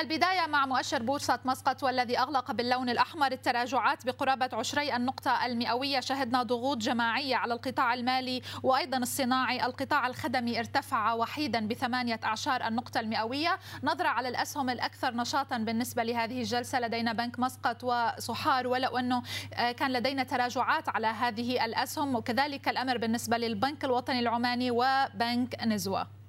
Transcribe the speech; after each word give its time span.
البداية 0.00 0.46
مع 0.46 0.66
مؤشر 0.66 1.02
بورصة 1.02 1.38
مسقط 1.44 1.82
والذي 1.82 2.18
أغلق 2.18 2.52
باللون 2.52 2.88
الأحمر 2.88 3.32
التراجعات 3.32 4.06
بقرابة 4.06 4.48
عشري 4.52 4.96
النقطة 4.96 5.46
المئوية. 5.46 6.00
شهدنا 6.00 6.42
ضغوط 6.42 6.76
جماعية 6.76 7.36
على 7.36 7.54
القطاع 7.54 7.94
المالي 7.94 8.42
وأيضا 8.62 8.98
الصناعي. 8.98 9.66
القطاع 9.66 10.06
الخدمي 10.06 10.58
ارتفع 10.58 11.12
وحيدا 11.12 11.68
بثمانية 11.68 12.20
أعشار 12.24 12.68
النقطة 12.68 13.00
المئوية. 13.00 13.58
نظرة 13.82 14.08
على 14.08 14.28
الأسهم 14.28 14.70
الأكثر 14.70 15.14
نشاطا 15.14 15.58
بالنسبة 15.58 16.02
لهذه 16.02 16.38
الجلسة. 16.40 16.80
لدينا 16.80 17.12
بنك 17.12 17.38
مسقط 17.38 17.84
وصحار 17.84 18.66
ولو 18.66 18.96
أنه 18.98 19.22
كان 19.56 19.92
لدينا 19.92 20.22
تراجعات 20.22 20.88
على 20.88 21.06
هذه 21.06 21.64
الأسهم. 21.64 22.14
وكذلك 22.14 22.68
الأمر 22.68 22.98
بالنسبة 22.98 23.36
للبنك 23.36 23.84
الوطني 23.84 24.20
العماني 24.20 24.70
وبنك 24.70 25.64
نزوة. 25.64 26.23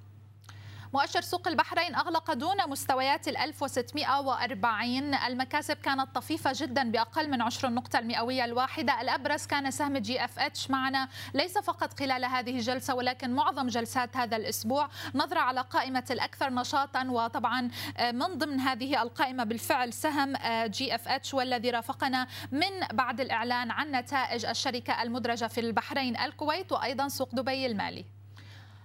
مؤشر 0.93 1.21
سوق 1.21 1.47
البحرين 1.47 1.95
أغلق 1.95 2.33
دون 2.33 2.55
مستويات 2.67 3.27
ال 3.27 3.37
1640 3.37 5.13
المكاسب 5.13 5.77
كانت 5.77 6.15
طفيفة 6.15 6.51
جدا 6.55 6.91
بأقل 6.91 7.29
من 7.29 7.41
عشر 7.41 7.67
النقطة 7.67 7.99
المئوية 7.99 8.45
الواحدة. 8.45 9.01
الأبرز 9.01 9.45
كان 9.45 9.71
سهم 9.71 9.97
GFH 9.97 10.71
معنا 10.71 11.09
ليس 11.33 11.57
فقط 11.57 11.99
خلال 11.99 12.25
هذه 12.25 12.55
الجلسة 12.55 12.95
ولكن 12.95 13.31
معظم 13.31 13.67
جلسات 13.67 14.17
هذا 14.17 14.37
الأسبوع. 14.37 14.89
نظرة 15.15 15.39
على 15.39 15.61
قائمة 15.61 16.03
الأكثر 16.11 16.49
نشاطا 16.49 17.07
وطبعا 17.09 17.69
من 17.99 18.37
ضمن 18.37 18.59
هذه 18.59 19.01
القائمة 19.01 19.43
بالفعل 19.43 19.93
سهم 19.93 20.33
GFH 20.65 21.33
والذي 21.33 21.69
رافقنا 21.69 22.27
من 22.51 22.79
بعد 22.93 23.21
الإعلان 23.21 23.71
عن 23.71 23.91
نتائج 23.91 24.45
الشركة 24.45 25.01
المدرجة 25.01 25.47
في 25.47 25.59
البحرين 25.59 26.17
الكويت 26.17 26.71
وأيضا 26.71 27.07
سوق 27.07 27.35
دبي 27.35 27.65
المالي. 27.65 28.14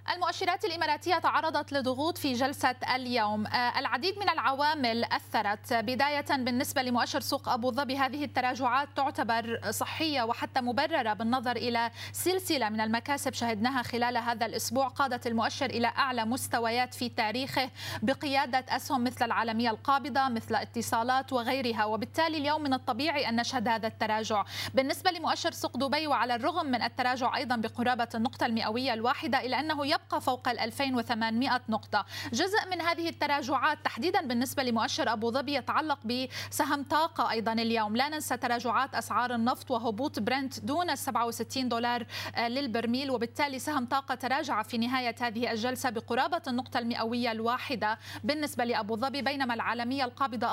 المؤشرات 0.09 0.65
الإماراتية 0.65 1.19
تعرضت 1.19 1.73
لضغوط 1.73 2.19
في 2.19 2.33
جلسة 2.33 2.75
اليوم. 2.95 3.47
العديد 3.77 4.19
من 4.19 4.29
العوامل 4.29 5.05
أثرت 5.05 5.73
بداية 5.73 6.27
بالنسبة 6.31 6.83
لمؤشر 6.83 7.21
سوق 7.21 7.49
أبو 7.49 7.71
ظبي. 7.71 7.97
هذه 7.99 8.25
التراجعات 8.25 8.89
تعتبر 8.97 9.61
صحية 9.71 10.23
وحتى 10.23 10.61
مبررة 10.61 11.13
بالنظر 11.13 11.57
إلى 11.57 11.91
سلسلة 12.13 12.69
من 12.69 12.81
المكاسب 12.81 13.33
شهدناها 13.33 13.83
خلال 13.83 14.17
هذا 14.17 14.47
الأسبوع. 14.47 14.89
قادت 14.89 15.27
المؤشر 15.27 15.67
إلى 15.67 15.87
أعلى 15.87 16.25
مستويات 16.25 16.95
في 16.95 17.09
تاريخه 17.09 17.71
بقيادة 18.03 18.65
أسهم 18.69 19.05
مثل 19.05 19.25
العالمية 19.25 19.71
القابضة 19.71 20.29
مثل 20.29 20.55
اتصالات 20.55 21.33
وغيرها. 21.33 21.85
وبالتالي 21.85 22.39
اليوم 22.39 22.63
من 22.63 22.75
الطبيعي 22.75 23.29
أن 23.29 23.37
نشهد 23.37 23.69
هذا 23.69 23.87
التراجع. 23.87 24.45
بالنسبة 24.75 25.11
لمؤشر 25.11 25.51
سوق 25.51 25.77
دبي 25.77 26.07
وعلى 26.07 26.35
الرغم 26.35 26.67
من 26.67 26.83
التراجع 26.83 27.37
أيضا 27.37 27.57
بقرابة 27.57 28.09
النقطة 28.15 28.47
المئوية 28.47 28.95
الواحدة 28.95 29.47
إلا 29.47 29.61
أنه 29.61 29.87
يبقى 29.87 30.00
فوق 30.21 30.49
ال 30.49 30.59
2800 30.59 31.61
نقطة. 31.69 32.07
جزء 32.33 32.69
من 32.71 32.81
هذه 32.81 33.09
التراجعات 33.09 33.79
تحديدا 33.85 34.27
بالنسبة 34.27 34.63
لمؤشر 34.63 35.13
أبو 35.13 35.31
ظبي 35.31 35.55
يتعلق 35.55 35.99
بسهم 36.05 36.83
طاقة 36.83 37.31
أيضا 37.31 37.53
اليوم. 37.53 37.97
لا 37.97 38.09
ننسى 38.09 38.37
تراجعات 38.37 38.95
أسعار 38.95 39.35
النفط 39.35 39.71
وهبوط 39.71 40.19
برنت 40.19 40.61
دون 40.61 40.91
ال 40.91 40.99
67 40.99 41.69
دولار 41.69 42.07
للبرميل 42.39 43.11
وبالتالي 43.11 43.59
سهم 43.59 43.87
طاقة 43.87 44.15
تراجع 44.15 44.63
في 44.63 44.79
نهاية 44.79 45.15
هذه 45.21 45.53
الجلسة 45.53 45.91
بقرابة 45.91 46.43
النقطة 46.49 46.79
المئوية 46.79 47.33
الواحدة 47.33 47.99
بالنسبة 48.25 48.65
لأبو 48.65 48.97
ظبي 48.97 49.23
بينما 49.23 49.55
العالمية 49.55 50.05
القابضة 50.05 50.47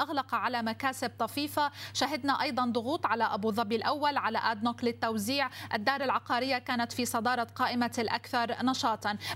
أغلق 0.00 0.34
على 0.34 0.62
مكاسب 0.62 1.10
طفيفة. 1.18 1.70
شهدنا 1.94 2.42
أيضا 2.42 2.64
ضغوط 2.64 3.06
على 3.06 3.24
أبو 3.24 3.52
ظبي 3.52 3.76
الأول 3.76 4.16
على 4.16 4.38
أدنوك 4.38 4.84
للتوزيع. 4.84 5.50
الدار 5.74 6.00
العقارية 6.00 6.58
كانت 6.58 6.92
في 6.92 7.04
صدارة 7.04 7.46
قائمة 7.54 7.92
الأكثر 7.98 8.56
نشاطا 8.62 8.77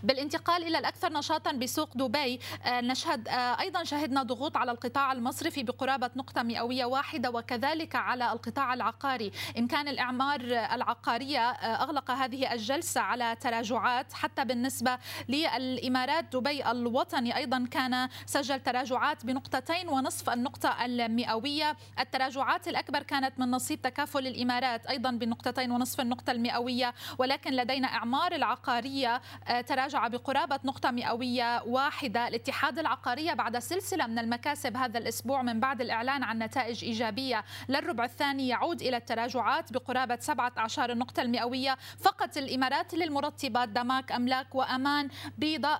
بالانتقال 0.02 0.62
إلى 0.62 0.78
الأكثر 0.78 1.12
نشاطا 1.12 1.52
بسوق 1.52 1.96
دبي 1.96 2.40
نشهد 2.66 3.28
أيضا 3.60 3.84
شهدنا 3.84 4.22
ضغوط 4.22 4.56
على 4.56 4.72
القطاع 4.72 5.12
المصرفي 5.12 5.62
بقرابة 5.62 6.10
نقطة 6.16 6.42
مئوية 6.42 6.84
واحدة 6.84 7.30
وكذلك 7.30 7.96
على 7.96 8.32
القطاع 8.32 8.74
العقاري. 8.74 9.32
إن 9.58 9.66
كان 9.66 9.88
الإعمار 9.88 10.40
العقارية 10.50 11.50
أغلق 11.50 12.10
هذه 12.10 12.52
الجلسة 12.52 13.00
على 13.00 13.36
تراجعات 13.40 14.12
حتى 14.12 14.44
بالنسبة 14.44 14.98
للإمارات 15.28 16.24
دبي 16.36 16.70
الوطني 16.70 17.36
أيضا 17.36 17.68
كان 17.70 18.08
سجل 18.26 18.60
تراجعات 18.60 19.26
بنقطتين 19.26 19.88
ونصف 19.88 20.30
النقطة 20.30 20.84
المئوية. 20.84 21.76
التراجعات 21.98 22.68
الأكبر 22.68 23.02
كانت 23.02 23.38
من 23.38 23.50
نصيب 23.50 23.82
تكافل 23.82 24.26
الإمارات 24.26 24.86
أيضا 24.86 25.10
بنقطتين 25.10 25.70
ونصف 25.70 26.00
النقطة 26.00 26.30
المئوية 26.30 26.94
ولكن 27.18 27.52
لدينا 27.52 27.88
إعمار 27.88 28.32
العقارية 28.32 29.22
تراجع 29.66 30.08
بقرابة 30.08 30.58
نقطة 30.64 30.90
مئوية 30.90 31.62
واحدة 31.62 32.28
الاتحاد 32.28 32.78
العقارية 32.78 33.32
بعد 33.34 33.58
سلسلة 33.58 34.06
من 34.06 34.18
المكاسب 34.18 34.76
هذا 34.76 34.98
الأسبوع 34.98 35.42
من 35.42 35.60
بعد 35.60 35.80
الإعلان 35.80 36.22
عن 36.22 36.38
نتائج 36.38 36.84
إيجابية. 36.84 37.44
للربع 37.68 38.04
الثاني 38.04 38.48
يعود 38.48 38.82
إلى 38.82 38.96
التراجعات 38.96 39.72
بقرابة 39.72 40.18
سبعة 40.20 40.52
أعشار 40.58 40.92
النقطة 40.92 41.22
المئوية. 41.22 41.76
فقط 42.00 42.36
الإمارات 42.36 42.94
للمرطبات 42.94 43.68
دماك 43.68 44.12
أملاك 44.12 44.54
وأمان 44.54 45.08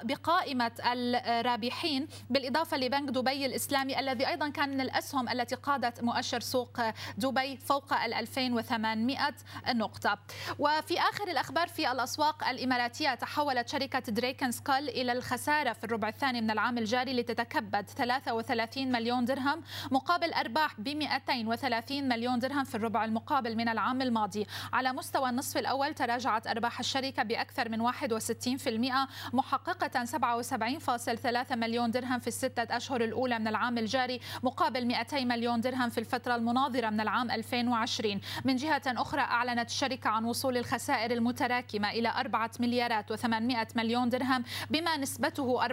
بقائمة 0.03 0.73
الرابحين 0.85 2.09
بالإضافة 2.31 2.77
لبنك 2.77 3.09
دبي 3.11 3.47
الإسلامي 3.47 4.01
الذي 4.01 4.29
أيضا 4.29 4.49
كان 4.49 4.69
من 4.69 4.81
الأسهم 4.81 5.29
التي 5.29 5.55
قادت 5.55 6.03
مؤشر 6.03 6.41
سوق 6.41 6.81
دبي 7.19 7.57
فوق 7.57 7.93
ال 7.95 8.15
2800 8.15 9.35
نقطة. 9.75 10.19
وفي 10.59 11.01
آخر 11.01 11.29
الأخبار 11.29 11.69
في 11.69 11.93
الأسواق 11.93 12.49
الإماراتية 12.49 13.15
تحولت 13.43 13.69
شركة 13.69 14.13
دريكن 14.13 14.51
سكال 14.51 14.89
إلى 14.89 15.13
الخسارة 15.13 15.73
في 15.73 15.85
الربع 15.85 16.09
الثاني 16.09 16.41
من 16.41 16.51
العام 16.51 16.79
الجاري 16.79 17.13
لتتكبد 17.13 17.91
33 17.91 18.93
مليون 18.93 19.25
درهم 19.25 19.63
مقابل 19.91 20.33
أرباح 20.33 20.81
ب 20.81 20.89
230 20.89 22.09
مليون 22.09 22.39
درهم 22.39 22.65
في 22.65 22.75
الربع 22.75 23.05
المقابل 23.05 23.57
من 23.57 23.69
العام 23.69 24.03
الماضي. 24.03 24.47
على 24.73 24.93
مستوى 24.93 25.31
النصف 25.31 25.57
الأول 25.57 25.95
تراجعت 25.95 26.47
أرباح 26.47 26.79
الشركة 26.79 27.23
بأكثر 27.23 27.69
من 27.69 27.81
61% 27.81 29.09
محققة 29.33 30.05
77.3 30.05 31.57
مليون 31.57 31.91
درهم 31.91 32.19
في 32.19 32.29
الستة 32.29 32.77
أشهر 32.77 33.05
الأولى 33.05 33.39
من 33.39 33.49
العام 33.49 33.79
الجاري 33.79 34.21
مقابل 34.43 34.87
200 34.87 35.25
مليون 35.25 35.61
درهم 35.61 35.91
في 35.91 35.99
الفترة 35.99 36.35
المناظرة 36.35 36.91
من 36.91 37.01
العام 37.01 37.31
2020 37.31 38.21
من 38.45 38.57
جهة 38.57 38.83
أخرى 38.87 39.21
أعلنت 39.21 39.69
الشركة 39.69 40.11
عن 40.11 40.25
وصول 40.25 40.57
الخسائر 40.57 41.11
المتراكمة 41.11 41.91
إلى 41.91 42.09
4 42.09 42.51
مليارات 42.61 43.11
و800 43.33 43.77
مليون 43.77 44.09
درهم 44.09 44.45
بما 44.71 44.97
نسبته 44.97 45.69
451% 45.69 45.71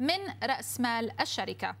من 0.00 0.18
رأس 0.42 0.80
مال 0.80 1.20
الشركة. 1.20 1.74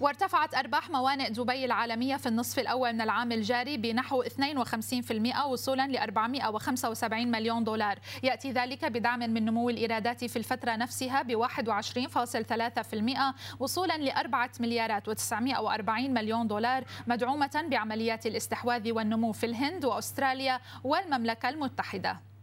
وارتفعت 0.00 0.54
أرباح 0.54 0.90
موانئ 0.90 1.30
دبي 1.30 1.64
العالمية 1.64 2.16
في 2.16 2.26
النصف 2.26 2.58
الأول 2.58 2.92
من 2.92 3.00
العام 3.00 3.32
الجاري 3.32 3.76
بنحو 3.76 4.22
52% 4.22 5.46
وصولا 5.46 5.86
ل 5.86 5.96
475 5.96 7.30
مليون 7.30 7.64
دولار. 7.64 7.98
يأتي 8.22 8.52
ذلك 8.52 8.84
بدعم 8.84 9.18
من 9.18 9.44
نمو 9.44 9.70
الإيرادات 9.70 10.24
في 10.24 10.36
الفترة 10.36 10.76
نفسها 10.76 11.22
ب 11.22 11.30
21.3% 11.30 13.34
وصولا 13.60 13.98
ل 13.98 14.10
4 14.10 14.50
مليارات 14.60 15.10
و940 15.10 15.90
مليون 15.90 16.48
دولار 16.48 16.84
مدعومة 17.06 17.64
بعمليات 17.70 18.26
الاستحواذ 18.26 18.92
والنمو 18.92 19.32
في 19.32 19.46
الهند 19.46 19.84
وأستراليا 19.84 20.60
والمملكة 20.84 21.48
المتحدة. 21.48 22.33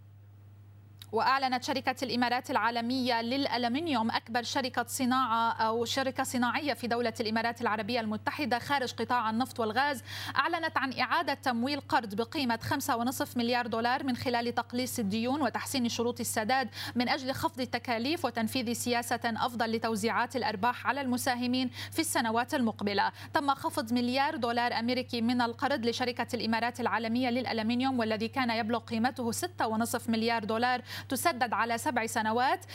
وأعلنت 1.12 1.64
شركة 1.64 1.96
الإمارات 2.04 2.52
العالمية 2.52 3.22
للألمنيوم 3.22 4.12
أكبر 4.12 4.44
شركة 4.44 4.86
صناعة 4.88 5.52
أو 5.52 5.86
شركة 5.86 6.24
صناعية 6.24 6.74
في 6.74 6.88
دولة 6.88 7.14
الإمارات 7.20 7.62
العربية 7.62 8.00
المتحدة 8.00 8.60
خارج 8.60 8.94
قطاع 8.94 9.30
النفط 9.30 9.60
والغاز. 9.60 10.04
أعلنت 10.36 10.78
عن 10.78 10.94
إعادة 11.00 11.34
تمويل 11.34 11.80
قرض 11.80 12.16
بقيمة 12.16 12.60
5.5 12.64 13.38
مليار 13.38 13.68
دولار 13.68 14.04
من 14.04 14.16
خلال 14.16 14.56
تقليص 14.56 15.00
الديون 15.00 15.42
وتحسين 15.42 15.90
شروط 15.90 16.20
السداد 16.20 16.70
من 16.96 17.10
أجل 17.10 17.32
خفض 17.32 17.62
التكاليف 17.62 18.26
وتنفيذ 18.26 18.74
سياسة 18.74 19.20
أفضل 19.26 19.72
لتوزيعات 19.72 20.36
الأرباح 20.36 20.88
على 20.88 21.02
المساهمين 21.02 21.70
في 21.92 22.00
السنوات 22.00 22.54
المقبلة. 22.54 23.12
تم 23.34 23.54
خفض 23.54 23.94
مليار 23.94 24.36
دولار 24.36 24.74
أمريكي 24.74 25.22
من 25.22 25.42
القرض 25.42 25.86
لشركة 25.86 26.28
الإمارات 26.34 26.80
العالمية 26.80 27.30
للألمنيوم 27.30 28.00
والذي 28.00 28.28
كان 28.28 28.50
يبلغ 28.50 28.80
قيمته 28.80 29.32
6.5 29.32 30.10
مليار 30.10 30.44
دولار 30.44 30.82
تسدد 31.10 31.54
على 31.54 31.78
سبع 31.78 32.06
سنوات 32.06 32.66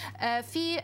في 0.43 0.83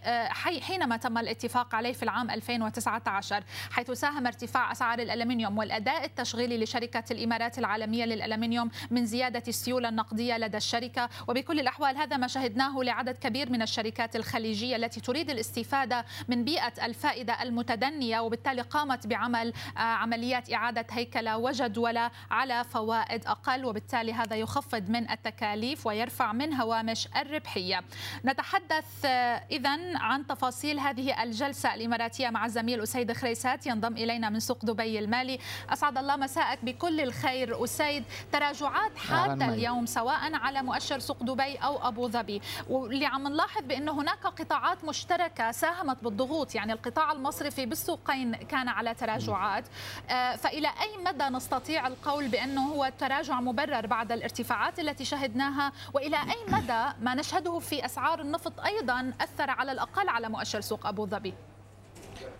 حينما 0.63 0.97
تم 0.97 1.19
الاتفاق 1.19 1.75
عليه 1.75 1.93
في 1.93 2.03
العام 2.03 2.31
2019 2.31 3.45
حيث 3.71 3.91
ساهم 3.91 4.27
ارتفاع 4.27 4.73
أسعار 4.73 4.99
الألمنيوم 4.99 5.59
والأداء 5.59 6.05
التشغيلي 6.05 6.65
لشركة 6.65 7.05
الإمارات 7.11 7.59
العالمية 7.59 8.05
للألمنيوم 8.05 8.71
من 8.91 9.07
زيادة 9.07 9.43
السيولة 9.49 9.89
النقدية 9.89 10.39
لدى 10.39 10.57
الشركة. 10.57 11.09
وبكل 11.29 11.61
الأحوال 11.61 11.97
هذا 11.97 12.17
ما 12.17 12.27
شهدناه 12.27 12.83
لعدد 12.83 13.19
كبير 13.19 13.51
من 13.51 13.63
الشركات 13.63 14.17
الخليجية 14.17 14.77
التي 14.77 15.01
تريد 15.01 15.31
الاستفادة 15.31 16.05
من 16.29 16.45
بيئة 16.45 16.87
الفائدة 16.87 17.43
المتدنية 17.43 18.21
وبالتالي 18.21 18.63
قامت 18.63 19.07
بعمل 19.07 19.53
آه، 19.77 19.81
عمليات 19.81 20.53
إعادة 20.53 20.87
هيكلة 20.91 21.37
وجدولة 21.39 22.11
على 22.31 22.65
فوائد 22.65 23.27
أقل 23.27 23.65
وبالتالي 23.65 24.13
هذا 24.13 24.37
يخفض 24.37 24.91
من 24.91 25.11
التكاليف 25.11 25.87
ويرفع 25.87 26.33
من 26.33 26.55
هوامش 26.55 27.09
الربحية. 27.33 27.81
نتحدث 28.25 28.85
آه، 29.05 29.43
إذا 29.51 29.99
عن 29.99 30.27
تفاصيل 30.27 30.81
هذه 30.81 31.23
الجلسة 31.23 31.75
الإماراتية 31.75 32.31
مع 32.31 32.47
الزميل 32.47 32.83
أسيد 32.83 33.13
خريسات. 33.13 33.67
ينضم 33.67 33.93
إلينا 33.93 34.31
من 34.31 34.41
سوق 34.41 34.65
دبي 34.65 34.99
المالي. 34.99 35.39
أسعد 35.71 35.99
الله 35.99 36.17
مساءك. 36.17 36.65
بكل 36.65 37.01
الخير 37.01 37.65
أسيد. 37.65 38.05
تراجعات 38.33 38.99
حادة 38.99 39.45
اليوم 39.49 39.87
سواء 39.87 40.35
على 40.35 40.63
مؤشر 40.63 40.99
سوق 40.99 41.23
دبي 41.23 41.57
أو 41.57 41.89
أبو 41.89 42.09
ظبي. 42.09 42.43
واللي 42.69 43.07
عم 43.07 43.29
نلاحظ 43.29 43.63
بأنه 43.63 43.93
هناك 43.93 44.27
قطاعات 44.27 44.85
مشتركة 44.85 45.51
ساهمت 45.51 46.05
بالضغوط. 46.05 46.55
يعني 46.55 46.73
القطاع 46.73 47.13
المصرفي 47.13 47.67
بالسوقين 47.67 48.35
كان 48.35 48.69
على 48.69 48.95
تراجعات. 48.95 49.65
آه، 50.11 50.37
فإلى 50.37 50.69
أي 50.69 51.05
مدى 51.05 51.25
نستطيع 51.25 51.87
القول 51.87 52.29
بأنه 52.29 52.69
هو 52.69 52.85
التراجع 52.85 53.41
مبرر 53.41 53.87
بعد 53.87 54.13
الارتفاعات 54.13 54.79
التي 54.79 55.05
شهدناها؟ 55.05 55.73
وإلى 55.95 56.17
أي 56.17 56.53
مدى 56.53 56.85
ما 57.01 57.15
نشهده 57.23 57.59
في 57.59 57.85
أسعار 57.85 58.21
النفط 58.21 58.61
أيضا 58.61 59.13
أثر 59.21 59.51
على 59.51 59.73
الأقل 59.73 60.09
على 60.09 60.29
مؤشر 60.29 60.61
سوق 60.61 60.87
أبو 60.87 61.07
ظبي. 61.07 61.35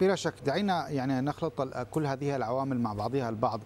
بلا 0.01 0.15
شك 0.15 0.35
دعينا 0.47 0.89
يعني 0.89 1.21
نخلط 1.21 1.63
كل 1.91 2.07
هذه 2.07 2.37
العوامل 2.37 2.81
مع 2.81 2.93
بعضها 2.93 3.29
البعض. 3.29 3.61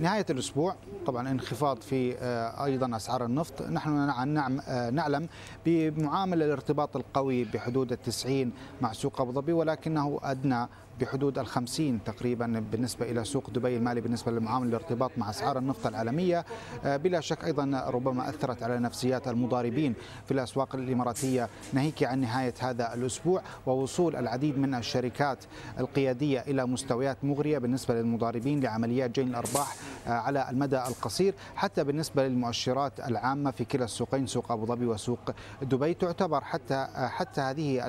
نهاية 0.00 0.26
الأسبوع 0.30 0.76
طبعا 1.06 1.30
انخفاض 1.30 1.80
في 1.80 2.16
آه، 2.18 2.64
أيضا 2.64 2.96
أسعار 2.96 3.24
النفط. 3.24 3.62
نحن 3.62 4.28
نعم 4.28 4.60
آه، 4.60 4.90
نعلم 4.90 5.28
بمعامل 5.66 6.42
الارتباط 6.42 6.96
القوي 6.96 7.44
بحدود 7.44 7.92
التسعين 7.92 8.52
مع 8.80 8.92
سوق 8.92 9.20
أبو 9.20 9.32
ظبي 9.32 9.52
ولكنه 9.52 10.20
أدنى 10.22 10.68
بحدود 11.00 11.38
الخمسين 11.38 12.04
تقريبا 12.04 12.64
بالنسبة 12.72 13.10
إلى 13.10 13.24
سوق 13.24 13.50
دبي 13.50 13.76
المالي 13.76 14.00
بالنسبة 14.00 14.32
لمعامل 14.32 14.68
الارتباط 14.68 15.10
مع 15.16 15.30
أسعار 15.30 15.58
النفط 15.58 15.86
العالمية. 15.86 16.44
آه، 16.84 16.96
بلا 16.96 17.20
شك 17.20 17.44
أيضا 17.44 17.84
ربما 17.88 18.28
أثرت 18.28 18.62
على 18.62 18.78
نفسيات 18.78 19.28
المضاربين 19.28 19.94
في 20.26 20.30
الأسواق 20.30 20.74
الإماراتية 20.74 21.48
ناهيك 21.72 22.02
عن 22.02 22.20
نهاية 22.20 22.54
هذا 22.60 22.94
الأسبوع 22.94 23.42
ووصول 23.66 24.16
العديد 24.16 24.58
من 24.58 24.74
الشركات 24.74 25.38
القيادية 25.78 26.40
إلى 26.40 26.66
مستويات 26.66 27.16
مغرية 27.22 27.58
بالنسبة 27.58 27.94
للمضاربين 27.94 28.60
لعمليات 28.60 29.10
جين 29.10 29.28
الأرباح 29.28 29.76
آه، 30.06 30.10
على 30.10 30.50
المدى 30.50 30.78
القصير. 30.78 31.34
حتى 31.56 31.84
بالنسبة 31.84 32.28
للمؤشرات 32.28 33.00
العامة 33.00 33.50
في 33.50 33.64
كلا 33.64 33.84
السوقين 33.84 34.26
سوق 34.26 34.52
أبو 34.52 34.66
ظبي 34.66 34.86
وسوق 34.86 35.30
دبي 35.62 35.94
تعتبر 35.94 36.44
حتى 36.44 36.74
آه، 36.74 37.08
حتى 37.08 37.40
هذه 37.40 37.82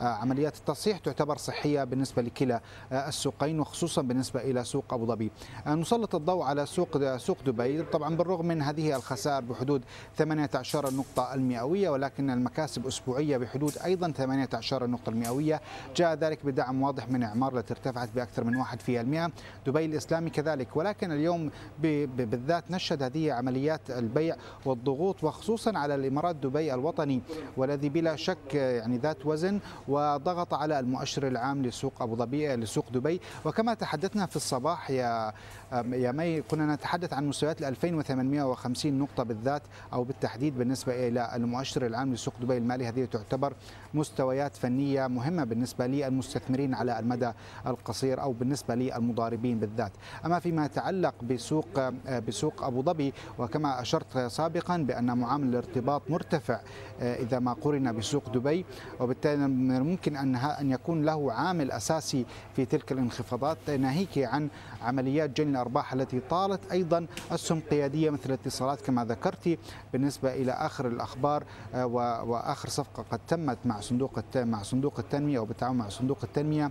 عمليات 0.00 0.56
التصحيح 0.56 0.98
تعتبر 0.98 1.36
صحية 1.36 1.84
بالنسبة 1.84 2.03
بالنسبة 2.04 2.22
لكلا 2.22 2.60
السوقين 3.08 3.60
وخصوصا 3.60 4.02
بالنسبة 4.02 4.40
إلى 4.40 4.64
سوق 4.64 4.94
أبو 4.94 5.06
ظبي. 5.06 5.30
نسلط 5.66 6.14
الضوء 6.14 6.42
على 6.44 6.66
سوق 6.66 7.16
سوق 7.16 7.38
دبي 7.46 7.82
طبعا 7.82 8.16
بالرغم 8.16 8.46
من 8.46 8.62
هذه 8.62 8.96
الخسائر 8.96 9.40
بحدود 9.44 9.82
18 10.16 10.94
نقطة 10.94 11.34
المئوية 11.34 11.90
ولكن 11.90 12.30
المكاسب 12.30 12.86
أسبوعية 12.86 13.36
بحدود 13.36 13.78
أيضا 13.84 14.10
18 14.10 14.86
نقطة 14.86 15.10
المئوية 15.10 15.60
جاء 15.96 16.14
ذلك 16.14 16.46
بدعم 16.46 16.82
واضح 16.82 17.08
من 17.08 17.22
إعمار 17.22 17.58
التي 17.58 17.74
ارتفعت 17.74 18.08
بأكثر 18.14 18.44
من 18.44 18.64
1% 18.64 19.30
دبي 19.66 19.84
الإسلامي 19.84 20.30
كذلك 20.30 20.76
ولكن 20.76 21.12
اليوم 21.12 21.50
بالذات 21.78 22.70
نشهد 22.70 23.02
هذه 23.02 23.32
عمليات 23.32 23.90
البيع 23.90 24.36
والضغوط 24.64 25.24
وخصوصا 25.24 25.78
على 25.78 25.94
الإمارات 25.94 26.36
دبي 26.36 26.74
الوطني 26.74 27.20
والذي 27.56 27.88
بلا 27.88 28.16
شك 28.16 28.54
يعني 28.54 28.96
ذات 28.98 29.26
وزن 29.26 29.60
وضغط 29.88 30.54
على 30.54 30.78
المؤشر 30.78 31.26
العام 31.26 31.62
لسوق 31.62 31.93
لسوق 31.94 32.02
أبو 32.02 32.16
ظبي 32.16 32.56
لسوق 32.56 32.86
دبي. 32.90 33.20
وكما 33.44 33.74
تحدثنا 33.74 34.26
في 34.26 34.36
الصباح 34.36 34.90
يا 34.90 35.32
يا 35.74 36.12
مي 36.12 36.42
كنا 36.42 36.74
نتحدث 36.74 37.12
عن 37.12 37.28
مستويات 37.28 37.60
ال 37.60 37.64
2850 37.64 38.92
نقطة 38.92 39.22
بالذات 39.22 39.62
أو 39.92 40.04
بالتحديد 40.04 40.58
بالنسبة 40.58 41.08
إلى 41.08 41.30
المؤشر 41.36 41.86
العام 41.86 42.14
لسوق 42.14 42.34
دبي 42.40 42.56
المالي. 42.58 42.88
هذه 42.88 43.04
تعتبر 43.04 43.54
مستويات 43.94 44.56
فنية 44.56 45.06
مهمة 45.06 45.44
بالنسبة 45.44 45.86
للمستثمرين 45.86 46.74
على 46.74 46.98
المدى 46.98 47.32
القصير 47.66 48.22
أو 48.22 48.32
بالنسبة 48.32 48.74
للمضاربين 48.74 49.58
بالذات. 49.58 49.92
أما 50.26 50.38
فيما 50.38 50.64
يتعلق 50.64 51.14
بسوق 51.22 51.88
بسوق 52.28 52.64
أبو 52.64 52.82
ظبي 52.82 53.12
وكما 53.38 53.80
أشرت 53.80 54.18
سابقا 54.18 54.76
بأن 54.76 55.18
معامل 55.18 55.48
الارتباط 55.48 56.02
مرتفع 56.10 56.60
إذا 57.00 57.38
ما 57.38 57.52
قرن 57.52 57.96
بسوق 57.96 58.28
دبي 58.28 58.64
وبالتالي 59.00 59.48
من 59.48 59.98
ان 60.06 60.34
أن 60.36 60.70
يكون 60.70 61.04
له 61.04 61.32
عامل 61.32 61.70
أساسي 61.70 62.26
في 62.56 62.64
تلك 62.64 62.92
الانخفاضات. 62.92 63.70
ناهيك 63.70 64.18
عن 64.18 64.48
عمليات 64.84 65.30
جني 65.30 65.50
الأرباح 65.50 65.92
التي 65.92 66.20
طالت 66.20 66.72
أيضا 66.72 67.06
اسهم 67.30 67.60
قيادية 67.70 68.10
مثل 68.10 68.26
الاتصالات 68.26 68.80
كما 68.80 69.04
ذكرتي. 69.04 69.58
بالنسبة 69.92 70.34
إلى 70.34 70.52
آخر 70.52 70.86
الأخبار 70.86 71.44
آه، 71.74 71.86
وآخر 72.24 72.68
صفقة 72.68 73.04
قد 73.10 73.20
تمت 73.28 73.58
مع 73.64 73.80
صندوق 73.80 74.20
مع 74.36 74.62
صندوق 74.62 74.98
التنمية 74.98 75.38
أو 75.38 75.44
بالتعاون 75.44 75.76
مع 75.76 75.88
صندوق 75.88 76.18
التنمية 76.22 76.70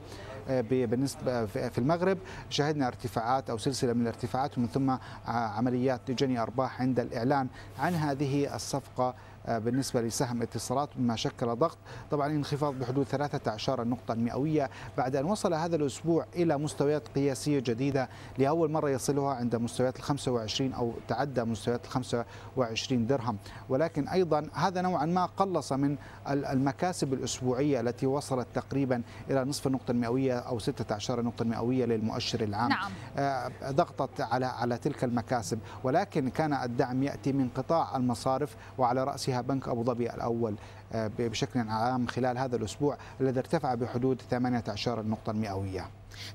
آه، 0.49 0.61
بالنسبة 0.61 1.45
في 1.45 1.77
المغرب. 1.77 2.17
شهدنا 2.49 2.87
ارتفاعات 2.87 3.49
أو 3.49 3.57
سلسلة 3.57 3.93
من 3.93 4.01
الارتفاعات 4.01 4.57
ومن 4.57 4.67
ثم 4.67 4.95
عمليات 5.27 6.11
جني 6.11 6.39
ارباح 6.41 6.81
عند 6.81 6.99
الإعلان 6.99 7.47
عن 7.79 7.93
هذه 7.93 8.55
الصفقة 8.55 9.03
آه، 9.07 9.13
بالنسبة 9.47 10.01
لسهم 10.01 10.41
اتصالات 10.41 10.89
مما 10.97 11.15
شكل 11.15 11.55
ضغط. 11.55 11.77
طبعا 12.11 12.27
انخفاض 12.27 12.73
بحدود 12.73 13.05
13 13.05 13.83
نقطة 13.83 14.13
المئوية 14.13 14.69
بعد 14.97 15.15
أن 15.15 15.25
وصل 15.25 15.53
هذا 15.53 15.75
الأسبوع 15.75 16.25
إلى 16.35 16.57
مستويات 16.57 17.07
قياسية 17.07 17.59
جديدة 17.59 18.09
لأول 18.37 18.71
مرة 18.71 18.89
يصلها 18.89 19.33
عند 19.33 19.55
مستويات 19.55 19.97
ال 19.97 20.01
25 20.03 20.73
أو 20.73 20.93
تعدى 21.07 21.43
مستويات 21.43 21.85
ال 21.85 21.89
25 21.89 23.07
درهم. 23.07 23.37
ولكن 23.69 24.07
أيضا 24.07 24.47
هذا 24.53 24.81
نوعا 24.81 25.05
ما 25.05 25.25
قلص 25.25 25.73
من 25.73 25.97
المكاسب 26.27 27.13
الأسبوعية 27.13 27.79
التي 27.79 28.05
وصلت 28.05 28.47
تقريبا 28.53 29.01
إلى 29.29 29.43
نصف 29.43 29.67
النقطة 29.67 29.91
المئوية 29.91 30.39
أو 30.39 30.59
16 30.59 31.21
نقطة 31.21 31.45
مئوية 31.45 31.85
للمؤشر 31.85 32.43
العام. 32.43 32.69
نعم. 32.69 32.91
آه، 33.17 33.51
ضغطت 33.71 34.21
على 34.21 34.45
على 34.45 34.77
تلك 34.77 35.03
المكاسب. 35.03 35.59
ولكن 35.83 36.29
كان 36.29 36.53
الدعم 36.53 37.03
يأتي 37.03 37.31
من 37.31 37.49
قطاع 37.49 37.97
المصارف 37.97 38.55
وعلى 38.77 39.03
رأسها 39.03 39.32
فيها 39.33 39.41
بنك 39.41 39.67
أبو 39.67 39.83
ظبي 39.83 40.13
الأول. 40.13 40.53
آه، 40.53 40.57
بشكل 40.95 41.59
عام 41.59 42.07
خلال 42.07 42.37
هذا 42.37 42.55
الأسبوع 42.55 42.97
الذي 43.21 43.39
ارتفع 43.39 43.75
بحدود 43.75 44.21
18 44.21 45.01
نقطة 45.01 45.31
المئوية 45.31 45.89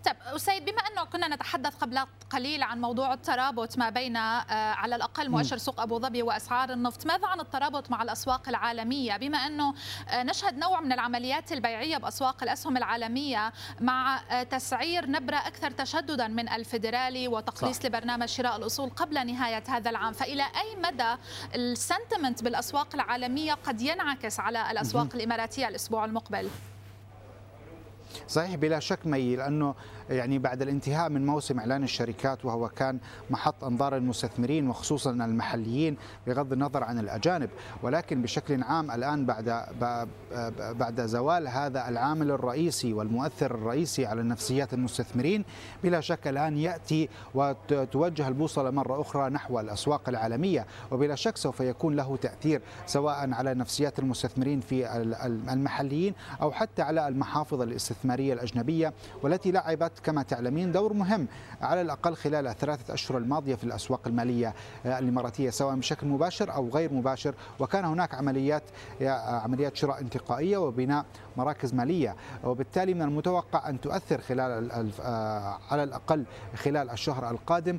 طيب 0.05 0.17
أسيد 0.37 0.65
بما 0.65 0.81
أنه 0.81 1.05
كنا 1.05 1.29
نتحدث 1.29 1.75
قبل 1.75 1.99
قليل 2.31 2.63
عن 2.63 2.81
موضوع 2.81 3.13
الترابط 3.13 3.79
ما 3.79 3.91
بين 3.91 4.17
آه، 4.17 4.73
على 4.73 4.97
الأقل 4.97 5.31
مؤشر 5.31 5.57
سوق 5.57 5.81
أبو 5.81 5.99
ظبي 5.99 6.23
وأسعار 6.23 6.71
النفط 6.71 7.07
ماذا 7.07 7.27
عن 7.27 7.41
الترابط 7.41 7.91
مع 7.91 8.03
الأسواق 8.03 8.49
العالمية؟ 8.49 9.17
بما 9.17 9.39
أنه 9.39 9.75
آه، 10.09 10.23
نشهد 10.23 10.59
نوع 10.59 10.81
من 10.81 10.93
العمليات 10.93 11.53
البيعية 11.53 11.97
بأسواق 11.97 12.43
الأسهم 12.43 12.77
العالمية 12.77 13.53
مع 13.81 14.21
آه، 14.31 14.43
تسعير 14.43 15.11
نبرة 15.11 15.37
أكثر 15.37 15.71
تشددا 15.71 16.29
من 16.29 16.49
الفيدرالي 16.49 17.29
وتقليص 17.29 17.79
صح. 17.79 17.85
لبرنامج 17.85 18.29
شراء 18.29 18.57
الأصول 18.57 18.91
قبل 18.91 19.27
نهاية 19.27 19.65
هذا 19.69 19.91
العام. 19.91 20.13
فإلى 20.13 20.43
أي 20.43 20.77
مدى 20.77 21.15
السنتمنت 21.55 22.43
بالأسواق 22.43 22.89
العالمية 22.95 23.55
قد 23.55 23.81
ينعكس 23.81 24.41
على 24.49 24.71
الأسواق 24.71 25.09
الإماراتية 25.15 25.69
الأسبوع 25.69 26.05
المقبل. 26.05 26.49
صحيح 28.29 28.55
بلا 28.55 28.81
شك 28.81 29.07
مي 29.07 29.37
لأنه 29.37 29.75
يعني 30.11 30.39
بعد 30.39 30.63
الانتهاء 30.63 31.11
من 31.11 31.27
موسم 31.27 31.59
إعلان 31.59 31.83
الشركات 31.83 32.45
وهو 32.45 32.69
كان 32.69 32.99
محط 33.31 33.65
أنظار 33.65 33.97
المستثمرين 33.97 34.69
وخصوصا 34.69 35.11
المحليين 35.11 35.97
بغض 36.27 36.53
النظر 36.53 36.85
عن 36.85 36.99
الأجانب. 36.99 37.51
ولكن 37.83 38.23
بشكل 38.23 38.63
عام 38.63 38.91
الآن 38.91 39.27
بعد 39.27 39.67
بعد 40.59 41.07
زوال 41.07 41.49
هذا 41.49 41.89
العامل 41.89 42.31
الرئيسي 42.31 42.93
والمؤثر 42.93 43.55
الرئيسي 43.55 44.07
على 44.07 44.23
نفسيات 44.23 44.75
المستثمرين 44.75 45.45
بلا 45.83 46.01
شك 46.01 46.29
الآن 46.29 46.59
يأتي 46.59 47.09
وتوجه 47.35 48.29
البوصلة 48.29 48.71
مرة 48.71 49.01
أخرى 49.01 49.31
نحو 49.31 49.61
الأسواق 49.61 50.09
العالمية. 50.09 50.67
وبلا 50.91 51.15
شك 51.15 51.37
سوف 51.37 51.61
يكون 51.61 51.97
له 51.97 52.17
تأثير 52.17 52.63
سواء 52.87 53.33
على 53.33 53.55
نفسيات 53.55 53.99
المستثمرين 53.99 54.61
في 54.61 54.97
المحليين 55.27 56.15
أو 56.43 56.53
حتى 56.53 56.83
على 56.83 57.09
المحافظ 57.09 57.63
الاستثمارية 57.63 58.33
الأجنبية 58.33 58.93
والتي 59.23 59.53
لعبت 59.53 59.98
كما 60.01 60.23
تعلمين 60.23 60.73
دور 60.73 60.93
مهم 60.93 61.27
على 61.63 61.81
الأقل 61.81 62.15
خلال 62.15 62.47
الثلاثة 62.47 62.95
أشهر 62.95 63.19
الماضية 63.19 63.55
في 63.55 63.65
الأسواق 63.65 64.01
المالية 64.07 64.55
الإماراتية 64.87 65.51
سواء 65.51 65.77
بشكل 65.77 66.07
مباشر 66.07 66.55
أو 66.55 66.69
غير 66.69 66.93
مباشر. 66.93 67.35
وكان 67.59 67.85
هناك 67.85 68.15
عمليات 68.15 68.63
عمليات 69.03 69.77
شراء 69.77 70.01
انتقائية 70.01 70.59
وبناء 70.59 71.05
مراكز 71.37 71.75
مالية. 71.75 72.17
وبالتالي 72.45 72.95
من 72.95 73.03
المتوقع 73.03 73.69
أن 73.69 73.81
تؤثر 73.81 74.21
خلال 74.21 74.71
على 75.71 75.83
الأقل 75.83 76.25
خلال 76.55 76.91
الشهر 76.91 77.31
القادم. 77.31 77.79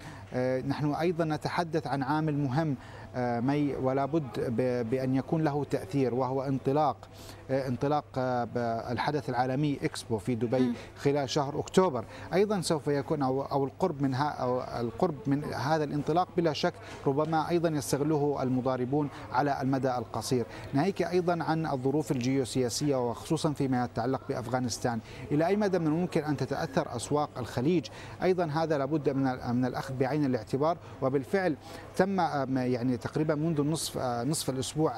نحن 0.68 0.94
أيضا 0.94 1.26
نتحدث 1.26 1.88
عن 1.88 2.04
عامل 2.04 2.38
مهم 2.38 2.76
آه، 3.16 3.40
مي 3.40 3.76
ولا 3.76 4.06
بد 4.06 4.56
بأن 4.90 5.16
يكون 5.16 5.44
له 5.44 5.64
تأثير 5.64 6.16
وهو 6.16 6.44
انطلاق 6.44 6.98
آه، 7.04 7.39
انطلاق 7.50 8.06
آه، 8.18 8.92
الحدث 8.92 9.30
العالمي 9.30 9.80
إكسبو 9.84 10.18
في 10.18 10.36
دبي 10.36 10.74
خلال 10.98 11.30
شهر 11.30 11.60
أكتوبر. 11.60 12.06
أيضا 12.34 12.62
سوف 12.62 12.88
يكون 12.88 13.24
أو 13.24 13.66
القرب 13.66 14.02
من 14.02 14.14
أو 14.14 14.62
القرب 14.62 15.16
من 15.28 15.44
هذا 15.44 15.84
الانطلاق 15.84 16.28
بلا 16.38 16.54
شك 16.54 16.74
ربما 17.08 17.50
أيضا 17.50 17.70
يستغله 17.70 18.44
المضاربون 18.44 19.10
على 19.32 19.62
المدى 19.62 19.98
القصير. 19.98 20.46
ناهيك 20.74 21.02
أيضا 21.02 21.44
عن 21.44 21.66
الظروف 21.66 22.12
الجيوسياسية 22.12 23.10
وخصوصا 23.10 23.54
فيما 23.54 23.84
يتعلق 23.84 24.22
بأفغانستان. 24.30 25.00
إلى 25.32 25.48
أي 25.48 25.56
مدى 25.56 25.80
من 25.80 25.88
الممكن 25.88 26.24
أن 26.24 26.38
تتأثر 26.38 26.96
أسواق 26.96 27.30
الخليج؟ 27.38 27.86
أيضا 28.24 28.46
هذا 28.46 28.78
لابد 28.78 29.10
من 29.10 29.24
من 29.56 29.66
الأخذ 29.66 29.94
بعين 29.94 30.26
الاعتبار 30.26 30.78
وبالفعل 31.02 31.56
تم 31.96 32.20
يعني 32.58 32.98
تقريبا 32.98 33.36
منذ 33.36 33.62
نصف 33.62 33.98
نصف 33.98 34.50
الأسبوع 34.50 34.94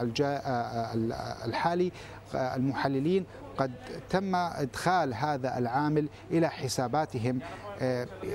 الحالي 1.46 1.91
المحللين 2.35 3.25
قد 3.57 3.71
تم 4.09 4.35
إدخال 4.35 5.13
هذا 5.13 5.57
العامل 5.57 6.09
إلى 6.31 6.50
حساباتهم 6.50 7.39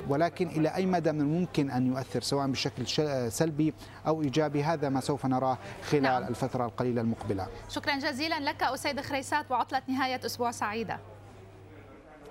ولكن 0.08 0.48
إلى 0.48 0.68
أي 0.68 0.86
مدى 0.86 1.12
من 1.12 1.20
الممكن 1.20 1.70
أن 1.70 1.86
يؤثر 1.86 2.20
سواء 2.20 2.46
بشكل 2.46 2.86
سلبي 3.32 3.74
أو 4.06 4.22
إيجابي 4.22 4.64
هذا 4.64 4.88
ما 4.88 5.00
سوف 5.00 5.26
نراه 5.26 5.58
خلال 5.90 6.02
نعم. 6.02 6.24
الفترة 6.24 6.66
القليلة 6.66 7.00
المقبلة. 7.00 7.46
شكرا 7.68 7.98
جزيلا 7.98 8.40
لك 8.40 8.62
أسيد 8.62 9.00
خريسات 9.00 9.50
وعطلة 9.50 9.82
نهاية 9.88 10.20
أسبوع 10.26 10.50
سعيدة. 10.50 10.98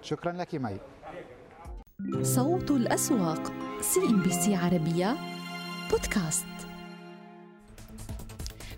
شكرا 0.02 0.32
لك 0.32 0.56
مي. 0.56 0.78
صوت 2.22 2.72
الأسواق 2.72 3.54
CNBC 3.82 4.56
عربية 4.56 5.16
بودكاست 5.92 6.46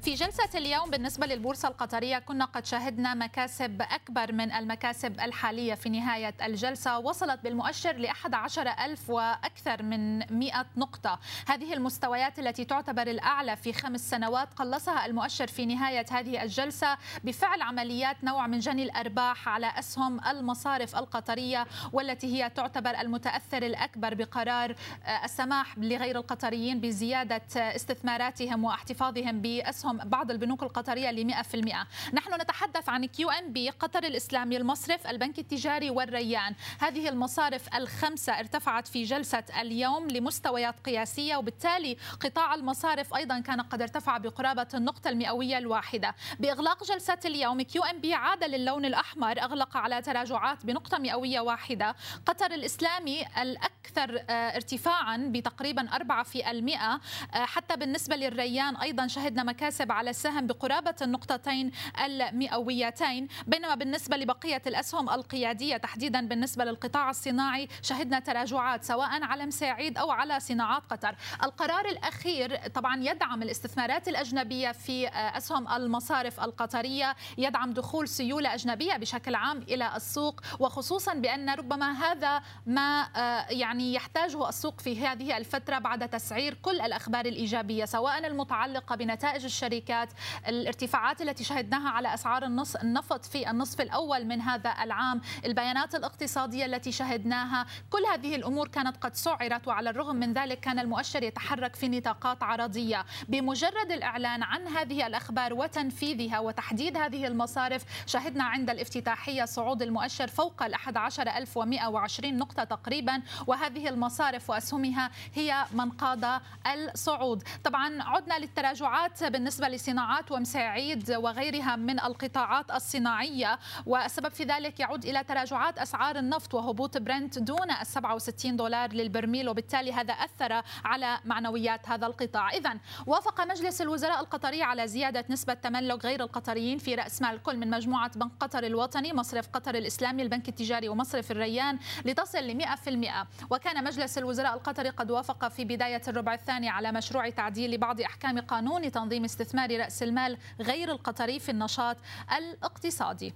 في 0.07 0.13
جلسة 0.13 0.49
اليوم 0.55 0.89
بالنسبة 0.89 1.25
للبورصة 1.25 1.67
القطرية 1.67 2.19
كنا 2.19 2.45
قد 2.45 2.65
شهدنا 2.65 3.13
مكاسب 3.13 3.81
أكبر 3.81 4.31
من 4.31 4.51
المكاسب 4.51 5.19
الحالية 5.19 5.73
في 5.73 5.89
نهاية 5.89 6.33
الجلسة. 6.43 6.99
وصلت 6.99 7.39
بالمؤشر 7.43 7.95
ل 7.97 8.05
11 8.05 8.67
ألف 8.67 9.09
وأكثر 9.09 9.83
من 9.83 10.17
100 10.39 10.65
نقطة. 10.77 11.19
هذه 11.47 11.73
المستويات 11.73 12.39
التي 12.39 12.65
تعتبر 12.65 13.01
الأعلى 13.07 13.55
في 13.55 13.73
خمس 13.73 14.09
سنوات 14.09 14.53
قلصها 14.53 15.05
المؤشر 15.05 15.47
في 15.47 15.65
نهاية 15.65 16.05
هذه 16.11 16.43
الجلسة 16.43 16.97
بفعل 17.23 17.61
عمليات 17.61 18.23
نوع 18.23 18.47
من 18.47 18.59
جني 18.59 18.83
الأرباح 18.83 19.49
على 19.49 19.71
أسهم 19.79 20.19
المصارف 20.27 20.95
القطرية 20.95 21.67
والتي 21.93 22.27
هي 22.27 22.49
تعتبر 22.49 23.01
المتأثر 23.01 23.63
الأكبر 23.63 24.13
بقرار 24.13 24.75
السماح 25.23 25.77
لغير 25.77 26.17
القطريين 26.17 26.81
بزيادة 26.81 27.41
استثماراتهم 27.55 28.63
واحتفاظهم 28.63 29.41
بأسهم 29.41 29.96
بعض 30.05 30.31
البنوك 30.31 30.63
القطرية 30.63 31.11
ل 31.11 31.33
100% 31.33 31.87
نحن 32.13 32.41
نتحدث 32.41 32.89
عن 32.89 33.05
QNB 33.05 33.69
قطر 33.69 34.03
الإسلامي 34.03 34.57
المصرف 34.57 35.07
البنك 35.07 35.39
التجاري 35.39 35.89
والريان. 35.89 36.55
هذه 36.79 37.09
المصارف 37.09 37.75
الخمسة 37.75 38.39
ارتفعت 38.39 38.87
في 38.87 39.03
جلسة 39.03 39.43
اليوم 39.61 40.07
لمستويات 40.07 40.79
قياسية 40.79 41.35
وبالتالي 41.35 41.97
قطاع 42.19 42.55
المصارف 42.55 43.15
أيضا 43.15 43.39
كان 43.39 43.61
قد 43.61 43.81
ارتفع 43.81 44.17
بقرابة 44.17 44.67
النقطة 44.73 45.09
المئوية 45.09 45.57
الواحدة. 45.57 46.15
بإغلاق 46.39 46.83
جلسة 46.83 47.19
اليوم 47.25 47.61
QNB 47.61 48.13
عاد 48.13 48.43
للون 48.43 48.85
الأحمر 48.85 49.41
أغلق 49.41 49.77
على 49.77 50.01
تراجعات 50.01 50.65
بنقطة 50.65 50.97
مئوية 50.97 51.39
واحدة. 51.39 51.95
قطر 52.25 52.51
الإسلامي 52.51 53.25
الأكثر 53.41 54.23
آه، 54.29 54.55
ارتفاعا 54.55 55.17
بتقريبا 55.33 55.89
4 55.95 56.23
في 56.23 56.51
المئة. 56.51 56.99
آه، 57.33 57.45
حتى 57.45 57.75
بالنسبة 57.75 58.15
للريان 58.15 58.75
أيضا 58.75 59.07
شهدنا 59.07 59.43
مكاسب 59.43 59.86
يحسب 59.87 59.91
على 59.91 60.09
السهم 60.09 60.47
بقرابة 60.47 60.95
النقطتين 61.01 61.71
المئويتين 62.05 63.27
بينما 63.47 63.75
بالنسبة 63.75 64.17
لبقية 64.17 64.61
الأسهم 64.67 65.09
القيادية 65.09 65.77
تحديدا 65.77 66.27
بالنسبة 66.27 66.65
للقطاع 66.65 67.09
الصناعي 67.09 67.67
شهدنا 67.81 68.19
تراجعات 68.19 68.83
سواء 68.83 69.23
على 69.23 69.45
مساعيد 69.45 69.97
أو 69.97 70.11
على 70.11 70.39
صناعات 70.39 70.83
قطر. 70.89 71.15
القرار 71.43 71.85
الأخير 71.85 72.57
طبعا 72.67 73.03
يدعم 73.03 73.43
الاستثمارات 73.43 74.07
الأجنبية 74.07 74.71
في 74.71 75.07
أسهم 75.07 75.67
المصارف 75.67 76.39
القطرية 76.39 77.15
يدعم 77.37 77.73
دخول 77.73 78.07
سيولة 78.07 78.53
أجنبية 78.53 78.97
بشكل 78.97 79.35
عام 79.35 79.57
إلى 79.57 79.95
السوق 79.95 80.41
وخصوصا 80.59 81.13
بأن 81.13 81.49
ربما 81.49 81.91
هذا 81.91 82.41
ما 82.65 83.07
يعني 83.49 83.93
يحتاجه 83.93 84.49
السوق 84.49 84.81
في 84.81 85.07
هذه 85.07 85.37
الفترة 85.37 85.79
بعد 85.79 86.09
تسعير 86.09 86.53
كل 86.53 86.81
الأخبار 86.81 87.25
الإيجابية 87.25 87.85
سواء 87.85 88.27
المتعلقة 88.27 88.95
بنتائج 88.95 89.43
الشركات 89.45 89.66
الشركات 89.67 90.09
الارتفاعات 90.47 91.21
التي 91.21 91.43
شهدناها 91.43 91.89
على 91.89 92.13
أسعار 92.13 92.43
النفط 92.83 93.25
في 93.25 93.49
النصف 93.49 93.81
الأول 93.81 94.25
من 94.25 94.41
هذا 94.41 94.73
العام. 94.83 95.21
البيانات 95.45 95.95
الاقتصادية 95.95 96.65
التي 96.65 96.91
شهدناها. 96.91 97.65
كل 97.89 98.05
هذه 98.13 98.35
الأمور 98.35 98.67
كانت 98.67 98.97
قد 98.97 99.15
سعرت 99.15 99.67
وعلى 99.67 99.89
الرغم 99.89 100.15
من 100.15 100.33
ذلك 100.33 100.59
كان 100.59 100.79
المؤشر 100.79 101.23
يتحرك 101.23 101.75
في 101.75 101.87
نطاقات 101.89 102.43
عرضية. 102.43 103.05
بمجرد 103.27 103.91
الإعلان 103.91 104.43
عن 104.43 104.67
هذه 104.67 105.07
الأخبار 105.07 105.53
وتنفيذها 105.53 106.39
وتحديد 106.39 106.97
هذه 106.97 107.27
المصارف 107.27 107.83
شهدنا 108.05 108.43
عند 108.43 108.69
الافتتاحية 108.69 109.45
صعود 109.45 109.81
المؤشر 109.81 110.27
فوق 110.27 110.63
ال 110.63 110.73
11120 110.73 112.37
نقطة 112.37 112.63
تقريبا 112.63 113.21
وهذه 113.47 113.89
المصارف 113.89 114.49
وأسهمها 114.49 115.11
هي 115.35 115.65
من 115.73 115.89
قاد 115.89 116.39
الصعود. 116.67 117.43
طبعا 117.63 118.03
عدنا 118.03 118.39
للتراجعات 118.39 119.23
بالنسبة 119.23 119.56
بالنسبة 119.57 119.75
لصناعات 119.75 120.31
ومساعيد 120.31 121.11
وغيرها 121.11 121.75
من 121.75 121.99
القطاعات 121.99 122.71
الصناعية 122.71 123.59
والسبب 123.85 124.29
في 124.29 124.43
ذلك 124.43 124.79
يعود 124.79 125.05
إلى 125.05 125.23
تراجعات 125.23 125.79
أسعار 125.79 126.15
النفط 126.15 126.53
وهبوط 126.53 126.97
برنت 126.97 127.39
دون 127.39 127.71
ال 127.71 127.87
67 127.87 128.55
دولار 128.55 128.93
للبرميل 128.93 129.49
وبالتالي 129.49 129.93
هذا 129.93 130.13
أثر 130.13 130.61
على 130.85 131.19
معنويات 131.25 131.89
هذا 131.89 132.07
القطاع. 132.07 132.49
إذا 132.49 132.77
وافق 133.07 133.41
مجلس 133.41 133.81
الوزراء 133.81 134.19
القطري 134.19 134.63
على 134.63 134.87
زيادة 134.87 135.25
نسبة 135.29 135.53
تملك 135.53 136.05
غير 136.05 136.23
القطريين 136.23 136.77
في 136.77 136.95
رأس 136.95 137.21
مال 137.21 137.43
كل 137.43 137.57
من 137.57 137.69
مجموعة 137.69 138.11
بنك 138.15 138.31
قطر 138.39 138.63
الوطني 138.63 139.13
مصرف 139.13 139.47
قطر 139.47 139.75
الإسلامي 139.75 140.23
البنك 140.23 140.49
التجاري 140.49 140.89
ومصرف 140.89 141.31
الريان 141.31 141.79
لتصل 142.05 142.39
ل 142.39 142.63
100% 142.63 143.27
وكان 143.49 143.83
مجلس 143.83 144.17
الوزراء 144.17 144.53
القطري 144.53 144.89
قد 144.89 145.11
وافق 145.11 145.47
في 145.47 145.65
بداية 145.65 146.01
الربع 146.07 146.33
الثاني 146.33 146.69
على 146.69 146.91
مشروع 146.91 147.29
تعديل 147.29 147.77
بعض 147.77 148.01
أحكام 148.01 148.39
قانون 148.39 148.91
تنظيم 148.91 149.23
استثمار 149.23 149.46
استثمار 149.47 149.79
رأس 149.79 150.03
المال 150.03 150.37
غير 150.61 150.91
القطري 150.91 151.39
في 151.39 151.51
النشاط 151.51 151.97
الاقتصادي. 152.37 153.33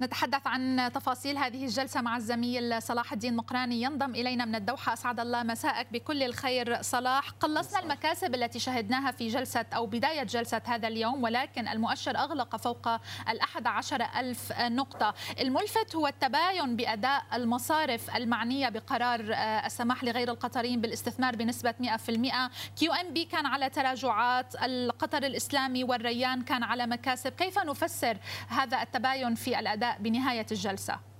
نتحدث 0.00 0.46
عن 0.46 0.90
تفاصيل 0.94 1.38
هذه 1.38 1.64
الجلسة 1.64 2.00
مع 2.00 2.16
الزميل 2.16 2.82
صلاح 2.82 3.12
الدين 3.12 3.36
مقراني. 3.36 3.82
ينضم 3.82 4.10
إلينا 4.10 4.44
من 4.44 4.54
الدوحة. 4.54 4.92
أسعد 4.92 5.20
الله 5.20 5.42
مساءك. 5.42 5.86
بكل 5.92 6.22
الخير 6.22 6.82
صلاح. 6.82 7.30
قلصنا 7.30 7.80
المكاسب 7.80 8.34
التي 8.34 8.58
شهدناها 8.58 9.10
في 9.10 9.28
جلسة 9.28 9.66
أو 9.74 9.86
بداية 9.86 10.22
جلسة 10.22 10.62
هذا 10.64 10.88
اليوم 10.88 11.22
ولكن 11.22 11.68
المؤشر 11.68 12.16
أغلق 12.16 12.56
فوق 12.56 12.88
الأحد 13.28 13.66
عشر 13.66 14.06
ألف 14.16 14.52
نقطة. 14.60 15.14
الملفت 15.40 15.96
هو 15.96 16.06
التباين 16.06 16.76
بأداء 16.76 17.22
المصارف 17.34 18.16
المعنية 18.16 18.68
بقرار 18.68 19.20
السماح 19.66 20.04
لغير 20.04 20.30
القطريين 20.30 20.80
بالاستثمار 20.80 21.36
بنسبة 21.36 21.74
100% 21.80 22.50
QNB 22.76 23.24
كان 23.24 23.46
على 23.46 23.70
تراجعات. 23.70 24.54
القطر 24.62 25.22
الإسلامي 25.22 25.84
والريان 25.84 26.42
كان 26.42 26.62
على 26.62 26.86
مكاسب. 26.86 27.32
كيف 27.32 27.58
نفسر 27.58 28.16
هذا 28.48 28.82
التباين 28.82 29.34
في 29.34 29.58
الأداء 29.58 29.84
بنهاية 30.00 30.46
الجلسة. 30.52 31.13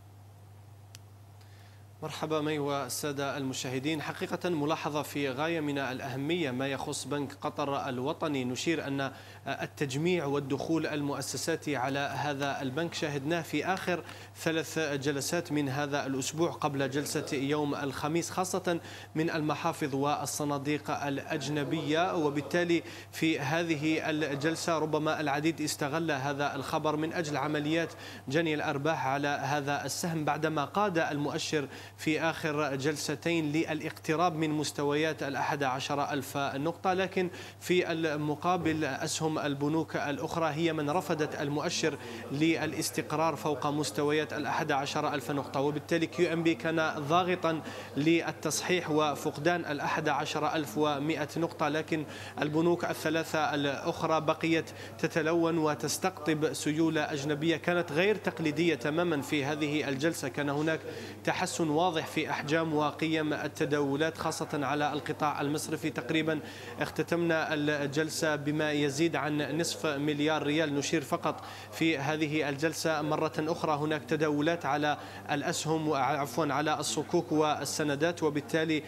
مرحبا 2.04 2.40
مي 2.40 2.58
والسادة 2.58 3.36
المشاهدين. 3.36 4.02
حقيقة 4.02 4.48
ملاحظة 4.50 5.02
في 5.02 5.30
غاية 5.30 5.60
من 5.60 5.78
الأهمية 5.78 6.50
ما 6.50 6.66
يخص 6.66 7.04
بنك 7.04 7.32
قطر 7.40 7.88
الوطني. 7.88 8.44
نشير 8.44 8.86
أن 8.86 9.12
التجميع 9.46 10.24
والدخول 10.24 10.86
المؤسساتي 10.86 11.76
على 11.76 11.98
هذا 11.98 12.62
البنك 12.62 12.94
شاهدناه 12.94 13.42
في 13.42 13.66
آخر 13.66 14.04
ثلاث 14.36 14.78
جلسات 14.78 15.52
من 15.52 15.68
هذا 15.68 16.06
الأسبوع 16.06 16.50
قبل 16.50 16.90
جلسة 16.90 17.26
يوم 17.32 17.74
الخميس 17.74 18.30
خاصة 18.30 18.80
من 19.14 19.30
المحافظ 19.30 19.94
والصناديق 19.94 20.90
الأجنبية. 20.90 22.14
وبالتالي 22.16 22.82
في 23.12 23.40
هذه 23.40 24.10
الجلسة 24.10 24.78
ربما 24.78 25.20
العديد 25.20 25.60
استغل 25.60 26.10
هذا 26.10 26.54
الخبر 26.54 26.96
من 26.96 27.12
أجل 27.12 27.36
عمليات 27.36 27.92
جني 28.28 28.54
الأرباح 28.54 29.06
على 29.06 29.28
هذا 29.28 29.84
السهم. 29.84 30.24
بعدما 30.24 30.64
قاد 30.64 30.98
المؤشر 30.98 31.68
في 31.98 32.20
آخر 32.20 32.74
جلستين 32.76 33.52
للاقتراب 33.52 34.36
من 34.36 34.50
مستويات 34.50 35.22
الأحد 35.22 35.62
عشر 35.62 36.10
ألف 36.10 36.36
نقطة 36.36 36.92
لكن 36.92 37.30
في 37.60 37.92
المقابل 37.92 38.84
أسهم 38.84 39.38
البنوك 39.38 39.96
الأخرى 39.96 40.46
هي 40.46 40.72
من 40.72 40.90
رفدت 40.90 41.40
المؤشر 41.40 41.98
للاستقرار 42.32 43.36
فوق 43.36 43.66
مستويات 43.66 44.32
الأحد 44.32 44.72
عشر 44.72 45.14
ألف 45.14 45.30
نقطة. 45.30 45.60
وبالتالي 45.60 46.06
QNB 46.06 46.54
كان 46.54 46.94
ضاغطا 46.98 47.60
للتصحيح 47.96 48.90
وفقدان 48.90 49.64
الأحد 49.64 50.08
عشر 50.08 50.54
ألف 50.54 50.78
ومئة 50.78 51.28
نقطة 51.36 51.68
لكن 51.68 52.04
البنوك 52.42 52.84
الثلاثة 52.84 53.54
الأخرى 53.54 54.20
بقيت 54.20 54.70
تتلون 54.98 55.58
وتستقطب 55.58 56.52
سيولة 56.52 57.12
أجنبية 57.12 57.56
كانت 57.56 57.92
غير 57.92 58.16
تقليدية 58.16 58.74
تماما 58.74 59.22
في 59.22 59.44
هذه 59.44 59.88
الجلسة. 59.88 60.28
كان 60.28 60.50
هناك 60.50 60.80
تحسن 61.24 61.68
واضح 61.68 61.83
في 61.92 62.30
أحجام 62.30 62.74
وقيم 62.74 63.32
التداولات 63.32 64.18
خاصة 64.18 64.48
على 64.52 64.92
القطاع 64.92 65.40
المصرفي. 65.40 65.90
تقريبا 65.90 66.40
اختتمنا 66.80 67.54
الجلسة 67.54 68.36
بما 68.36 68.72
يزيد 68.72 69.16
عن 69.16 69.58
نصف 69.58 69.86
مليار 69.86 70.42
ريال. 70.42 70.74
نشير 70.74 71.02
فقط 71.02 71.44
في 71.72 71.98
هذه 71.98 72.48
الجلسة 72.48 73.02
مرة 73.02 73.32
أخرى. 73.38 73.72
هناك 73.72 74.04
تداولات 74.04 74.66
على 74.66 74.96
الأسهم 75.30 75.92
عفوا 75.92 76.52
على 76.52 76.78
الصكوك 76.80 77.32
والسندات 77.32 78.22
وبالتالي 78.22 78.82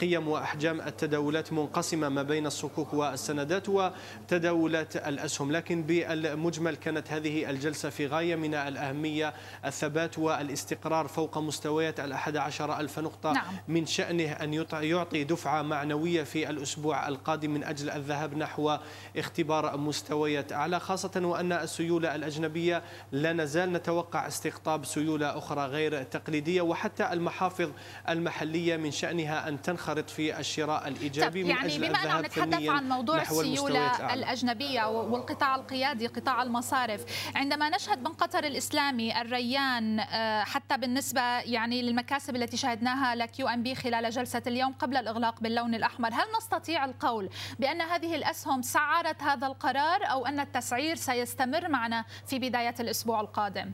قيم 0.00 0.28
وأحجام 0.28 0.80
التداولات 0.80 1.52
منقسمة 1.52 2.08
ما 2.08 2.22
بين 2.22 2.46
الصكوك 2.46 2.94
والسندات 2.94 3.68
وتداولات 3.68 4.96
الأسهم. 4.96 5.52
لكن 5.52 5.82
بالمجمل 5.82 6.76
كانت 6.76 7.12
هذه 7.12 7.50
الجلسة 7.50 7.90
في 7.90 8.06
غاية 8.06 8.36
من 8.36 8.54
الأهمية 8.54 9.34
الثبات 9.64 10.18
والإستقرار 10.18 11.08
فوق 11.08 11.38
مستويات 11.38 12.00
الأحد 12.00 12.35
عشر 12.36 12.80
ألف 12.80 12.98
نقطة 12.98 13.32
نعم. 13.32 13.44
من 13.68 13.86
شأنه 13.86 14.32
أن 14.32 14.64
يعطي 14.82 15.24
دفعة 15.24 15.62
معنوية 15.62 16.22
في 16.22 16.50
الأسبوع 16.50 17.08
القادم 17.08 17.50
من 17.50 17.64
أجل 17.64 17.90
الذهاب 17.90 18.38
نحو 18.38 18.76
اختبار 19.16 19.76
مستويات 19.76 20.52
أعلى 20.52 20.80
خاصة 20.80 21.20
وأن 21.24 21.52
السيولة 21.52 22.14
الأجنبية 22.14 22.82
لا 23.12 23.32
نزال 23.32 23.72
نتوقع 23.72 24.26
استقطاب 24.26 24.84
سيولة 24.84 25.38
أخرى 25.38 25.66
غير 25.66 26.02
تقليدية 26.02 26.60
وحتى 26.60 27.12
المحافظ 27.12 27.70
المحلية 28.08 28.76
من 28.76 28.90
شأنها 28.90 29.48
أن 29.48 29.62
تنخرط 29.62 30.10
في 30.10 30.40
الشراء 30.40 30.88
الإيجابي 30.88 31.44
من 31.44 31.50
يعني 31.50 31.66
أجل 31.66 31.88
بما 31.88 32.04
أننا 32.04 32.20
نتحدث 32.20 32.68
عن 32.68 32.88
موضوع 32.88 33.22
السيولة 33.22 34.14
الأجنبية 34.14 34.84
والقطاع 34.84 35.54
القيادي 35.54 36.06
قطاع 36.06 36.42
المصارف 36.42 37.04
عندما 37.34 37.68
نشهد 37.68 38.02
من 38.02 38.12
قطر 38.12 38.44
الإسلامي 38.44 39.20
الريان 39.20 40.00
حتى 40.44 40.76
بالنسبة 40.76 41.20
يعني 41.20 41.82
للمكاسب 41.82 42.25
التي 42.34 42.56
شاهدناها 42.56 43.14
لكيو 43.14 43.48
ام 43.48 43.62
بي 43.62 43.74
خلال 43.74 44.10
جلسة 44.10 44.42
اليوم 44.46 44.72
قبل 44.72 44.96
الإغلاق 44.96 45.40
باللون 45.40 45.74
الأحمر 45.74 46.08
هل 46.12 46.26
نستطيع 46.38 46.84
القول 46.84 47.30
بأن 47.58 47.80
هذه 47.80 48.16
الأسهم 48.16 48.62
سعرت 48.62 49.22
هذا 49.22 49.46
القرار 49.46 50.00
أو 50.10 50.26
أن 50.26 50.40
التسعير 50.40 50.96
سيستمر 50.96 51.68
معنا 51.68 52.04
في 52.26 52.38
بداية 52.38 52.74
الأسبوع 52.80 53.20
القادم؟ 53.20 53.72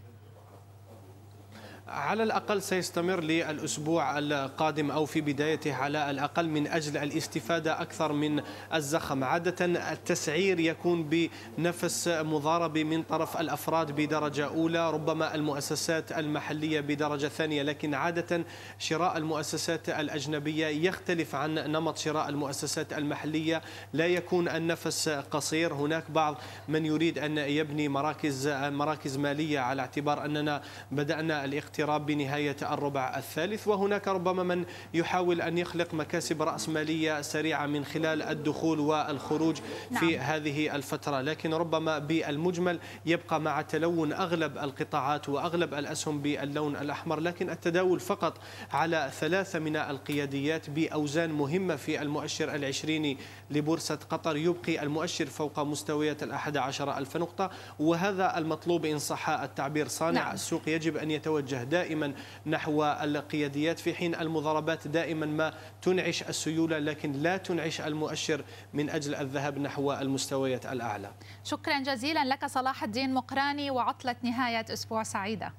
على 1.92 2.22
الأقل 2.22 2.62
سيستمر 2.62 3.20
للأسبوع 3.20 4.18
القادم 4.18 4.90
أو 4.90 5.06
في 5.06 5.20
بدايته 5.20 5.74
على 5.74 6.10
الأقل 6.10 6.48
من 6.48 6.66
أجل 6.66 6.96
الاستفادة 6.96 7.80
أكثر 7.82 8.12
من 8.12 8.42
الزخم. 8.74 9.24
عادة 9.24 9.64
التسعير 9.92 10.60
يكون 10.60 11.28
بنفس 11.58 12.08
مضاربة 12.08 12.84
من 12.84 13.02
طرف 13.02 13.40
الأفراد 13.40 13.92
بدرجة 13.92 14.46
أولى 14.46 14.90
ربما 14.90 15.34
المؤسسات 15.34 16.12
المحلية 16.12 16.80
بدرجة 16.80 17.26
ثانية 17.26 17.62
لكن 17.62 17.94
عادة 17.94 18.44
شراء 18.78 19.16
المؤسسات 19.16 19.88
الأجنبية 19.88 20.66
يختلف 20.66 21.34
عن 21.34 21.54
نمط 21.54 21.98
شراء 21.98 22.28
المؤسسات 22.28 22.92
المحلية. 22.92 23.62
لا 23.92 24.06
يكون 24.06 24.48
النفس 24.48 25.08
قصير. 25.08 25.74
هناك 25.74 26.10
بعض 26.10 26.36
من 26.68 26.86
يريد 26.86 27.18
أن 27.18 27.38
يبني 27.38 27.88
مراكز 27.88 28.48
مراكز 28.48 29.16
مالية 29.16 29.60
على 29.60 29.82
اعتبار 29.82 30.24
أننا 30.24 30.62
بدأنا 30.90 31.44
الاقتراض 31.44 31.81
الاقتراب 31.82 32.06
بنهاية 32.06 32.56
الربع 32.62 33.16
الثالث 33.16 33.68
وهناك 33.68 34.08
ربما 34.08 34.42
من 34.42 34.64
يحاول 34.94 35.40
أن 35.40 35.58
يخلق 35.58 35.94
مكاسب 35.94 36.42
رأسمالية 36.42 37.22
سريعة 37.22 37.66
من 37.66 37.84
خلال 37.84 38.22
الدخول 38.22 38.80
والخروج 38.80 39.58
نعم. 39.90 40.00
في 40.00 40.18
هذه 40.18 40.76
الفترة 40.76 41.20
لكن 41.20 41.54
ربما 41.54 41.98
بالمجمل 41.98 42.78
يبقى 43.06 43.40
مع 43.40 43.62
تلون 43.62 44.12
أغلب 44.12 44.58
القطاعات 44.58 45.28
وأغلب 45.28 45.74
الأسهم 45.74 46.22
باللون 46.22 46.76
الأحمر 46.76 47.20
لكن 47.20 47.50
التداول 47.50 48.00
فقط 48.00 48.38
على 48.72 49.10
ثلاثة 49.20 49.58
من 49.58 49.76
القياديات 49.76 50.70
بأوزان 50.70 51.32
مهمة 51.32 51.76
في 51.76 52.02
المؤشر 52.02 52.54
العشريني 52.54 53.18
لبورصة 53.50 53.98
قطر 54.10 54.36
يبقي 54.36 54.82
المؤشر 54.82 55.26
فوق 55.26 55.60
مستويات 55.60 56.22
الأحد 56.22 56.56
عشر 56.56 56.98
ألف 56.98 57.16
نقطة 57.16 57.50
وهذا 57.78 58.38
المطلوب 58.38 58.84
إن 58.84 58.98
صح 58.98 59.28
التعبير 59.28 59.88
صانع 59.88 60.24
نعم. 60.24 60.34
السوق 60.34 60.62
يجب 60.66 60.96
أن 60.96 61.10
يتوجه 61.10 61.61
دائما 61.64 62.14
نحو 62.46 62.84
القياديات 62.84 63.78
في 63.78 63.94
حين 63.94 64.14
المضاربات 64.14 64.88
دائما 64.88 65.26
ما 65.26 65.54
تنعش 65.82 66.22
السيولة 66.22 66.78
لكن 66.78 67.12
لا 67.12 67.36
تنعش 67.36 67.80
المؤشر 67.80 68.44
من 68.74 68.90
أجل 68.90 69.14
الذهاب 69.14 69.58
نحو 69.58 69.92
المستويات 69.92 70.66
الأعلى. 70.66 71.10
شكرا 71.44 71.78
جزيلا 71.80 72.24
لك 72.24 72.46
صلاح 72.46 72.82
الدين 72.82 73.14
مقراني 73.14 73.70
وعطلة 73.70 74.16
نهاية 74.22 74.64
أسبوع 74.72 75.02
سعيدة. 75.02 75.52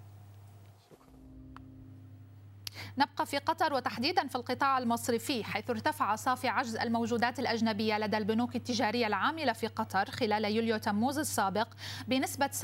نبقى 2.98 3.26
في 3.26 3.38
قطر 3.38 3.74
وتحديدا 3.74 4.28
في 4.28 4.36
القطاع 4.36 4.78
المصرفي 4.78 5.44
حيث 5.44 5.70
ارتفع 5.70 6.16
صافي 6.16 6.48
عجز 6.48 6.76
الموجودات 6.76 7.40
الأجنبية 7.40 7.98
لدى 7.98 8.18
البنوك 8.18 8.56
التجارية 8.56 9.08
العاملة 9.08 9.54
في 9.54 9.68
قطر 9.68 10.12
خلال 10.12 10.46
يوليو 10.46 10.78
تموز 10.78 11.18
السابق 11.18 11.68
بنسبة 12.08 12.48
7.75% 12.48 12.60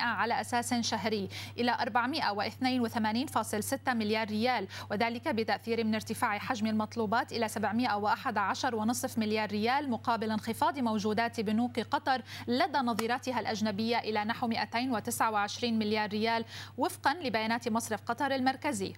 على 0.00 0.40
أساس 0.40 0.74
شهري 0.74 1.28
إلى 1.58 1.74
482.6 1.74 3.88
مليار 3.88 4.28
ريال 4.28 4.68
وذلك 4.90 5.28
بتأثير 5.28 5.84
من 5.84 5.94
ارتفاع 5.94 6.38
حجم 6.38 6.66
المطلوبات 6.66 7.32
إلى 7.32 7.48
711.5 7.48 9.18
مليار 9.18 9.50
ريال 9.50 9.90
مقابل 9.90 10.30
انخفاض 10.30 10.78
موجودات 10.78 11.40
بنوك 11.40 11.80
قطر 11.80 12.22
لدى 12.46 12.78
نظيراتها 12.78 13.40
الأجنبية 13.40 13.98
إلى 13.98 14.24
نحو 14.24 14.46
229 14.46 15.78
مليار 15.78 16.10
ريال 16.10 16.44
وفقا 16.78 17.14
لبيانات 17.14 17.68
مصرف 17.68 18.02
قطر 18.02 18.37
المركزي 18.38 18.92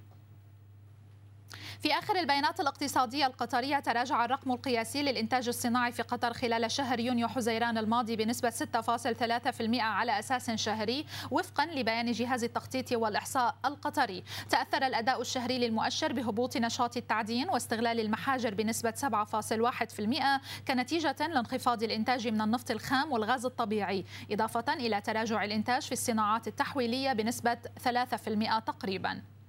في 1.80 1.92
آخر 1.92 2.16
البيانات 2.16 2.60
الاقتصادية 2.60 3.26
القطرية 3.26 3.78
تراجع 3.78 4.24
الرقم 4.24 4.52
القياسي 4.52 5.02
للإنتاج 5.02 5.48
الصناعي 5.48 5.92
في 5.92 6.02
قطر 6.02 6.32
خلال 6.32 6.70
شهر 6.70 7.00
يونيو 7.00 7.28
حزيران 7.28 7.78
الماضي 7.78 8.16
بنسبة 8.16 8.50
6.3% 8.50 9.80
على 9.80 10.18
أساس 10.18 10.50
شهري 10.50 11.06
وفقا 11.30 11.66
لبيان 11.66 12.12
جهاز 12.12 12.44
التخطيط 12.44 12.92
والإحصاء 12.92 13.54
القطري. 13.64 14.24
تأثر 14.50 14.86
الأداء 14.86 15.20
الشهري 15.20 15.58
للمؤشر 15.58 16.12
بهبوط 16.12 16.56
نشاط 16.56 16.96
التعدين 16.96 17.48
واستغلال 17.48 18.00
المحاجر 18.00 18.54
بنسبة 18.54 18.90
7.1% 18.90 20.40
كنتيجة 20.68 21.16
لانخفاض 21.20 21.82
الإنتاج 21.82 22.28
من 22.28 22.40
النفط 22.40 22.70
الخام 22.70 23.12
والغاز 23.12 23.46
الطبيعي 23.46 24.04
إضافة 24.30 24.72
إلى 24.72 25.00
تراجع 25.00 25.44
الإنتاج 25.44 25.82
في 25.82 25.92
الصناعات 25.92 26.48
التحويلية 26.48 27.12
بنسبة 27.12 27.58
3% 27.84 28.58
تقريباً. 28.58 29.39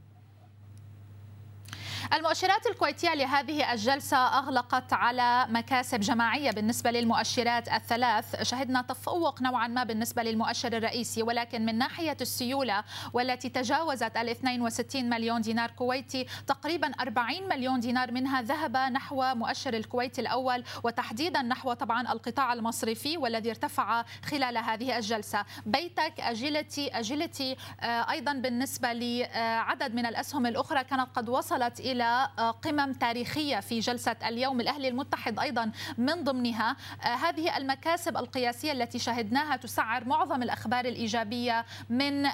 المؤشرات 2.14 2.68
الكويتية 2.68 3.14
لهذه 3.14 3.74
الجلسة 3.74 4.18
أغلقت 4.18 4.94
على 4.94 5.46
مكاسب 5.50 6.00
جماعية 6.00 6.52
بالنسبة 6.52 6.92
للمؤشرات 6.92 7.68
الثلاث. 7.68 8.42
شهدنا 8.42 8.82
تفوق 8.82 9.42
نوعا 9.42 9.68
ما 9.68 9.84
بالنسبة 9.84 10.24
للمؤشر 10.24 10.78
الرئيسي 10.78 11.24
ولكن 11.24 11.66
من 11.66 11.78
ناحية 11.78 12.18
السيولة 12.22 12.84
والتي 13.14 13.50
تجاوزت 13.50 14.18
ال 14.18 14.30
62 14.30 15.10
مليون 15.10 15.42
دينار 15.42 15.72
كويتي 15.72 16.26
تقريبا 16.48 16.92
40 17.00 17.50
مليون 17.50 17.80
دينار 17.80 18.12
منها 18.12 18.42
ذهب 18.42 18.78
نحو 18.78 19.36
مؤشر 19.36 19.74
الكويت 19.74 20.20
الأول 20.20 20.64
وتحديدا 20.84 21.42
نحو 21.42 21.74
طبعا 21.74 22.12
القطاع 22.12 22.54
المصرفي 22.54 23.18
والذي 23.18 23.50
ارتفع 23.50 24.06
خلال 24.26 24.58
هذه 24.58 24.98
الجلسة. 24.98 25.46
بيتك 25.66 26.14
أجيلتي 26.20 26.88
أجيلتي 26.88 27.56
آه، 27.80 28.12
أيضا 28.12 28.34
بالنسبة 28.34 28.94
لعدد 28.94 29.96
من 29.96 30.06
الأسهم 30.06 30.46
الأخرى 30.46 30.84
كانت 30.84 31.08
قد 31.16 31.30
وصلت 31.30 31.80
إلى 31.80 31.90
آه، 31.99 32.51
قمم 32.51 32.93
تاريخية 32.93 33.60
في 33.60 33.80
جلسة 33.80 34.15
اليوم 34.27 34.62
الأهلي 34.62 34.88
المتحد 34.88 35.39
أيضا 35.39 35.71
من 35.97 36.23
ضمنها. 36.23 36.75
آه، 37.01 37.08
هذه 37.08 37.58
المكاسب 37.58 38.17
القياسية 38.17 38.71
التي 38.71 38.99
شهدناها 38.99 39.56
تسعر 39.56 40.06
معظم 40.06 40.43
الأخبار 40.43 40.86
الإيجابية 40.86 41.65
من 41.89 42.27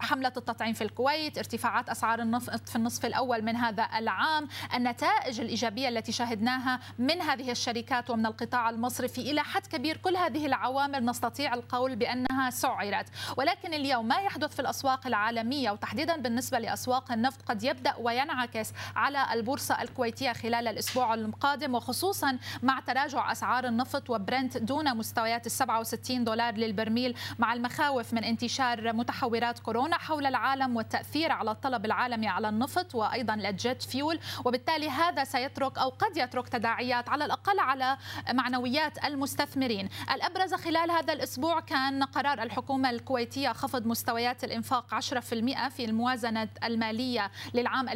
حملة 0.00 0.32
التطعيم 0.36 0.72
في 0.72 0.84
الكويت 0.84 1.38
ارتفاعات 1.38 1.88
أسعار 1.88 2.20
النفط 2.20 2.68
في 2.68 2.76
النصف 2.76 3.06
الأول 3.06 3.42
من 3.42 3.56
هذا 3.56 3.88
العام 3.98 4.48
النتائج 4.74 5.40
الإيجابية 5.40 5.88
التي 5.88 6.12
شهدناها 6.12 6.80
من 6.98 7.20
هذه 7.20 7.50
الشركات 7.50 8.10
ومن 8.10 8.26
القطاع 8.26 8.70
المصرفي 8.70 9.20
إلى 9.20 9.42
حد 9.42 9.66
كبير. 9.66 9.96
كل 9.96 10.16
هذه 10.16 10.46
العوامل 10.46 11.04
نستطيع 11.04 11.54
القول 11.54 11.96
بأنها 11.96 12.50
سعرت. 12.50 13.06
ولكن 13.36 13.74
اليوم 13.74 14.08
ما 14.08 14.16
يحدث 14.16 14.54
في 14.54 14.60
الأسواق 14.60 15.06
العالمية 15.06 15.70
وتحديدا 15.70 16.16
بالنسبة 16.16 16.58
لأسواق 16.58 17.12
النفط 17.12 17.42
قد 17.42 17.62
يبدأ 17.62 17.94
وينعكس 17.98 18.72
على 18.96 19.32
البورصة 19.32 19.82
الكويتية 19.82 20.32
خلال 20.32 20.68
الأسبوع 20.68 21.14
القادم 21.14 21.74
وخصوصا 21.74 22.38
مع 22.62 22.80
تراجع 22.80 23.32
أسعار 23.32 23.64
النفط 23.64 24.10
وبرنت 24.10 24.58
دون 24.58 24.96
مستويات 24.96 25.46
ال 25.46 25.50
67 25.50 26.24
دولار 26.24 26.54
للبرميل 26.54 27.16
مع 27.38 27.52
المخاوف 27.52 28.12
من 28.14 28.24
انتشار 28.24 28.92
متحورات 28.92 29.58
كورونا 29.58 29.98
حول 29.98 30.26
العالم 30.26 30.76
والتأثير 30.76 31.32
على 31.32 31.50
الطلب 31.50 31.84
العالمي 31.84 32.28
على 32.28 32.48
النفط 32.48 32.94
وأيضا 32.94 33.34
ال 33.34 33.46
jet 33.46 33.82
fuel 33.82 34.20
وبالتالي 34.44 34.90
هذا 34.90 35.24
سيترك 35.24 35.78
أو 35.78 35.88
قد 35.88 36.16
يترك 36.16 36.48
تداعيات 36.48 37.08
على 37.08 37.24
الأقل 37.24 37.58
على 37.58 37.96
معنويات 38.32 39.04
المستثمرين. 39.04 39.88
الأبرز 40.14 40.54
خلال 40.54 40.90
هذا 40.90 41.12
الأسبوع 41.12 41.60
كان 41.60 42.02
قرار 42.02 42.42
الحكومة 42.42 42.90
الكويتية 42.90 43.52
خفض 43.52 43.86
مستويات 43.86 44.44
الإنفاق 44.44 44.94
10% 44.94 45.68
في 45.68 45.84
الموازنة 45.84 46.48
المالية 46.64 47.30
للعام 47.54 47.88